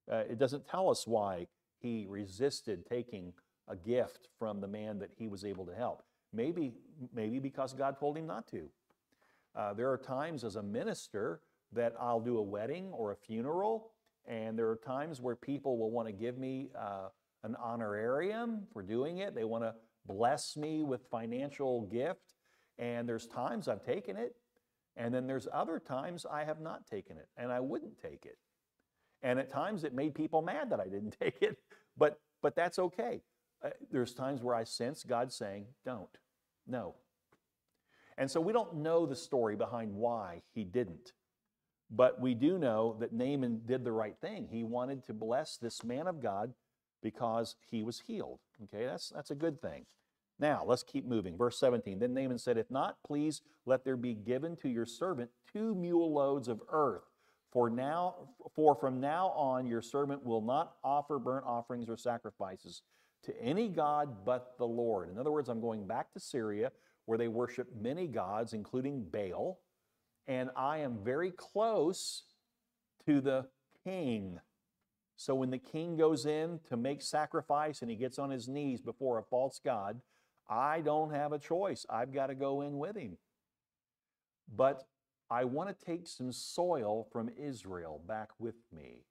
Uh, 0.10 0.18
it 0.30 0.38
doesn't 0.38 0.68
tell 0.68 0.88
us 0.88 1.08
why 1.08 1.48
he 1.80 2.06
resisted 2.08 2.86
taking 2.86 3.34
a 3.68 3.76
gift 3.76 4.30
from 4.38 4.62
the 4.62 4.68
man 4.68 5.00
that 5.00 5.12
he 5.18 5.28
was 5.28 5.46
able 5.46 5.66
to 5.66 5.74
help. 5.74 6.04
Maybe, 6.34 6.74
maybe 7.14 7.40
because 7.40 7.74
God 7.74 7.98
told 7.98 8.18
him 8.18 8.28
not 8.28 8.48
to. 8.48 8.70
Uh, 9.56 9.74
there 9.74 9.92
are 9.92 9.98
times 9.98 10.44
as 10.44 10.56
a 10.56 10.64
minister 10.64 11.42
that 11.72 11.94
I'll 12.00 12.20
do 12.20 12.38
a 12.38 12.42
wedding 12.42 12.92
or 12.92 13.12
a 13.12 13.16
funeral, 13.16 13.92
and 14.26 14.58
there 14.58 14.70
are 14.70 14.76
times 14.76 15.22
where 15.22 15.36
people 15.36 15.78
will 15.78 15.92
want 15.92 16.08
to 16.08 16.14
give 16.14 16.38
me 16.38 16.70
uh, 16.78 17.10
an 17.44 17.56
honorarium 17.56 18.64
for 18.72 18.82
doing 18.82 19.20
it. 19.20 19.36
They 19.36 19.44
want 19.44 19.64
to 19.64 19.76
bless 20.06 20.58
me 20.58 20.84
with 20.84 21.06
financial 21.10 21.84
gift. 21.84 22.34
And 22.80 23.08
there's 23.08 23.28
times 23.28 23.68
I've 23.68 23.84
taken 23.86 24.18
it, 24.18 24.36
and 24.98 25.14
then 25.14 25.28
there's 25.28 25.48
other 25.54 25.80
times 25.80 26.26
I 26.30 26.44
have 26.44 26.60
not 26.60 26.88
taken 26.88 27.18
it, 27.18 27.28
and 27.38 27.52
I 27.52 27.60
wouldn't 27.60 28.00
take 28.02 28.26
it. 28.26 28.38
And 29.22 29.40
at 29.40 29.50
times 29.50 29.84
it 29.84 29.94
made 29.94 30.16
people 30.16 30.42
mad 30.42 30.70
that 30.72 30.80
I 30.80 30.86
didn't 30.86 31.16
take 31.22 31.42
it, 31.42 31.58
but 31.98 32.20
but 32.42 32.56
that's 32.56 32.78
okay. 32.78 33.22
Uh, 33.64 33.70
there's 33.92 34.14
times 34.14 34.42
where 34.44 34.56
I 34.56 34.64
sense 34.64 35.04
God 35.04 35.32
saying, 35.32 35.66
"Don't, 35.86 36.18
no." 36.68 36.96
And 38.18 38.30
so 38.30 38.40
we 38.40 38.54
don't 38.54 38.76
know 38.76 39.06
the 39.06 39.16
story 39.16 39.56
behind 39.56 39.94
why 39.94 40.42
he 40.54 40.64
didn't. 40.64 41.14
But 41.90 42.20
we 42.20 42.34
do 42.34 42.58
know 42.58 42.96
that 43.00 43.14
Naaman 43.14 43.62
did 43.66 43.84
the 43.84 43.92
right 43.92 44.16
thing. 44.20 44.48
He 44.50 44.64
wanted 44.64 45.04
to 45.06 45.14
bless 45.14 45.58
this 45.58 45.84
man 45.84 46.08
of 46.08 46.22
God 46.22 46.54
because 47.02 47.56
he 47.70 47.84
was 47.84 48.02
healed. 48.08 48.40
Okay, 48.64 48.86
that's, 48.86 49.10
that's 49.10 49.32
a 49.32 49.36
good 49.36 49.62
thing. 49.62 49.86
Now, 50.40 50.64
let's 50.66 50.84
keep 50.84 51.06
moving. 51.06 51.38
Verse 51.38 51.58
17 51.60 52.00
Then 52.00 52.14
Naaman 52.14 52.40
said, 52.40 52.58
If 52.58 52.72
not, 52.72 52.98
please 53.06 53.42
let 53.66 53.84
there 53.84 53.98
be 53.98 54.14
given 54.14 54.56
to 54.58 54.70
your 54.70 54.86
servant 54.86 55.30
two 55.52 55.76
mule 55.76 56.12
loads 56.12 56.48
of 56.48 56.62
earth. 56.70 57.04
For 57.52 57.70
now, 57.70 58.16
for 58.56 58.74
from 58.74 59.00
now 59.00 59.28
on 59.30 59.68
your 59.68 59.84
servant 59.84 60.26
will 60.26 60.42
not 60.42 60.74
offer 60.84 61.20
burnt 61.20 61.46
offerings 61.46 61.88
or 61.88 61.98
sacrifices 61.98 62.82
to 63.24 63.42
any 63.42 63.70
god 63.70 64.26
but 64.26 64.58
the 64.58 64.68
Lord. 64.68 65.10
In 65.10 65.18
other 65.18 65.32
words, 65.32 65.50
I'm 65.50 65.62
going 65.62 65.88
back 65.88 66.12
to 66.14 66.20
Syria 66.20 66.72
where 67.06 67.18
they 67.18 67.28
worship 67.28 67.68
many 67.80 68.08
gods, 68.08 68.54
including 68.54 69.04
Baal, 69.04 69.60
and 70.28 70.50
I 70.56 70.78
am 70.80 71.00
very 71.04 71.32
close 71.32 72.24
to 73.06 73.20
the 73.20 73.48
king 73.84 74.40
so 75.16 75.36
when 75.36 75.52
the 75.52 75.58
king 75.58 75.96
goes 75.96 76.26
in 76.26 76.60
to 76.68 76.78
make 76.78 77.02
sacrifice 77.02 77.82
and 77.82 77.90
he 77.90 77.98
gets 77.98 78.20
on 78.20 78.30
his 78.30 78.48
knees 78.48 78.82
before 78.82 79.20
a 79.20 79.24
false 79.24 79.60
god, 79.64 80.02
I 80.50 80.82
don't 80.82 81.14
have 81.14 81.32
a 81.32 81.40
choice. 81.40 81.86
I've 81.90 82.14
got 82.14 82.28
to 82.28 82.36
go 82.36 82.62
in 82.62 82.78
with 82.78 82.98
him. 82.98 83.18
But 84.54 84.86
I 85.30 85.46
want 85.46 85.70
to 85.70 85.86
take 85.86 86.08
some 86.08 86.32
soil 86.32 87.08
from 87.12 87.30
Israel 87.38 88.02
back 88.08 88.30
with 88.40 88.56
me 88.76 89.06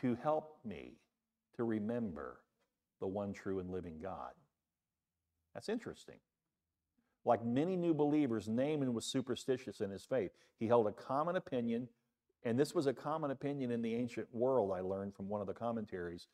to 0.00 0.16
help 0.16 0.58
me 0.64 0.98
to 1.58 1.64
remember 1.64 2.40
the 3.00 3.06
one 3.06 3.34
true 3.34 3.58
and 3.58 3.70
living 3.70 3.98
God. 4.02 4.32
That's 5.54 5.68
interesting. 5.68 6.16
Like 7.24 7.44
many 7.44 7.76
new 7.76 7.92
believers, 7.92 8.48
Naaman 8.48 8.94
was 8.94 9.04
superstitious 9.04 9.82
in 9.82 9.90
his 9.90 10.04
faith. 10.04 10.30
He 10.58 10.66
held 10.66 10.86
a 10.86 10.92
common 10.92 11.36
opinion 11.36 11.88
and 12.44 12.58
this 12.58 12.74
was 12.74 12.86
a 12.86 12.92
common 12.92 13.30
opinion 13.30 13.70
in 13.70 13.82
the 13.82 13.94
ancient 13.94 14.28
world, 14.32 14.72
I 14.72 14.80
learned 14.80 15.14
from 15.14 15.28
one 15.28 15.40
of 15.40 15.46
the 15.46 15.54
commentaries, 15.54 16.28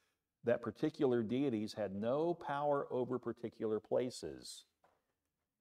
that 0.44 0.62
particular 0.62 1.22
deities 1.22 1.72
had 1.72 1.94
no 1.94 2.34
power 2.34 2.86
over 2.90 3.18
particular 3.18 3.80
places. 3.80 4.64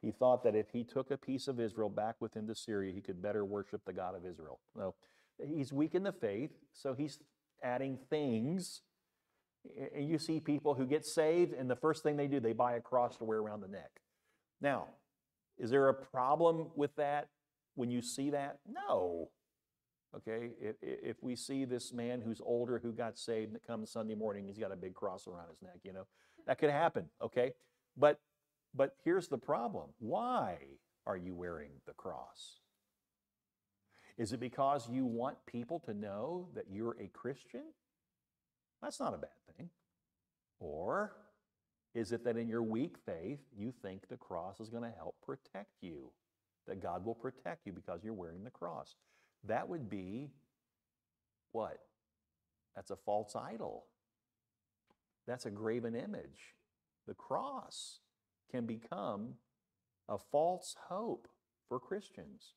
He 0.02 0.12
thought 0.12 0.44
that 0.44 0.56
if 0.56 0.70
he 0.72 0.84
took 0.84 1.12
a 1.12 1.18
piece 1.18 1.48
of 1.48 1.62
Israel 1.62 1.90
back 1.90 2.16
with 2.20 2.36
him 2.36 2.46
to 2.48 2.56
Syria, 2.56 2.94
he 2.94 3.00
could 3.00 3.22
better 3.22 3.46
worship 3.46 3.86
the 3.86 3.94
God 3.94 4.16
of 4.16 4.26
Israel. 4.26 4.60
No, 4.76 4.96
he's 5.42 5.72
weak 5.72 5.96
in 5.96 6.04
the 6.04 6.12
faith, 6.12 6.52
so 6.74 6.94
he's 6.94 7.20
adding 7.64 7.98
things. 8.10 8.82
And 9.96 10.10
you 10.10 10.18
see 10.18 10.40
people 10.40 10.74
who 10.74 10.86
get 10.86 11.06
saved, 11.06 11.54
and 11.54 11.70
the 11.70 11.76
first 11.76 12.04
thing 12.04 12.18
they 12.18 12.28
do, 12.28 12.40
they 12.40 12.54
buy 12.54 12.74
a 12.74 12.82
cross 12.82 13.18
to 13.18 13.24
wear 13.24 13.40
around 13.40 13.62
the 13.62 13.68
neck. 13.68 14.02
Now, 14.62 14.88
is 15.58 15.70
there 15.70 15.90
a 15.90 15.94
problem 15.94 16.68
with 16.76 16.96
that 16.98 17.30
when 17.76 17.90
you 17.90 18.02
see 18.02 18.30
that? 18.32 18.60
No. 18.68 19.30
Okay, 20.16 20.52
if, 20.62 20.76
if 20.82 21.24
we 21.24 21.36
see 21.36 21.66
this 21.66 21.92
man 21.92 22.22
who's 22.22 22.40
older 22.46 22.78
who 22.78 22.92
got 22.92 23.18
saved 23.18 23.54
and 23.54 23.64
comes 23.64 23.92
Sunday 23.92 24.14
morning, 24.14 24.46
he's 24.46 24.60
got 24.60 24.72
a 24.72 24.76
big 24.76 24.94
cross 24.94 25.28
around 25.28 25.50
his 25.50 25.62
neck, 25.62 25.80
you 25.84 25.92
know, 25.92 26.06
that 26.46 26.60
could 26.60 26.70
happen. 26.70 27.06
Okay, 27.22 27.54
but 27.98 28.20
but 28.76 28.96
here's 29.04 29.28
the 29.28 29.38
problem: 29.38 29.90
why 30.00 30.58
are 31.08 31.18
you 31.18 31.34
wearing 31.34 31.72
the 31.88 31.94
cross? 31.94 32.60
Is 34.18 34.34
it 34.34 34.40
because 34.40 34.88
you 34.88 35.06
want 35.06 35.38
people 35.48 35.80
to 35.82 35.94
know 35.94 36.48
that 36.54 36.66
you're 36.70 36.96
a 37.00 37.08
Christian? 37.08 37.64
That's 38.84 39.00
not 39.00 39.14
a 39.14 39.18
bad 39.18 39.30
thing. 39.56 39.70
Or 40.60 41.14
is 41.96 42.12
it 42.12 42.26
that 42.26 42.38
in 42.38 42.50
your 42.50 42.62
weak 42.62 42.98
faith 43.06 43.40
you 43.58 43.74
think 43.82 44.10
the 44.10 44.18
cross 44.18 44.60
is 44.60 44.70
going 44.70 44.84
to 44.84 44.98
help 44.98 45.16
protect 45.26 45.72
you? 45.82 46.12
That 46.68 46.82
God 46.82 47.06
will 47.06 47.16
protect 47.16 47.66
you 47.66 47.74
because 47.74 48.04
you're 48.04 48.14
wearing 48.14 48.44
the 48.44 48.50
cross? 48.50 48.96
That 49.46 49.68
would 49.68 49.90
be 49.90 50.32
what? 51.52 51.80
That's 52.76 52.92
a 52.92 52.96
false 52.96 53.36
idol. 53.36 53.86
That's 55.28 55.46
a 55.46 55.52
graven 55.52 55.96
image. 55.96 56.56
The 57.08 57.14
cross 57.14 58.00
can 58.52 58.66
become 58.66 59.36
a 60.10 60.18
false 60.18 60.76
hope 60.88 61.28
for 61.70 61.80
Christians. 61.80 62.54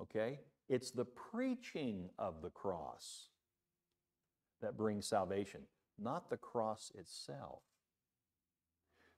Okay? 0.00 0.40
It's 0.68 0.90
the 0.90 1.04
preaching 1.04 2.10
of 2.18 2.42
the 2.42 2.50
cross 2.50 3.28
that 4.62 4.76
brings 4.76 5.08
salvation, 5.08 5.62
not 5.98 6.30
the 6.30 6.36
cross 6.36 6.92
itself. 6.94 7.62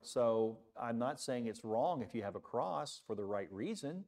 So 0.00 0.58
I'm 0.80 0.98
not 0.98 1.20
saying 1.20 1.46
it's 1.46 1.64
wrong 1.64 2.02
if 2.02 2.14
you 2.14 2.22
have 2.22 2.36
a 2.36 2.40
cross 2.40 3.02
for 3.06 3.14
the 3.16 3.24
right 3.24 3.48
reason. 3.50 4.04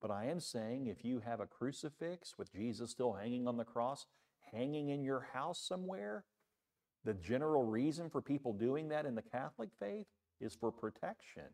But 0.00 0.10
I 0.10 0.26
am 0.26 0.40
saying 0.40 0.88
if 0.88 1.04
you 1.04 1.20
have 1.20 1.40
a 1.40 1.46
crucifix 1.46 2.34
with 2.36 2.52
Jesus 2.52 2.90
still 2.90 3.12
hanging 3.12 3.46
on 3.46 3.56
the 3.56 3.64
cross, 3.64 4.06
hanging 4.52 4.88
in 4.88 5.04
your 5.04 5.28
house 5.32 5.64
somewhere, 5.64 6.24
the 7.04 7.14
general 7.14 7.62
reason 7.64 8.10
for 8.10 8.20
people 8.20 8.52
doing 8.52 8.88
that 8.88 9.06
in 9.06 9.14
the 9.14 9.22
Catholic 9.22 9.70
faith 9.78 10.06
is 10.40 10.56
for 10.56 10.72
protection 10.72 11.44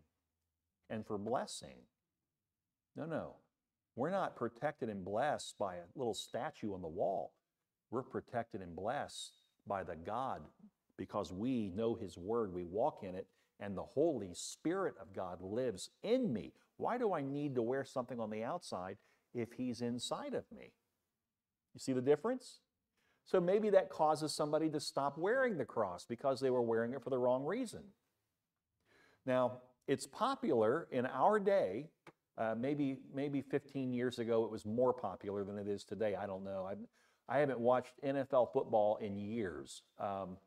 and 0.89 1.07
for 1.07 1.19
blessing. 1.19 1.77
No, 2.97 3.05
no. 3.05 3.37
We're 3.95 4.11
not 4.11 4.37
protected 4.37 4.89
and 4.89 5.05
blessed 5.05 5.59
by 5.59 5.77
a 5.77 5.83
little 5.95 6.15
statue 6.15 6.73
on 6.73 6.83
the 6.83 6.89
wall. 6.89 7.33
We're 7.91 8.03
protected 8.03 8.61
and 8.61 8.77
blessed 8.77 9.39
by 9.67 9.85
the 9.85 9.97
God 9.97 10.43
because 10.97 11.33
we 11.33 11.71
know 11.75 11.95
His 11.95 12.17
Word, 12.19 12.53
we 12.53 12.65
walk 12.65 13.03
in 13.03 13.15
it, 13.15 13.27
and 13.61 13.77
the 13.77 13.83
Holy 13.83 14.31
Spirit 14.35 14.95
of 15.01 15.15
God 15.15 15.41
lives 15.41 15.91
in 16.03 16.33
me. 16.33 16.53
Why 16.77 16.97
do 16.97 17.13
I 17.13 17.23
need 17.23 17.55
to 17.57 17.63
wear 17.63 17.85
something 17.85 18.21
on 18.21 18.31
the 18.31 18.45
outside 18.45 18.99
if 19.35 19.53
he's 19.53 19.81
inside 19.81 20.35
of 20.35 20.45
me? 20.57 20.73
You 21.75 21.81
see 21.81 21.93
the 21.93 22.01
difference? 22.01 22.61
So 23.25 23.41
maybe 23.41 23.69
that 23.71 23.91
causes 23.91 24.33
somebody 24.33 24.71
to 24.71 24.81
stop 24.81 25.19
wearing 25.19 25.59
the 25.59 25.65
cross 25.65 26.07
because 26.09 26.41
they 26.41 26.51
were 26.51 26.63
wearing 26.63 26.95
it 26.95 27.03
for 27.03 27.11
the 27.11 27.19
wrong 27.19 27.45
reason. 27.45 27.83
Now, 29.27 29.59
it's 29.87 30.07
popular 30.07 30.89
in 30.91 31.05
our 31.07 31.39
day. 31.39 31.89
Uh, 32.39 32.55
maybe 32.57 32.99
maybe 33.13 33.43
15 33.43 33.93
years 33.93 34.21
ago 34.21 34.45
it 34.45 34.51
was 34.51 34.65
more 34.65 34.93
popular 34.93 35.43
than 35.43 35.59
it 35.59 35.67
is 35.67 35.83
today. 35.83 36.15
I 36.15 36.27
don't 36.27 36.45
know. 36.45 36.69
I've, 36.71 36.79
I 37.29 37.39
haven't 37.39 37.61
watched 37.61 37.93
NFL 38.03 38.53
football 38.53 38.97
in 38.97 39.19
years. 39.19 39.83
Um, 40.01 40.39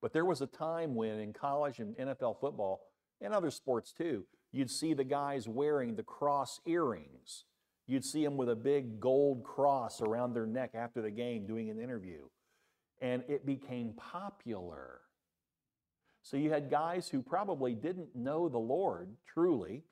but 0.00 0.12
there 0.12 0.24
was 0.24 0.40
a 0.40 0.46
time 0.46 0.94
when 0.94 1.18
in 1.18 1.32
college 1.32 1.78
and 1.80 1.96
NFL 1.96 2.40
football 2.40 2.80
and 3.20 3.34
other 3.34 3.50
sports 3.50 3.92
too, 3.92 4.24
you'd 4.52 4.70
see 4.70 4.94
the 4.94 5.04
guys 5.04 5.48
wearing 5.48 5.96
the 5.96 6.02
cross 6.02 6.60
earrings. 6.66 7.44
You'd 7.86 8.04
see 8.04 8.24
them 8.24 8.36
with 8.36 8.48
a 8.48 8.56
big 8.56 9.00
gold 9.00 9.44
cross 9.44 10.00
around 10.00 10.32
their 10.32 10.46
neck 10.46 10.70
after 10.74 11.02
the 11.02 11.10
game 11.10 11.46
doing 11.46 11.70
an 11.70 11.80
interview. 11.80 12.28
And 13.00 13.22
it 13.28 13.46
became 13.46 13.92
popular. 13.94 15.00
So 16.22 16.36
you 16.36 16.50
had 16.50 16.70
guys 16.70 17.08
who 17.08 17.22
probably 17.22 17.74
didn't 17.74 18.14
know 18.14 18.48
the 18.48 18.58
Lord 18.58 19.16
truly, 19.32 19.84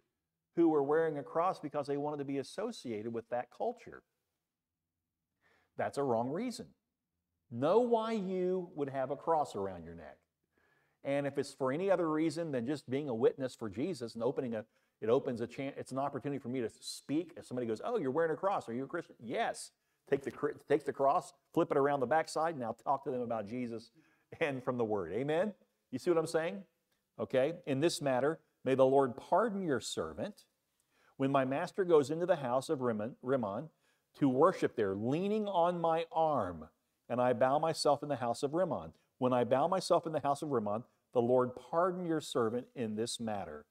who 0.54 0.68
were 0.68 0.82
wearing 0.82 1.18
a 1.18 1.22
cross 1.22 1.58
because 1.58 1.86
they 1.86 1.96
wanted 1.96 2.18
to 2.18 2.24
be 2.24 2.38
associated 2.38 3.12
with 3.12 3.28
that 3.30 3.48
culture. 3.56 4.02
That's 5.76 5.98
a 5.98 6.02
wrong 6.02 6.30
reason. 6.30 6.66
Know 7.50 7.80
why 7.80 8.12
you 8.12 8.70
would 8.74 8.88
have 8.90 9.10
a 9.10 9.16
cross 9.16 9.54
around 9.54 9.84
your 9.84 9.94
neck. 9.94 10.18
And 11.04 11.26
if 11.26 11.38
it's 11.38 11.54
for 11.54 11.72
any 11.72 11.90
other 11.90 12.10
reason 12.10 12.50
than 12.50 12.66
just 12.66 12.90
being 12.90 13.08
a 13.08 13.14
witness 13.14 13.54
for 13.54 13.70
Jesus 13.70 14.14
and 14.14 14.24
opening 14.24 14.54
a, 14.54 14.64
it 15.00 15.08
opens 15.08 15.40
a 15.40 15.46
chance, 15.46 15.76
it's 15.78 15.92
an 15.92 15.98
opportunity 15.98 16.40
for 16.40 16.48
me 16.48 16.60
to 16.60 16.70
speak. 16.80 17.34
If 17.36 17.46
somebody 17.46 17.66
goes, 17.66 17.80
Oh, 17.84 17.98
you're 17.98 18.10
wearing 18.10 18.32
a 18.32 18.36
cross, 18.36 18.68
are 18.68 18.74
you 18.74 18.84
a 18.84 18.88
Christian? 18.88 19.14
Yes. 19.20 19.70
Take 20.10 20.22
the, 20.22 20.32
take 20.68 20.84
the 20.84 20.92
cross, 20.92 21.32
flip 21.52 21.70
it 21.70 21.76
around 21.76 22.00
the 22.00 22.06
backside, 22.06 22.50
and 22.50 22.60
now 22.60 22.76
talk 22.84 23.04
to 23.04 23.10
them 23.10 23.20
about 23.20 23.48
Jesus 23.48 23.90
and 24.40 24.62
from 24.62 24.78
the 24.78 24.84
Word. 24.84 25.12
Amen? 25.12 25.52
You 25.90 25.98
see 25.98 26.10
what 26.10 26.18
I'm 26.18 26.26
saying? 26.26 26.62
Okay. 27.20 27.54
In 27.66 27.80
this 27.80 28.02
matter, 28.02 28.40
may 28.64 28.74
the 28.74 28.86
Lord 28.86 29.16
pardon 29.16 29.62
your 29.62 29.80
servant 29.80 30.44
when 31.16 31.30
my 31.30 31.44
master 31.44 31.84
goes 31.84 32.10
into 32.10 32.26
the 32.26 32.36
house 32.36 32.68
of 32.68 32.80
Rimmon, 32.80 33.16
Rimmon 33.22 33.68
to 34.18 34.28
worship 34.28 34.76
there, 34.76 34.94
leaning 34.94 35.46
on 35.48 35.80
my 35.80 36.06
arm, 36.12 36.68
and 37.08 37.20
I 37.20 37.32
bow 37.32 37.58
myself 37.58 38.02
in 38.02 38.08
the 38.08 38.16
house 38.16 38.42
of 38.42 38.54
Rimmon. 38.54 38.92
When 39.18 39.32
I 39.32 39.44
bow 39.44 39.68
myself 39.68 40.06
in 40.06 40.12
the 40.12 40.20
house 40.20 40.42
of 40.42 40.50
Rimmon, 40.50 40.84
the 41.12 41.22
Lord 41.22 41.50
pardon 41.70 42.04
your 42.04 42.20
servant 42.20 42.66
in 42.74 42.96
this 42.96 43.20
matter. 43.20 43.64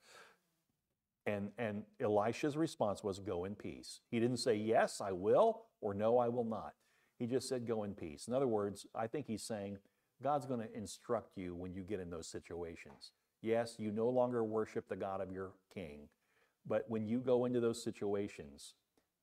And, 1.28 1.52
and 1.58 1.84
Elisha's 2.00 2.56
response 2.56 3.04
was, 3.04 3.20
Go 3.20 3.46
in 3.46 3.56
peace. 3.56 4.00
He 4.12 4.20
didn't 4.20 4.38
say, 4.38 4.56
Yes, 4.56 5.02
I 5.02 5.12
will, 5.12 5.64
or 5.82 5.94
No, 5.94 6.18
I 6.18 6.30
will 6.30 6.44
not. 6.44 6.74
He 7.18 7.26
just 7.26 7.50
said, 7.50 7.68
Go 7.68 7.84
in 7.84 7.94
peace. 7.94 8.28
In 8.28 8.34
other 8.34 8.48
words, 8.48 8.86
I 8.96 9.08
think 9.08 9.26
he's 9.28 9.44
saying, 9.44 9.78
God's 10.24 10.46
going 10.46 10.62
to 10.62 10.78
instruct 10.78 11.38
you 11.38 11.56
when 11.56 11.74
you 11.74 11.82
get 11.82 12.00
in 12.00 12.10
those 12.10 12.28
situations. 12.28 13.12
Yes, 13.42 13.76
you 13.78 13.92
no 13.92 14.10
longer 14.10 14.44
worship 14.44 14.88
the 14.88 14.96
God 14.96 15.22
of 15.22 15.32
your 15.32 15.52
king, 15.74 16.08
but 16.66 16.86
when 16.88 17.06
you 17.06 17.20
go 17.20 17.46
into 17.46 17.60
those 17.60 17.84
situations, 17.84 18.74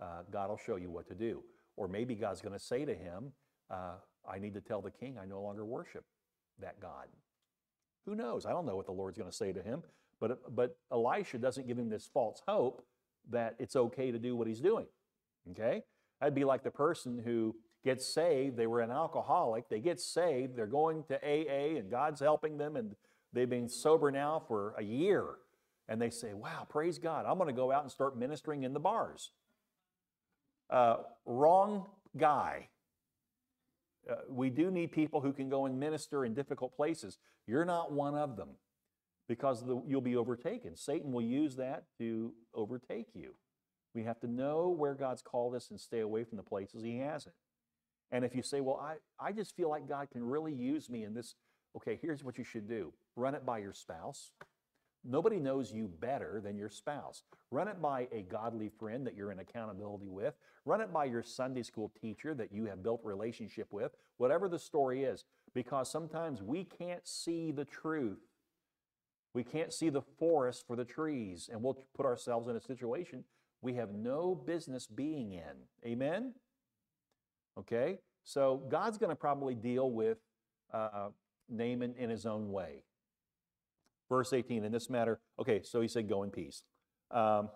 uh, 0.01 0.23
God 0.31 0.51
will 0.51 0.59
show 0.59 0.77
you 0.77 0.91
what 0.91 1.07
to 1.09 1.15
do. 1.15 1.43
Or 1.77 1.89
maybe 1.89 2.15
God's 2.15 2.41
going 2.41 2.53
to 2.53 2.65
say 2.65 2.85
to 2.85 2.95
him, 2.95 3.33
uh, 3.71 3.95
I 4.29 4.39
need 4.39 4.55
to 4.55 4.61
tell 4.61 4.81
the 4.81 4.91
king 4.91 5.17
I 5.21 5.27
no 5.27 5.41
longer 5.41 5.65
worship 5.65 6.05
that 6.61 6.81
God. 6.81 7.07
Who 8.07 8.15
knows? 8.15 8.47
I 8.47 8.51
don't 8.51 8.67
know 8.67 8.77
what 8.77 8.87
the 8.87 8.93
Lord's 8.93 9.19
going 9.19 9.31
to 9.31 9.37
say 9.37 9.53
to 9.53 9.63
him. 9.63 9.83
But, 10.21 10.55
but 10.55 10.77
Elisha 10.93 11.39
doesn't 11.39 11.67
give 11.67 11.79
him 11.79 11.89
this 11.89 12.09
false 12.13 12.43
hope 12.47 12.85
that 13.31 13.57
it's 13.59 13.77
okay 13.77 14.11
to 14.11 14.19
do 14.19 14.37
what 14.37 14.47
he's 14.47 14.61
doing. 14.61 14.87
Okay? 15.51 15.83
That'd 16.21 16.35
be 16.35 16.45
like 16.45 16.63
the 16.63 16.71
person 16.71 17.21
who 17.25 17.57
gets 17.85 18.07
saved. 18.07 18.57
They 18.57 18.67
were 18.67 18.81
an 18.81 18.91
alcoholic. 18.91 19.69
They 19.69 19.81
get 19.81 20.01
saved. 20.01 20.57
They're 20.57 20.67
going 20.67 21.05
to 21.05 21.17
AA, 21.17 21.79
and 21.79 21.91
God's 21.91 22.21
helping 22.21 22.57
them, 22.57 22.77
and 22.77 22.95
they've 23.33 23.51
been 23.51 23.69
sober 23.69 24.11
now 24.11 24.43
for 24.47 24.75
a 24.79 24.83
year. 24.83 25.27
And 25.89 26.01
they 26.01 26.11
say, 26.11 26.33
Wow, 26.33 26.67
praise 26.69 26.99
God. 26.99 27.27
I'm 27.27 27.39
going 27.39 27.49
to 27.49 27.53
go 27.53 27.73
out 27.73 27.83
and 27.83 27.91
start 27.91 28.17
ministering 28.17 28.63
in 28.63 28.73
the 28.73 28.81
bars. 28.81 29.33
Uh, 30.73 30.97
wrong 31.27 31.85
guy. 32.17 32.69
Uh, 34.11 34.15
we 34.29 34.49
do 34.49 34.71
need 34.71 34.91
people 34.91 35.21
who 35.21 35.33
can 35.33 35.51
go 35.51 35.67
and 35.67 35.79
minister 35.79 36.25
in 36.25 36.33
difficult 36.33 36.75
places. 36.75 37.19
You're 37.47 37.67
not 37.67 37.93
one 37.93 38.15
of 38.15 38.37
them 38.37 38.49
because 39.29 39.65
the, 39.65 39.83
you'll 39.87 40.01
be 40.01 40.17
overtaken. 40.17 40.75
Satan 40.75 41.13
will 41.13 41.23
use 41.23 41.57
that 41.57 41.85
to 41.99 42.33
overtake 42.55 43.09
you. 43.15 43.35
We 43.95 44.05
have 44.05 44.19
to 44.21 44.27
know 44.27 44.71
where 44.71 44.95
God's 44.95 45.21
called 45.21 45.55
us 45.55 45.71
and 45.71 45.79
stay 45.79 46.01
away 46.01 46.25
from 46.25 46.39
the 46.39 46.43
places 46.43 46.83
He 46.83 46.99
hasn't. 46.99 47.35
And 48.11 48.25
if 48.25 48.35
you 48.35 48.43
say, 48.43 48.63
Well, 48.63 48.81
I, 48.83 48.95
I 49.25 49.33
just 49.33 49.55
feel 49.55 49.69
like 49.69 49.87
God 49.87 50.09
can 50.11 50.25
really 50.25 50.55
use 50.55 50.89
me 50.89 51.05
in 51.05 51.13
this, 51.13 51.35
okay, 51.77 51.99
here's 52.01 52.25
what 52.25 52.39
you 52.39 52.45
should 52.45 52.67
do 52.67 52.95
run 53.15 53.35
it 53.35 53.45
by 53.45 53.59
your 53.59 53.75
spouse. 53.75 54.31
Nobody 55.05 55.39
knows 55.39 55.73
you 55.73 55.89
better 55.89 56.41
than 56.43 56.57
your 56.57 56.69
spouse. 56.69 57.23
Run 57.51 57.69
it 57.69 57.83
by 57.83 58.09
a 58.13 58.23
godly 58.23 58.69
friend 58.69 59.07
that 59.07 59.17
you're 59.17 59.33
in 59.33 59.41
accountability 59.41 60.09
with. 60.09 60.35
Run 60.65 60.81
it 60.81 60.93
by 60.93 61.07
your 61.07 61.23
Sunday 61.23 61.63
school 61.63 61.93
teacher 62.01 62.35
that 62.35 62.53
you 62.53 62.67
have 62.67 62.83
built 62.83 63.01
relationship 63.03 63.73
with, 63.73 63.93
whatever 64.19 64.49
the 64.49 64.59
story 64.59 65.05
is. 65.05 65.25
Because 65.55 65.91
sometimes 65.91 66.41
we 66.43 66.65
can't 66.65 67.07
see 67.07 67.51
the 67.51 67.65
truth. 67.65 68.21
We 69.35 69.43
can't 69.43 69.73
see 69.73 69.89
the 69.89 70.03
forest 70.03 70.67
for 70.67 70.77
the 70.77 70.85
trees, 70.85 71.49
and 71.51 71.63
we'll 71.63 71.85
put 71.97 72.07
ourselves 72.07 72.49
in 72.49 72.57
a 72.57 72.61
situation 72.61 73.25
we 73.63 73.75
have 73.75 73.95
no 73.95 74.35
business 74.35 74.87
being 74.87 75.33
in. 75.33 75.87
Amen? 75.87 76.35
Okay? 77.59 77.99
So 78.25 78.63
God's 78.69 78.99
going 78.99 79.11
to 79.11 79.17
probably 79.17 79.55
deal 79.55 79.91
with 79.91 80.19
uh, 80.75 81.09
Naaman 81.49 81.95
in 81.97 82.11
his 82.11 82.27
own 82.27 82.51
way. 82.51 82.83
Verse 84.13 84.35
18, 84.35 84.63
in 84.63 84.71
this 84.71 84.91
matter, 84.91 85.21
okay, 85.41 85.63
so 85.65 85.81
he 85.81 85.89
said, 85.89 86.07
go 86.07 86.23
in 86.23 86.31
peace. 86.31 86.65
Um, 87.11 87.49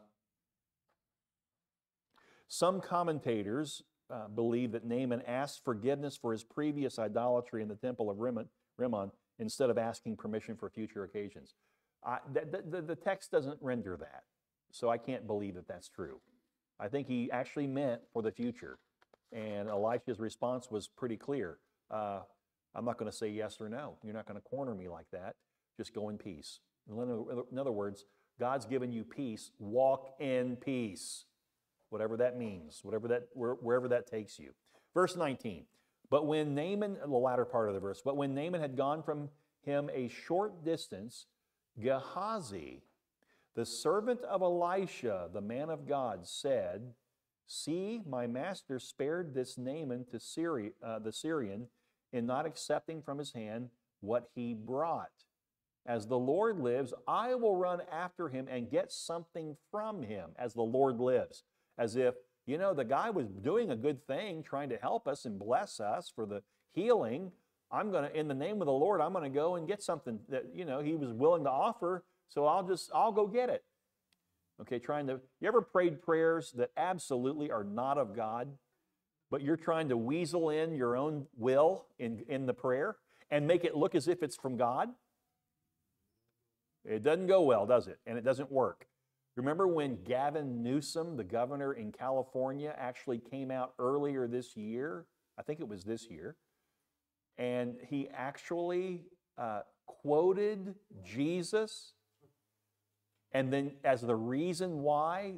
some 2.48 2.80
commentators 2.80 3.82
uh, 4.10 4.28
believe 4.28 4.72
that 4.72 4.82
Naaman 4.82 5.20
asked 5.26 5.66
forgiveness 5.66 6.16
for 6.16 6.32
his 6.32 6.44
previous 6.44 6.98
idolatry 6.98 7.60
in 7.60 7.68
the 7.68 7.74
temple 7.74 8.08
of 8.08 8.16
Rimmon, 8.16 8.48
Rimmon 8.78 9.10
instead 9.38 9.68
of 9.68 9.76
asking 9.76 10.16
permission 10.16 10.56
for 10.56 10.70
future 10.70 11.04
occasions. 11.04 11.56
I, 12.02 12.20
the, 12.32 12.62
the, 12.66 12.80
the 12.80 12.96
text 12.96 13.30
doesn't 13.30 13.58
render 13.60 13.94
that, 13.98 14.22
so 14.72 14.88
I 14.88 14.96
can't 14.96 15.26
believe 15.26 15.56
that 15.56 15.68
that's 15.68 15.90
true. 15.90 16.20
I 16.80 16.88
think 16.88 17.06
he 17.06 17.30
actually 17.30 17.66
meant 17.66 18.00
for 18.14 18.22
the 18.22 18.32
future. 18.32 18.78
And 19.30 19.68
Elisha's 19.68 20.18
response 20.18 20.70
was 20.70 20.88
pretty 20.88 21.18
clear. 21.18 21.58
Uh, 21.90 22.20
I'm 22.74 22.86
not 22.86 22.96
going 22.96 23.10
to 23.10 23.16
say 23.16 23.28
yes 23.28 23.58
or 23.60 23.68
no. 23.68 23.98
You're 24.02 24.14
not 24.14 24.26
going 24.26 24.40
to 24.40 24.48
corner 24.48 24.74
me 24.74 24.88
like 24.88 25.10
that. 25.12 25.34
Just 25.76 25.94
go 25.94 26.08
in 26.08 26.18
peace. 26.18 26.60
In 26.88 27.58
other 27.58 27.72
words, 27.72 28.04
God's 28.38 28.66
given 28.66 28.92
you 28.92 29.04
peace. 29.04 29.50
Walk 29.58 30.14
in 30.20 30.56
peace, 30.56 31.24
whatever 31.90 32.16
that 32.18 32.38
means, 32.38 32.80
whatever 32.82 33.08
that 33.08 33.28
wherever 33.34 33.88
that 33.88 34.06
takes 34.06 34.38
you. 34.38 34.52
Verse 34.94 35.16
19. 35.16 35.64
But 36.08 36.26
when 36.26 36.54
Naaman, 36.54 36.98
the 37.00 37.08
latter 37.08 37.44
part 37.44 37.68
of 37.68 37.74
the 37.74 37.80
verse, 37.80 38.00
but 38.04 38.16
when 38.16 38.34
Naaman 38.34 38.60
had 38.60 38.76
gone 38.76 39.02
from 39.02 39.28
him 39.62 39.90
a 39.92 40.08
short 40.08 40.64
distance, 40.64 41.26
Gehazi, 41.80 42.82
the 43.54 43.66
servant 43.66 44.20
of 44.22 44.42
Elisha, 44.42 45.28
the 45.32 45.40
man 45.40 45.68
of 45.70 45.88
God, 45.88 46.26
said, 46.26 46.94
See, 47.48 48.02
my 48.08 48.26
master 48.26 48.78
spared 48.78 49.34
this 49.34 49.56
Naaman 49.56 50.04
to 50.10 50.20
Syria, 50.20 50.70
uh, 50.84 50.98
the 50.98 51.12
Syrian 51.12 51.68
in 52.12 52.26
not 52.26 52.46
accepting 52.46 53.02
from 53.02 53.18
his 53.18 53.32
hand 53.32 53.70
what 54.00 54.28
he 54.34 54.54
brought. 54.54 55.10
As 55.86 56.06
the 56.06 56.18
Lord 56.18 56.58
lives, 56.58 56.92
I 57.06 57.36
will 57.36 57.56
run 57.56 57.80
after 57.92 58.28
him 58.28 58.48
and 58.50 58.70
get 58.70 58.90
something 58.90 59.56
from 59.70 60.02
him, 60.02 60.30
as 60.36 60.54
the 60.54 60.62
Lord 60.62 60.98
lives. 60.98 61.44
As 61.78 61.94
if, 61.94 62.14
you 62.44 62.58
know, 62.58 62.74
the 62.74 62.84
guy 62.84 63.10
was 63.10 63.28
doing 63.28 63.70
a 63.70 63.76
good 63.76 64.04
thing, 64.06 64.42
trying 64.42 64.68
to 64.70 64.76
help 64.76 65.06
us 65.06 65.24
and 65.24 65.38
bless 65.38 65.78
us 65.78 66.10
for 66.14 66.26
the 66.26 66.42
healing. 66.72 67.30
I'm 67.70 67.90
going 67.90 68.10
to, 68.10 68.18
in 68.18 68.26
the 68.26 68.34
name 68.34 68.60
of 68.60 68.66
the 68.66 68.72
Lord, 68.72 69.00
I'm 69.00 69.12
going 69.12 69.24
to 69.24 69.30
go 69.30 69.54
and 69.54 69.68
get 69.68 69.82
something 69.82 70.18
that, 70.28 70.46
you 70.54 70.64
know, 70.64 70.80
he 70.80 70.96
was 70.96 71.12
willing 71.12 71.44
to 71.44 71.50
offer. 71.50 72.04
So 72.28 72.46
I'll 72.46 72.66
just, 72.66 72.90
I'll 72.92 73.12
go 73.12 73.26
get 73.26 73.48
it. 73.48 73.62
Okay, 74.60 74.78
trying 74.78 75.06
to, 75.06 75.20
you 75.40 75.48
ever 75.48 75.60
prayed 75.60 76.02
prayers 76.02 76.52
that 76.56 76.70
absolutely 76.76 77.50
are 77.50 77.64
not 77.64 77.98
of 77.98 78.16
God, 78.16 78.48
but 79.30 79.42
you're 79.42 79.56
trying 79.56 79.88
to 79.90 79.96
weasel 79.96 80.50
in 80.50 80.74
your 80.74 80.96
own 80.96 81.26
will 81.36 81.86
in, 81.98 82.24
in 82.28 82.46
the 82.46 82.54
prayer 82.54 82.96
and 83.30 83.46
make 83.46 83.64
it 83.64 83.76
look 83.76 83.94
as 83.94 84.08
if 84.08 84.22
it's 84.22 84.36
from 84.36 84.56
God? 84.56 84.88
It 86.88 87.02
doesn't 87.02 87.26
go 87.26 87.42
well, 87.42 87.66
does 87.66 87.88
it? 87.88 87.98
And 88.06 88.16
it 88.16 88.24
doesn't 88.24 88.50
work. 88.50 88.86
Remember 89.36 89.66
when 89.66 90.02
Gavin 90.04 90.62
Newsom, 90.62 91.16
the 91.16 91.24
governor 91.24 91.74
in 91.74 91.92
California, 91.92 92.74
actually 92.78 93.18
came 93.18 93.50
out 93.50 93.74
earlier 93.78 94.26
this 94.26 94.56
year? 94.56 95.06
I 95.38 95.42
think 95.42 95.60
it 95.60 95.68
was 95.68 95.84
this 95.84 96.10
year. 96.10 96.36
And 97.36 97.76
he 97.88 98.08
actually 98.14 99.04
uh, 99.36 99.60
quoted 99.86 100.74
Jesus 101.04 101.92
and 103.32 103.52
then 103.52 103.72
as 103.84 104.00
the 104.00 104.16
reason 104.16 104.82
why 104.82 105.34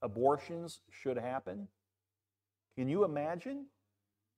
abortions 0.00 0.80
should 0.90 1.18
happen. 1.18 1.68
Can 2.74 2.88
you 2.88 3.04
imagine? 3.04 3.66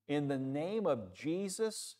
In 0.09 0.27
the 0.27 0.39
name 0.39 0.85
of 0.85 1.15
Jesus, 1.15 1.95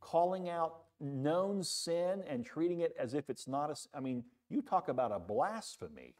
calling 0.00 0.48
out 0.48 0.81
known 1.02 1.62
sin 1.62 2.22
and 2.28 2.46
treating 2.46 2.80
it 2.80 2.94
as 2.98 3.14
if 3.14 3.28
it's 3.28 3.48
not 3.48 3.70
a, 3.70 3.76
I 3.96 4.00
mean, 4.00 4.24
you 4.48 4.62
talk 4.62 4.88
about 4.88 5.12
a 5.12 5.18
blasphemy. 5.18 6.14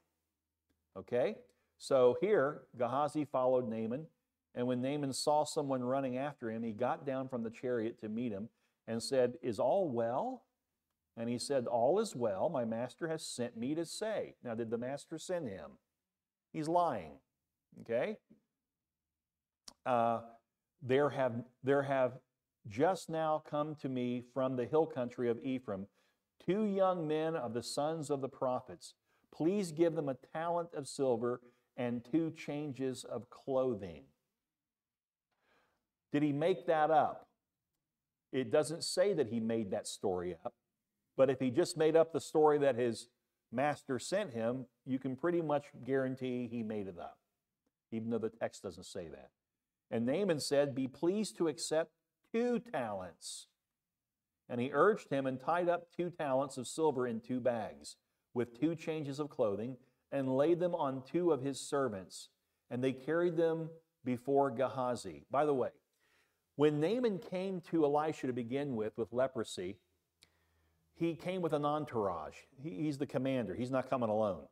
Okay? 0.96 1.36
So 1.78 2.16
here, 2.20 2.62
Gehazi 2.76 3.24
followed 3.24 3.68
Naaman, 3.68 4.06
and 4.54 4.66
when 4.66 4.82
Naaman 4.82 5.12
saw 5.12 5.44
someone 5.44 5.82
running 5.82 6.18
after 6.18 6.50
him, 6.50 6.62
he 6.62 6.72
got 6.72 7.06
down 7.06 7.28
from 7.28 7.42
the 7.42 7.50
chariot 7.50 8.00
to 8.00 8.08
meet 8.08 8.32
him 8.32 8.48
and 8.86 9.02
said, 9.02 9.34
Is 9.42 9.58
all 9.58 9.88
well? 9.88 10.42
And 11.16 11.28
he 11.28 11.38
said, 11.38 11.66
All 11.66 11.98
is 12.00 12.14
well. 12.14 12.48
My 12.48 12.64
master 12.64 13.08
has 13.08 13.24
sent 13.24 13.56
me 13.56 13.74
to 13.74 13.86
say. 13.86 14.34
Now, 14.44 14.54
did 14.54 14.70
the 14.70 14.78
master 14.78 15.18
send 15.18 15.48
him? 15.48 15.72
He's 16.52 16.68
lying. 16.68 17.12
Okay? 17.80 18.18
Uh, 19.86 20.20
there 20.82 21.10
have 21.10 21.32
there 21.64 21.82
have 21.82 22.12
just 22.68 23.10
now 23.10 23.42
come 23.48 23.74
to 23.76 23.88
me 23.88 24.22
from 24.32 24.56
the 24.56 24.66
hill 24.66 24.86
country 24.86 25.28
of 25.28 25.38
Ephraim 25.42 25.86
two 26.44 26.64
young 26.64 27.06
men 27.06 27.36
of 27.36 27.54
the 27.54 27.62
sons 27.62 28.10
of 28.10 28.20
the 28.20 28.28
prophets. 28.28 28.94
Please 29.34 29.72
give 29.72 29.94
them 29.94 30.08
a 30.08 30.16
talent 30.32 30.68
of 30.74 30.88
silver 30.88 31.40
and 31.76 32.04
two 32.04 32.30
changes 32.32 33.04
of 33.04 33.30
clothing. 33.30 34.04
Did 36.12 36.22
he 36.22 36.32
make 36.32 36.66
that 36.66 36.90
up? 36.90 37.28
It 38.32 38.50
doesn't 38.50 38.84
say 38.84 39.14
that 39.14 39.28
he 39.28 39.40
made 39.40 39.70
that 39.70 39.86
story 39.86 40.34
up. 40.44 40.54
But 41.16 41.30
if 41.30 41.38
he 41.40 41.50
just 41.50 41.76
made 41.76 41.96
up 41.96 42.12
the 42.12 42.20
story 42.20 42.58
that 42.58 42.76
his 42.76 43.08
master 43.50 43.98
sent 43.98 44.32
him, 44.32 44.66
you 44.86 44.98
can 44.98 45.16
pretty 45.16 45.42
much 45.42 45.66
guarantee 45.84 46.48
he 46.50 46.62
made 46.62 46.88
it 46.88 46.98
up, 46.98 47.18
even 47.90 48.10
though 48.10 48.18
the 48.18 48.30
text 48.30 48.62
doesn't 48.62 48.86
say 48.86 49.08
that. 49.08 49.30
And 49.90 50.06
Naaman 50.06 50.40
said, 50.40 50.74
Be 50.74 50.88
pleased 50.88 51.36
to 51.36 51.48
accept 51.48 51.90
two 52.32 52.58
talents. 52.58 53.48
And 54.48 54.60
he 54.60 54.70
urged 54.72 55.10
him 55.10 55.26
and 55.26 55.38
tied 55.38 55.68
up 55.68 55.88
two 55.96 56.10
talents 56.10 56.56
of 56.56 56.66
silver 56.66 57.06
in 57.06 57.20
two 57.20 57.40
bags 57.40 57.96
with 58.34 58.58
two 58.58 58.74
changes 58.74 59.18
of 59.18 59.30
clothing 59.30 59.76
and 60.10 60.36
laid 60.36 60.60
them 60.60 60.74
on 60.74 61.02
two 61.10 61.30
of 61.32 61.42
his 61.42 61.60
servants. 61.60 62.28
And 62.70 62.82
they 62.82 62.92
carried 62.92 63.36
them 63.36 63.70
before 64.04 64.50
Gehazi. 64.50 65.24
By 65.30 65.46
the 65.46 65.54
way, 65.54 65.70
when 66.56 66.80
Naaman 66.80 67.18
came 67.18 67.60
to 67.70 67.84
Elisha 67.84 68.26
to 68.26 68.32
begin 68.32 68.76
with, 68.76 68.96
with 68.96 69.12
leprosy, 69.12 69.78
he 70.94 71.14
came 71.14 71.40
with 71.40 71.52
an 71.52 71.64
entourage. 71.64 72.36
He, 72.62 72.70
he's 72.70 72.98
the 72.98 73.06
commander, 73.06 73.54
he's 73.54 73.70
not 73.70 73.88
coming 73.88 74.10
alone. 74.10 74.44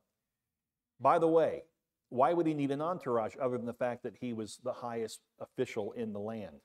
By 0.98 1.18
the 1.18 1.28
way, 1.28 1.64
why 2.08 2.32
would 2.32 2.46
he 2.46 2.54
need 2.54 2.70
an 2.70 2.82
entourage 2.82 3.36
other 3.40 3.56
than 3.56 3.66
the 3.66 3.72
fact 3.72 4.02
that 4.02 4.16
he 4.20 4.32
was 4.32 4.58
the 4.64 4.72
highest 4.72 5.20
official 5.40 5.92
in 5.92 6.12
the 6.12 6.18
land? 6.18 6.60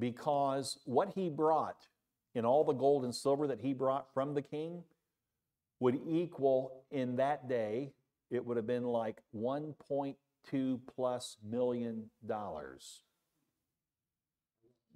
Because 0.00 0.78
what 0.86 1.12
he 1.14 1.28
brought 1.28 1.86
in 2.34 2.44
all 2.44 2.64
the 2.64 2.72
gold 2.72 3.04
and 3.04 3.14
silver 3.14 3.46
that 3.46 3.60
he 3.60 3.74
brought 3.74 4.12
from 4.14 4.34
the 4.34 4.42
king 4.42 4.82
would 5.78 6.00
equal 6.08 6.84
in 6.90 7.16
that 7.16 7.48
day, 7.48 7.92
it 8.30 8.44
would 8.44 8.56
have 8.56 8.66
been 8.66 8.84
like 8.84 9.20
1.2 9.36 10.80
plus 10.94 11.36
million 11.48 12.10
dollars. 12.26 13.02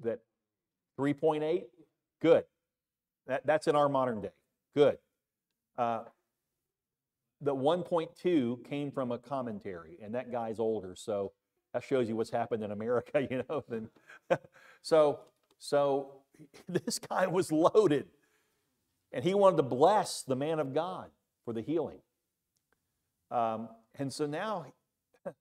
That 0.03 0.21
3.8? 0.99 1.65
Good. 2.21 2.45
That, 3.27 3.47
that's 3.47 3.67
in 3.67 3.77
our 3.77 3.89
modern 3.89 4.23
day. 4.23 4.31
Good. 4.75 4.99
Uh, 5.77 6.05
the 7.41 7.55
1.2 7.55 8.65
came 8.69 8.91
from 8.91 9.13
a 9.13 9.19
commentary, 9.19 9.99
and 10.03 10.15
that 10.15 10.33
guy's 10.33 10.59
older, 10.59 10.95
so 10.97 11.33
that 11.73 11.83
shows 11.83 12.09
you 12.09 12.17
what's 12.17 12.31
happened 12.31 12.63
in 12.63 12.71
America, 12.71 13.27
you 13.31 13.45
know. 13.49 13.65
Then, 13.69 13.89
so, 14.85 15.20
so 15.59 16.20
this 16.68 16.99
guy 16.99 17.26
was 17.26 17.51
loaded, 17.51 18.07
and 19.12 19.24
he 19.24 19.32
wanted 19.32 19.57
to 19.57 19.62
bless 19.62 20.22
the 20.22 20.37
man 20.37 20.61
of 20.61 20.74
God 20.74 21.09
for 21.45 21.55
the 21.55 21.62
healing. 21.62 22.01
Um, 23.30 23.70
and 23.99 24.12
so 24.12 24.26
now, 24.26 24.66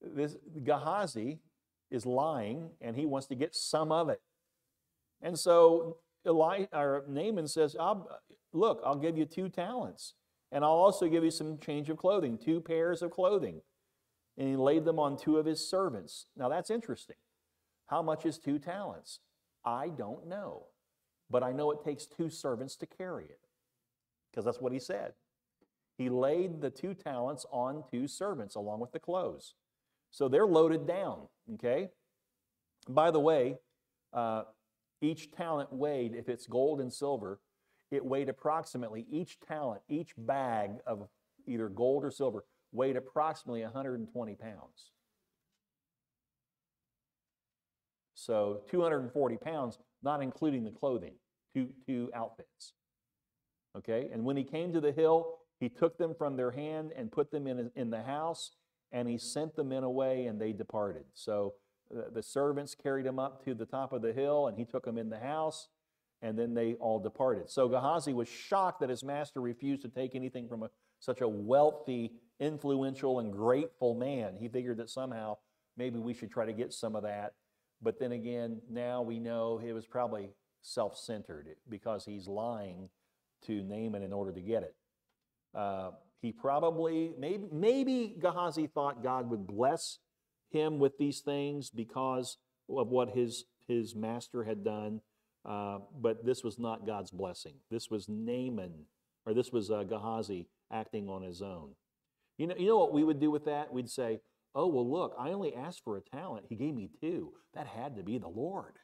this 0.00 0.36
Gehazi 0.62 1.40
is 1.90 2.06
lying, 2.06 2.70
and 2.80 2.94
he 2.94 3.04
wants 3.04 3.26
to 3.26 3.34
get 3.34 3.56
some 3.56 3.90
of 3.90 4.08
it. 4.08 4.20
And 5.20 5.36
so 5.36 5.96
Eli, 6.24 6.66
or 6.72 7.04
Naaman 7.08 7.48
says, 7.48 7.74
I'll, 7.78 8.08
"Look, 8.52 8.80
I'll 8.86 8.94
give 8.94 9.18
you 9.18 9.24
two 9.24 9.48
talents." 9.48 10.14
And 10.52 10.64
I'll 10.64 10.70
also 10.70 11.08
give 11.08 11.24
you 11.24 11.30
some 11.30 11.58
change 11.58 11.90
of 11.90 11.98
clothing, 11.98 12.38
two 12.38 12.60
pairs 12.60 13.02
of 13.02 13.10
clothing. 13.10 13.60
And 14.38 14.48
he 14.48 14.56
laid 14.56 14.86
them 14.86 14.98
on 14.98 15.18
two 15.18 15.36
of 15.36 15.44
his 15.44 15.68
servants. 15.68 16.26
Now 16.36 16.48
that's 16.48 16.70
interesting. 16.70 17.16
How 17.88 18.02
much 18.02 18.24
is 18.24 18.38
two 18.38 18.58
talents? 18.58 19.20
I 19.64 19.88
don't 19.88 20.26
know. 20.26 20.66
But 21.30 21.42
I 21.42 21.52
know 21.52 21.70
it 21.72 21.84
takes 21.84 22.06
two 22.06 22.30
servants 22.30 22.76
to 22.76 22.86
carry 22.86 23.24
it, 23.24 23.40
because 24.30 24.44
that's 24.44 24.60
what 24.60 24.72
he 24.72 24.78
said. 24.78 25.12
He 25.98 26.08
laid 26.08 26.60
the 26.60 26.70
two 26.70 26.94
talents 26.94 27.44
on 27.50 27.84
two 27.90 28.06
servants 28.06 28.54
along 28.54 28.80
with 28.80 28.92
the 28.92 29.00
clothes. 29.00 29.54
So 30.10 30.28
they're 30.28 30.46
loaded 30.46 30.86
down, 30.86 31.28
okay? 31.54 31.88
By 32.88 33.10
the 33.10 33.20
way, 33.20 33.56
uh, 34.12 34.44
each 35.02 35.32
talent 35.32 35.72
weighed, 35.72 36.14
if 36.14 36.28
it's 36.28 36.46
gold 36.46 36.80
and 36.80 36.92
silver, 36.92 37.40
it 37.90 38.04
weighed 38.04 38.28
approximately, 38.28 39.06
each 39.10 39.38
talent, 39.40 39.82
each 39.88 40.12
bag 40.16 40.72
of 40.86 41.08
either 41.46 41.68
gold 41.68 42.04
or 42.04 42.10
silver, 42.10 42.44
weighed 42.72 42.96
approximately 42.96 43.62
120 43.62 44.34
pounds. 44.34 44.92
So 48.28 48.60
240 48.70 49.38
pounds, 49.38 49.78
not 50.02 50.22
including 50.22 50.62
the 50.62 50.70
clothing, 50.70 51.14
two, 51.54 51.70
two 51.86 52.10
outfits. 52.14 52.74
Okay, 53.74 54.10
and 54.12 54.22
when 54.22 54.36
he 54.36 54.44
came 54.44 54.70
to 54.74 54.82
the 54.82 54.92
hill, 54.92 55.38
he 55.60 55.70
took 55.70 55.96
them 55.96 56.14
from 56.14 56.36
their 56.36 56.50
hand 56.50 56.92
and 56.94 57.10
put 57.10 57.30
them 57.30 57.46
in, 57.46 57.70
in 57.74 57.88
the 57.88 58.02
house, 58.02 58.50
and 58.92 59.08
he 59.08 59.16
sent 59.16 59.56
the 59.56 59.64
men 59.64 59.82
away, 59.82 60.26
and 60.26 60.38
they 60.38 60.52
departed. 60.52 61.04
So 61.14 61.54
the, 61.90 62.10
the 62.12 62.22
servants 62.22 62.74
carried 62.74 63.06
him 63.06 63.18
up 63.18 63.42
to 63.46 63.54
the 63.54 63.64
top 63.64 63.94
of 63.94 64.02
the 64.02 64.12
hill, 64.12 64.48
and 64.48 64.58
he 64.58 64.66
took 64.66 64.84
them 64.84 64.98
in 64.98 65.08
the 65.08 65.18
house, 65.18 65.68
and 66.20 66.38
then 66.38 66.52
they 66.52 66.74
all 66.74 66.98
departed. 66.98 67.48
So 67.48 67.66
Gehazi 67.66 68.12
was 68.12 68.28
shocked 68.28 68.80
that 68.80 68.90
his 68.90 69.02
master 69.02 69.40
refused 69.40 69.82
to 69.82 69.88
take 69.88 70.14
anything 70.14 70.48
from 70.48 70.64
a, 70.64 70.70
such 71.00 71.22
a 71.22 71.28
wealthy, 71.28 72.12
influential, 72.40 73.20
and 73.20 73.32
grateful 73.32 73.94
man. 73.94 74.34
He 74.38 74.48
figured 74.48 74.76
that 74.78 74.90
somehow 74.90 75.38
maybe 75.78 75.98
we 75.98 76.12
should 76.12 76.30
try 76.30 76.44
to 76.44 76.52
get 76.52 76.74
some 76.74 76.94
of 76.94 77.04
that. 77.04 77.32
But 77.80 77.98
then 77.98 78.12
again, 78.12 78.60
now 78.70 79.02
we 79.02 79.18
know 79.18 79.60
it 79.64 79.72
was 79.72 79.86
probably 79.86 80.30
self 80.62 80.96
centered 80.96 81.48
because 81.68 82.04
he's 82.04 82.26
lying 82.26 82.88
to 83.46 83.62
Naaman 83.62 84.02
in 84.02 84.12
order 84.12 84.32
to 84.32 84.40
get 84.40 84.62
it. 84.62 84.74
Uh, 85.54 85.90
he 86.20 86.32
probably, 86.32 87.12
maybe, 87.18 87.46
maybe 87.52 88.16
Gehazi 88.18 88.66
thought 88.66 89.02
God 89.02 89.30
would 89.30 89.46
bless 89.46 89.98
him 90.50 90.78
with 90.78 90.98
these 90.98 91.20
things 91.20 91.70
because 91.70 92.38
of 92.68 92.88
what 92.88 93.10
his, 93.10 93.44
his 93.68 93.94
master 93.94 94.42
had 94.44 94.64
done. 94.64 95.00
Uh, 95.44 95.78
but 96.00 96.26
this 96.26 96.42
was 96.42 96.58
not 96.58 96.86
God's 96.86 97.10
blessing. 97.10 97.54
This 97.70 97.90
was 97.90 98.08
Naaman, 98.08 98.86
or 99.24 99.32
this 99.32 99.52
was 99.52 99.70
uh, 99.70 99.84
Gehazi 99.84 100.48
acting 100.72 101.08
on 101.08 101.22
his 101.22 101.40
own. 101.40 101.70
You 102.36 102.48
know, 102.48 102.54
you 102.58 102.66
know 102.66 102.78
what 102.78 102.92
we 102.92 103.04
would 103.04 103.20
do 103.20 103.30
with 103.30 103.44
that? 103.44 103.72
We'd 103.72 103.88
say, 103.88 104.20
oh, 104.54 104.66
well, 104.66 104.90
look, 104.90 105.14
I 105.18 105.30
only 105.30 105.54
asked 105.54 105.82
for 105.84 105.96
a 105.96 106.00
talent. 106.00 106.46
He 106.48 106.56
gave 106.56 106.74
me 106.74 106.90
two. 107.00 107.32
That 107.54 107.66
had 107.66 107.96
to 107.96 108.02
be 108.02 108.18
the 108.18 108.28
Lord. 108.28 108.74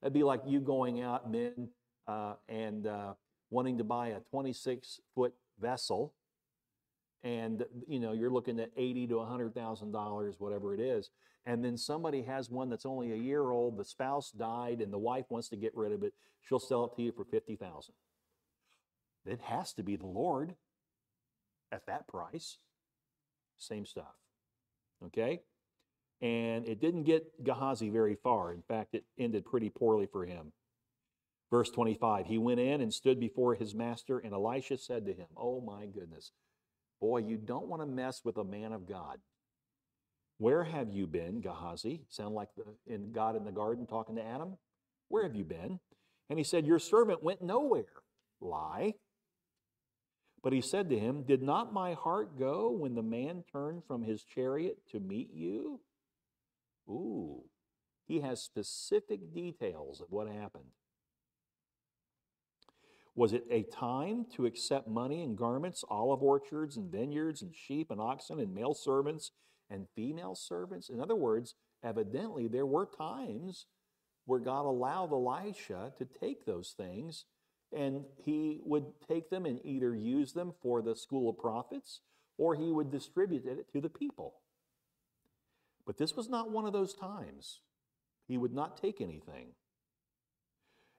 That'd 0.00 0.14
be 0.14 0.22
like 0.22 0.42
you 0.46 0.60
going 0.60 1.02
out, 1.02 1.30
men, 1.30 1.68
uh, 2.08 2.34
and 2.48 2.86
uh, 2.86 3.14
wanting 3.50 3.78
to 3.78 3.84
buy 3.84 4.08
a 4.08 4.20
26 4.30 5.00
foot 5.14 5.34
vessel. 5.60 6.14
And 7.22 7.66
you 7.86 8.00
know 8.00 8.12
you're 8.12 8.30
looking 8.30 8.58
at 8.60 8.70
eighty 8.78 9.06
to 9.08 9.22
hundred 9.22 9.54
thousand 9.54 9.92
dollars, 9.92 10.36
whatever 10.38 10.72
it 10.72 10.80
is, 10.80 11.10
and 11.44 11.62
then 11.62 11.76
somebody 11.76 12.22
has 12.22 12.48
one 12.48 12.70
that's 12.70 12.86
only 12.86 13.12
a 13.12 13.16
year 13.16 13.50
old. 13.50 13.76
The 13.76 13.84
spouse 13.84 14.30
died, 14.30 14.80
and 14.80 14.90
the 14.90 14.96
wife 14.98 15.26
wants 15.28 15.50
to 15.50 15.56
get 15.56 15.76
rid 15.76 15.92
of 15.92 16.02
it. 16.02 16.14
She'll 16.40 16.58
sell 16.58 16.86
it 16.86 16.96
to 16.96 17.02
you 17.02 17.12
for 17.12 17.26
fifty 17.26 17.56
thousand. 17.56 17.94
It 19.26 19.40
has 19.42 19.74
to 19.74 19.82
be 19.82 19.96
the 19.96 20.06
Lord 20.06 20.54
at 21.70 21.84
that 21.86 22.08
price. 22.08 22.56
Same 23.60 23.86
stuff. 23.86 24.14
Okay? 25.04 25.40
And 26.20 26.66
it 26.66 26.80
didn't 26.80 27.04
get 27.04 27.44
Gehazi 27.44 27.88
very 27.88 28.14
far. 28.14 28.52
In 28.52 28.62
fact, 28.62 28.94
it 28.94 29.04
ended 29.18 29.44
pretty 29.44 29.70
poorly 29.70 30.06
for 30.10 30.24
him. 30.26 30.52
Verse 31.50 31.70
25 31.70 32.26
He 32.26 32.38
went 32.38 32.60
in 32.60 32.80
and 32.80 32.92
stood 32.92 33.18
before 33.18 33.54
his 33.54 33.74
master, 33.74 34.18
and 34.18 34.32
Elisha 34.32 34.78
said 34.78 35.06
to 35.06 35.12
him, 35.12 35.26
Oh 35.36 35.60
my 35.60 35.86
goodness, 35.86 36.32
boy, 37.00 37.18
you 37.18 37.36
don't 37.36 37.68
want 37.68 37.82
to 37.82 37.86
mess 37.86 38.22
with 38.24 38.36
a 38.36 38.44
man 38.44 38.72
of 38.72 38.88
God. 38.88 39.18
Where 40.38 40.64
have 40.64 40.90
you 40.90 41.06
been, 41.06 41.40
Gehazi? 41.40 42.02
Sound 42.08 42.34
like 42.34 42.48
the, 42.56 42.64
in 42.92 43.12
God 43.12 43.36
in 43.36 43.44
the 43.44 43.52
garden 43.52 43.86
talking 43.86 44.16
to 44.16 44.24
Adam? 44.24 44.56
Where 45.08 45.22
have 45.24 45.34
you 45.34 45.44
been? 45.44 45.80
And 46.30 46.38
he 46.38 46.44
said, 46.44 46.66
Your 46.66 46.78
servant 46.78 47.22
went 47.22 47.42
nowhere. 47.42 48.02
Lie. 48.40 48.94
But 50.42 50.52
he 50.52 50.60
said 50.60 50.88
to 50.88 50.98
him, 50.98 51.22
Did 51.22 51.42
not 51.42 51.72
my 51.72 51.94
heart 51.94 52.38
go 52.38 52.70
when 52.70 52.94
the 52.94 53.02
man 53.02 53.44
turned 53.50 53.84
from 53.84 54.02
his 54.02 54.24
chariot 54.24 54.78
to 54.92 55.00
meet 55.00 55.32
you? 55.32 55.80
Ooh, 56.88 57.44
he 58.06 58.20
has 58.20 58.42
specific 58.42 59.32
details 59.32 60.00
of 60.00 60.10
what 60.10 60.28
happened. 60.28 60.72
Was 63.14 63.32
it 63.32 63.44
a 63.50 63.64
time 63.64 64.24
to 64.36 64.46
accept 64.46 64.88
money 64.88 65.22
and 65.22 65.36
garments, 65.36 65.84
olive 65.88 66.22
orchards 66.22 66.76
and 66.76 66.90
vineyards 66.90 67.42
and 67.42 67.54
sheep 67.54 67.90
and 67.90 68.00
oxen 68.00 68.40
and 68.40 68.54
male 68.54 68.72
servants 68.72 69.32
and 69.68 69.88
female 69.94 70.34
servants? 70.34 70.88
In 70.88 71.00
other 71.00 71.16
words, 71.16 71.54
evidently 71.84 72.48
there 72.48 72.66
were 72.66 72.86
times 72.86 73.66
where 74.24 74.40
God 74.40 74.64
allowed 74.64 75.12
Elisha 75.12 75.92
to 75.98 76.04
take 76.04 76.46
those 76.46 76.74
things 76.76 77.26
and 77.76 78.04
he 78.24 78.60
would 78.64 78.84
take 79.06 79.30
them 79.30 79.46
and 79.46 79.60
either 79.64 79.94
use 79.94 80.32
them 80.32 80.52
for 80.62 80.82
the 80.82 80.96
school 80.96 81.30
of 81.30 81.38
prophets 81.38 82.00
or 82.38 82.54
he 82.54 82.72
would 82.72 82.90
distribute 82.90 83.44
it 83.46 83.70
to 83.72 83.80
the 83.80 83.88
people. 83.88 84.34
But 85.86 85.98
this 85.98 86.16
was 86.16 86.28
not 86.28 86.50
one 86.50 86.66
of 86.66 86.72
those 86.72 86.94
times. 86.94 87.60
He 88.26 88.38
would 88.38 88.54
not 88.54 88.80
take 88.80 89.00
anything. 89.00 89.48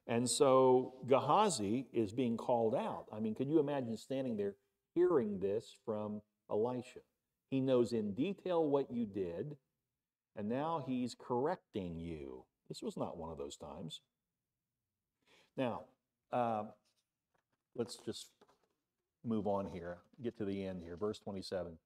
And 0.07 0.29
so 0.29 0.95
Gehazi 1.07 1.87
is 1.93 2.11
being 2.11 2.37
called 2.37 2.75
out. 2.75 3.05
I 3.13 3.19
mean, 3.19 3.35
can 3.35 3.49
you 3.49 3.59
imagine 3.59 3.97
standing 3.97 4.37
there 4.37 4.55
hearing 4.93 5.39
this 5.39 5.75
from 5.85 6.21
Elisha? 6.49 6.99
He 7.49 7.59
knows 7.59 7.93
in 7.93 8.13
detail 8.13 8.65
what 8.65 8.91
you 8.91 9.05
did, 9.05 9.57
and 10.35 10.49
now 10.49 10.83
he's 10.85 11.15
correcting 11.19 11.99
you. 11.99 12.45
This 12.67 12.81
was 12.81 12.97
not 12.97 13.17
one 13.17 13.31
of 13.31 13.37
those 13.37 13.57
times. 13.57 14.01
Now, 15.57 15.81
uh, 16.31 16.63
let's 17.75 17.97
just 17.97 18.27
move 19.23 19.47
on 19.47 19.67
here, 19.71 19.99
get 20.23 20.37
to 20.37 20.45
the 20.45 20.65
end 20.65 20.81
here. 20.83 20.95
Verse 20.95 21.19
27 21.19 21.77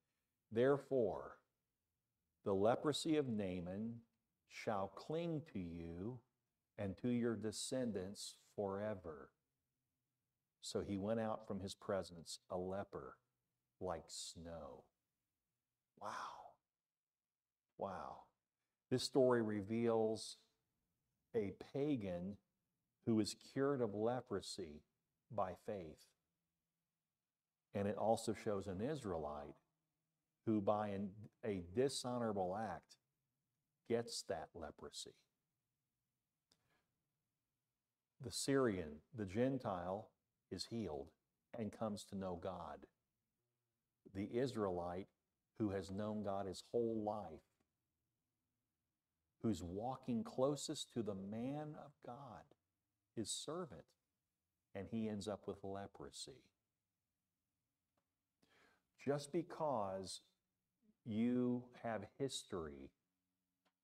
Therefore, 0.51 1.37
the 2.45 2.53
leprosy 2.53 3.17
of 3.17 3.27
Naaman 3.27 3.95
shall 4.47 4.91
cling 4.95 5.41
to 5.53 5.59
you 5.59 6.19
and 6.77 6.95
to 7.01 7.09
your 7.09 7.35
descendants 7.35 8.35
forever. 8.55 9.29
So 10.61 10.81
he 10.81 10.97
went 10.97 11.19
out 11.19 11.47
from 11.47 11.59
his 11.59 11.75
presence 11.75 12.39
a 12.49 12.57
leper 12.57 13.17
like 13.79 14.05
snow. 14.07 14.83
Wow. 16.01 16.09
Wow. 17.77 18.15
This 18.89 19.03
story 19.03 19.41
reveals 19.41 20.37
a 21.35 21.53
pagan 21.73 22.37
who 23.05 23.19
is 23.19 23.35
cured 23.53 23.81
of 23.81 23.93
leprosy 23.93 24.81
by 25.31 25.51
faith. 25.65 26.05
And 27.73 27.87
it 27.87 27.97
also 27.97 28.33
shows 28.33 28.67
an 28.67 28.81
Israelite 28.81 29.55
who, 30.45 30.61
by 30.61 30.89
an, 30.89 31.09
a 31.43 31.63
dishonorable 31.75 32.57
act, 32.57 32.95
gets 33.89 34.23
that 34.29 34.49
leprosy. 34.53 35.15
The 38.23 38.31
Syrian, 38.31 39.01
the 39.15 39.25
Gentile, 39.25 40.09
is 40.51 40.67
healed 40.69 41.09
and 41.57 41.71
comes 41.71 42.05
to 42.05 42.17
know 42.17 42.39
God. 42.41 42.85
The 44.13 44.29
Israelite, 44.33 45.07
who 45.59 45.71
has 45.71 45.91
known 45.91 46.23
God 46.23 46.47
his 46.47 46.63
whole 46.71 47.03
life, 47.05 47.41
who's 49.41 49.61
walking 49.61 50.23
closest 50.23 50.91
to 50.93 51.03
the 51.03 51.13
man 51.13 51.75
of 51.85 51.91
God, 52.05 52.54
his 53.15 53.29
servant, 53.29 53.85
and 54.73 54.87
he 54.91 55.07
ends 55.07 55.27
up 55.27 55.41
with 55.47 55.63
leprosy. 55.63 56.43
Just 59.03 59.31
because 59.31 60.21
you 61.05 61.63
have 61.83 62.01
history 62.17 62.89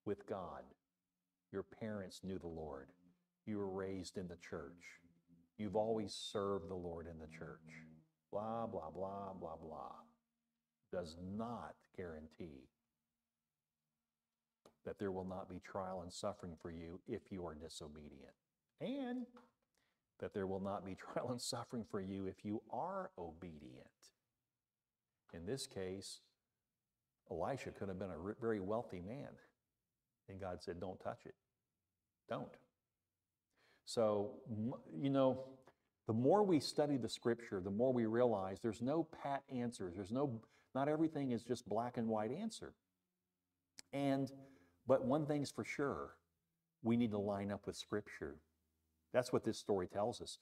with 0.06 0.28
God, 0.28 0.64
your 1.52 1.64
parents 1.64 2.22
knew 2.24 2.40
the 2.40 2.48
Lord, 2.48 2.88
you 3.46 3.58
were 3.58 3.70
raised 3.70 4.18
in 4.18 4.28
the 4.28 4.38
church, 4.38 5.00
you've 5.58 5.76
always 5.76 6.14
served 6.14 6.70
the 6.70 6.76
Lord 6.76 7.08
in 7.08 7.20
the 7.20 7.38
church, 7.38 7.60
blah, 8.32 8.66
blah, 8.66 8.90
blah, 8.90 9.34
blah, 9.40 9.58
blah, 9.58 9.96
does 10.92 11.16
not 11.38 11.76
guarantee 11.96 12.68
that 14.86 14.98
there 14.98 15.12
will 15.12 15.26
not 15.26 15.50
be 15.50 15.60
trial 15.60 16.02
and 16.02 16.12
suffering 16.12 16.56
for 16.60 16.72
you 16.72 17.00
if 17.08 17.22
you 17.30 17.46
are 17.46 17.54
disobedient. 17.54 18.34
And 18.82 19.26
that 20.20 20.34
there 20.34 20.48
will 20.48 20.60
not 20.60 20.86
be 20.86 20.96
trial 21.14 21.30
and 21.32 21.42
suffering 21.42 21.86
for 21.90 22.02
you 22.02 22.26
if 22.26 22.44
you 22.44 22.62
are 22.72 23.12
obedient. 23.18 23.88
In 25.34 25.46
this 25.46 25.68
case, 25.68 26.20
Elisha 27.30 27.72
could 27.72 27.88
have 27.88 28.00
been 28.00 28.10
a 28.10 28.34
very 28.42 28.60
wealthy 28.60 29.00
man. 29.00 29.30
And 30.28 30.40
God 30.40 30.62
said, 30.62 30.80
Don't 30.80 31.00
touch 31.00 31.22
it. 31.26 31.36
Don't. 32.30 32.50
So, 33.86 34.32
you 34.94 35.10
know, 35.10 35.44
the 36.08 36.14
more 36.14 36.44
we 36.44 36.60
study 36.60 36.98
the 36.98 37.10
scripture, 37.10 37.62
the 37.62 37.72
more 37.72 37.94
we 37.94 38.06
realize 38.06 38.60
there's 38.62 38.82
no 38.82 39.08
pat 39.24 39.44
answers. 39.54 39.96
There's 39.96 40.12
no, 40.12 40.42
not 40.76 40.88
everything 40.88 41.32
is 41.32 41.44
just 41.44 41.68
black 41.68 41.98
and 41.98 42.08
white 42.08 42.32
answer. 42.32 42.74
And, 43.94 44.32
but 44.88 45.06
one 45.06 45.26
thing's 45.26 45.52
for 45.52 45.64
sure 45.64 46.16
we 46.84 46.98
need 46.98 47.12
to 47.12 47.18
line 47.18 47.52
up 47.52 47.68
with 47.68 47.76
scripture. 47.76 48.36
That's 49.14 49.34
what 49.34 49.44
this 49.44 49.58
story 49.58 49.88
tells 49.88 50.22
us. 50.22 50.38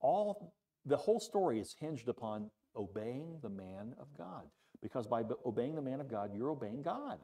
All, 0.00 0.54
the 0.84 0.96
whole 0.96 1.20
story 1.20 1.60
is 1.60 1.74
hinged 1.78 2.08
upon 2.08 2.50
obeying 2.76 3.38
the 3.42 3.48
man 3.48 3.94
of 4.00 4.06
God. 4.16 4.42
Because 4.82 5.06
by 5.06 5.22
obeying 5.44 5.74
the 5.74 5.82
man 5.82 6.00
of 6.00 6.08
God, 6.08 6.30
you're 6.34 6.50
obeying 6.50 6.82
God. 6.82 7.18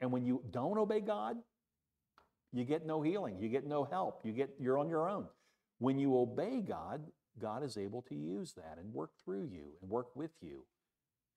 And 0.00 0.10
when 0.12 0.24
you 0.24 0.42
don't 0.50 0.78
obey 0.78 1.00
God, 1.00 1.36
you 2.52 2.64
get 2.64 2.84
no 2.84 3.02
healing, 3.02 3.38
you 3.40 3.48
get 3.48 3.66
no 3.66 3.84
help, 3.84 4.22
you 4.24 4.32
get 4.32 4.50
you're 4.58 4.78
on 4.78 4.88
your 4.88 5.08
own. 5.08 5.26
When 5.78 5.98
you 5.98 6.18
obey 6.18 6.60
God, 6.60 7.02
God 7.40 7.62
is 7.62 7.76
able 7.76 8.02
to 8.02 8.14
use 8.14 8.52
that 8.54 8.78
and 8.78 8.92
work 8.92 9.12
through 9.24 9.44
you 9.44 9.74
and 9.80 9.90
work 9.90 10.14
with 10.16 10.32
you 10.42 10.64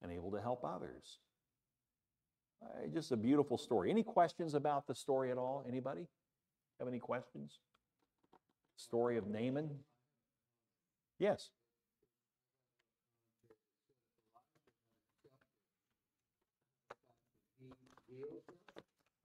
and 0.01 0.11
able 0.11 0.31
to 0.31 0.41
help 0.41 0.65
others. 0.65 1.19
Uh, 2.63 2.87
just 2.93 3.11
a 3.11 3.17
beautiful 3.17 3.57
story. 3.57 3.91
Any 3.91 4.03
questions 4.03 4.53
about 4.53 4.87
the 4.87 4.95
story 4.95 5.31
at 5.31 5.37
all? 5.37 5.63
Anybody 5.67 6.07
have 6.79 6.87
any 6.87 6.99
questions? 6.99 7.59
Story 8.75 9.17
of 9.17 9.27
Naaman? 9.27 9.69
Yes. 11.19 11.49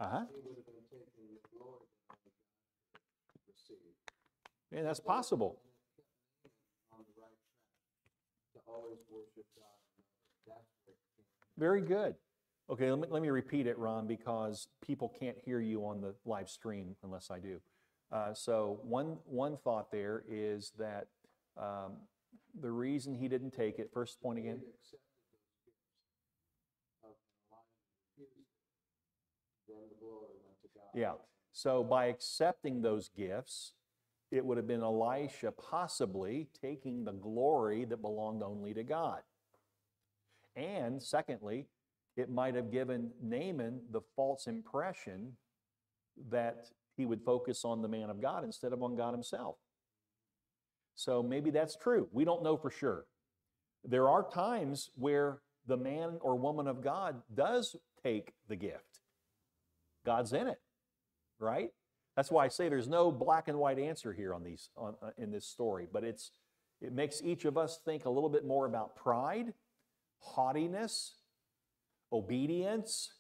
Uh-huh. 0.01 0.25
Yeah, 4.71 4.83
that's 4.83 5.01
possible. 5.01 5.61
Very 11.57 11.81
good. 11.81 12.15
Okay, 12.71 12.91
let 12.91 13.01
me, 13.01 13.07
let 13.11 13.23
me 13.23 13.31
repeat 13.31 13.67
it, 13.67 13.79
Ron, 13.79 14.07
because 14.07 14.69
people 14.87 15.13
can't 15.19 15.37
hear 15.45 15.59
you 15.59 15.85
on 15.87 16.01
the 16.01 16.15
live 16.25 16.49
stream 16.49 16.95
unless 17.03 17.31
I 17.31 17.39
do. 17.41 17.61
Uh, 18.11 18.33
so 18.33 18.81
one, 18.83 19.19
one 19.27 19.57
thought 19.57 19.91
there 19.93 20.25
is 20.29 20.73
that 20.79 21.09
um, 21.57 21.93
the 22.61 22.71
reason 22.71 23.15
he 23.15 23.29
didn't 23.29 23.53
take 23.53 23.79
it, 23.79 23.91
first 23.93 24.21
point 24.23 24.39
again. 24.39 24.61
Yeah. 30.95 31.13
So 31.53 31.85
by 31.85 32.07
accepting 32.07 32.83
those 32.83 33.09
gifts, 33.09 33.73
it 34.31 34.45
would 34.45 34.57
have 34.57 34.67
been 34.67 34.83
Elisha 34.83 35.53
possibly 35.53 36.49
taking 36.61 37.05
the 37.05 37.13
glory 37.13 37.85
that 37.85 38.03
belonged 38.03 38.43
only 38.43 38.75
to 38.75 38.83
God. 38.83 39.21
And 40.57 41.03
secondly, 41.03 41.67
it 42.17 42.31
might 42.31 42.55
have 42.55 42.73
given 42.73 43.11
Naaman 43.23 43.81
the 43.91 44.01
false 44.17 44.47
impression 44.47 45.37
that 46.31 46.67
he 46.99 47.07
would 47.07 47.23
focus 47.23 47.65
on 47.65 47.81
the 47.81 47.89
man 47.89 48.11
of 48.11 48.21
God 48.21 48.45
instead 48.45 48.75
of 48.75 48.83
on 48.83 48.95
God 48.95 49.15
himself. 49.15 49.57
So 50.95 51.23
maybe 51.23 51.51
that's 51.51 51.77
true. 51.77 52.09
We 52.13 52.27
don't 52.27 52.43
know 52.43 52.59
for 52.59 52.71
sure. 52.71 53.07
There 53.85 54.09
are 54.09 54.29
times 54.29 54.91
where 54.97 55.39
the 55.67 55.77
man 55.77 56.19
or 56.21 56.37
woman 56.37 56.67
of 56.67 56.83
God 56.83 57.23
does 57.33 57.77
take 58.03 58.33
the 58.49 58.57
gift. 58.57 59.01
God's 60.05 60.33
in 60.33 60.49
it, 60.49 60.61
right? 61.39 61.71
That's 62.17 62.31
why 62.31 62.45
I 62.45 62.49
say 62.49 62.69
there's 62.69 62.89
no 62.89 63.13
black 63.13 63.47
and 63.47 63.59
white 63.59 63.79
answer 63.79 64.13
here 64.13 64.35
on 64.35 64.43
these 64.43 64.71
on, 64.77 64.97
uh, 65.01 65.11
in 65.17 65.31
this 65.31 65.47
story, 65.47 65.87
but 65.91 66.03
it's 66.03 66.33
it 66.81 66.93
makes 66.93 67.23
each 67.23 67.45
of 67.45 67.57
us 67.57 67.79
think 67.85 68.05
a 68.05 68.11
little 68.11 68.29
bit 68.29 68.45
more 68.45 68.67
about 68.67 68.97
pride, 68.97 69.53
haughtiness, 70.19 71.15
obedience, 72.13 73.13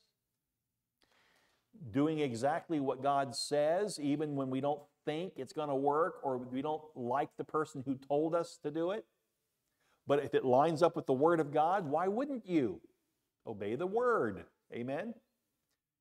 doing 1.92 2.20
exactly 2.20 2.80
what 2.80 3.02
God 3.02 3.34
says, 3.34 3.98
even 4.00 4.36
when 4.36 4.50
we 4.50 4.60
don't 4.60 4.80
think 5.04 5.34
it's 5.36 5.52
going 5.52 5.68
to 5.68 5.74
work 5.74 6.16
or 6.22 6.38
we 6.38 6.62
don't 6.62 6.82
like 6.94 7.30
the 7.38 7.44
person 7.44 7.82
who 7.86 7.94
told 7.96 8.34
us 8.34 8.58
to 8.62 8.70
do 8.70 8.90
it. 8.90 9.04
But 10.06 10.24
if 10.24 10.34
it 10.34 10.44
lines 10.44 10.82
up 10.82 10.96
with 10.96 11.06
the 11.06 11.12
Word 11.12 11.40
of 11.40 11.52
God, 11.52 11.86
why 11.86 12.08
wouldn't 12.08 12.46
you 12.46 12.80
obey 13.46 13.74
the 13.74 13.86
Word? 13.86 14.44
Amen? 14.72 15.14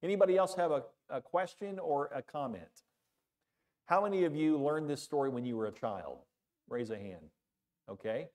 Anybody 0.04 0.38
else 0.38 0.56
have 0.56 0.72
a 0.72 0.84
a 1.10 1.22
question 1.22 1.80
or 1.80 2.10
a 2.14 2.22
comment? 2.22 2.84
How 3.86 4.04
many 4.04 4.26
of 4.26 4.36
you 4.36 4.58
learned 4.58 4.90
this 4.90 5.02
story 5.02 5.30
when 5.30 5.46
you 5.46 5.56
were 5.56 5.68
a 5.68 5.72
child? 5.72 6.20
Raise 6.70 6.90
a 6.90 6.98
hand. 6.98 7.32
Okay. 7.90 8.28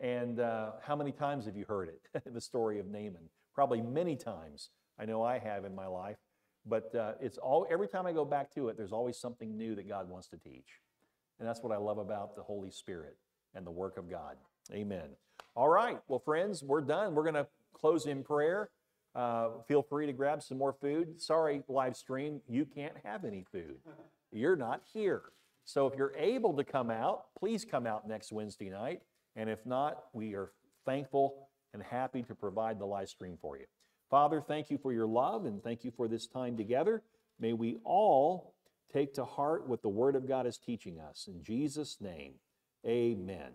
And 0.00 0.40
uh, 0.40 0.72
how 0.82 0.96
many 0.96 1.12
times 1.12 1.46
have 1.46 1.56
you 1.56 1.64
heard 1.66 1.88
it? 1.88 2.22
the 2.32 2.40
story 2.40 2.78
of 2.78 2.86
Naaman. 2.86 3.28
Probably 3.54 3.80
many 3.80 4.16
times. 4.16 4.70
I 4.98 5.04
know 5.04 5.22
I 5.22 5.38
have 5.38 5.64
in 5.64 5.74
my 5.74 5.86
life. 5.86 6.18
But 6.66 6.94
uh, 6.94 7.12
it's 7.20 7.38
all 7.38 7.66
every 7.70 7.88
time 7.88 8.06
I 8.06 8.12
go 8.12 8.24
back 8.24 8.52
to 8.54 8.68
it, 8.68 8.76
there's 8.76 8.92
always 8.92 9.18
something 9.18 9.56
new 9.56 9.74
that 9.74 9.88
God 9.88 10.08
wants 10.08 10.28
to 10.28 10.36
teach. 10.36 10.80
And 11.38 11.48
that's 11.48 11.62
what 11.62 11.72
I 11.72 11.76
love 11.76 11.98
about 11.98 12.36
the 12.36 12.42
Holy 12.42 12.70
Spirit 12.70 13.16
and 13.54 13.66
the 13.66 13.70
work 13.70 13.98
of 13.98 14.10
God. 14.10 14.36
Amen. 14.72 15.10
All 15.54 15.68
right. 15.68 15.98
Well, 16.08 16.20
friends, 16.20 16.62
we're 16.62 16.80
done. 16.80 17.14
We're 17.14 17.22
going 17.22 17.34
to 17.34 17.46
close 17.72 18.06
in 18.06 18.22
prayer. 18.22 18.70
Uh, 19.14 19.50
feel 19.68 19.82
free 19.82 20.06
to 20.06 20.12
grab 20.12 20.42
some 20.42 20.58
more 20.58 20.72
food. 20.72 21.20
Sorry, 21.20 21.62
live 21.68 21.96
stream, 21.96 22.40
you 22.48 22.64
can't 22.64 22.94
have 23.04 23.24
any 23.24 23.44
food. 23.52 23.76
You're 24.32 24.56
not 24.56 24.82
here. 24.92 25.22
So 25.64 25.86
if 25.86 25.96
you're 25.96 26.14
able 26.16 26.54
to 26.54 26.64
come 26.64 26.90
out, 26.90 27.26
please 27.38 27.64
come 27.64 27.86
out 27.86 28.08
next 28.08 28.32
Wednesday 28.32 28.70
night. 28.70 29.02
And 29.36 29.48
if 29.48 29.64
not, 29.64 30.04
we 30.12 30.34
are 30.34 30.50
thankful 30.84 31.48
and 31.72 31.82
happy 31.82 32.22
to 32.22 32.34
provide 32.34 32.78
the 32.78 32.86
live 32.86 33.08
stream 33.08 33.38
for 33.40 33.56
you. 33.56 33.66
Father, 34.14 34.40
thank 34.40 34.70
you 34.70 34.78
for 34.78 34.92
your 34.92 35.08
love 35.08 35.44
and 35.44 35.60
thank 35.60 35.82
you 35.82 35.90
for 35.90 36.06
this 36.06 36.28
time 36.28 36.56
together. 36.56 37.02
May 37.40 37.52
we 37.52 37.78
all 37.82 38.54
take 38.92 39.12
to 39.14 39.24
heart 39.24 39.66
what 39.66 39.82
the 39.82 39.88
Word 39.88 40.14
of 40.14 40.28
God 40.28 40.46
is 40.46 40.56
teaching 40.56 41.00
us. 41.00 41.26
In 41.26 41.42
Jesus' 41.42 41.96
name, 42.00 42.34
amen. 42.86 43.50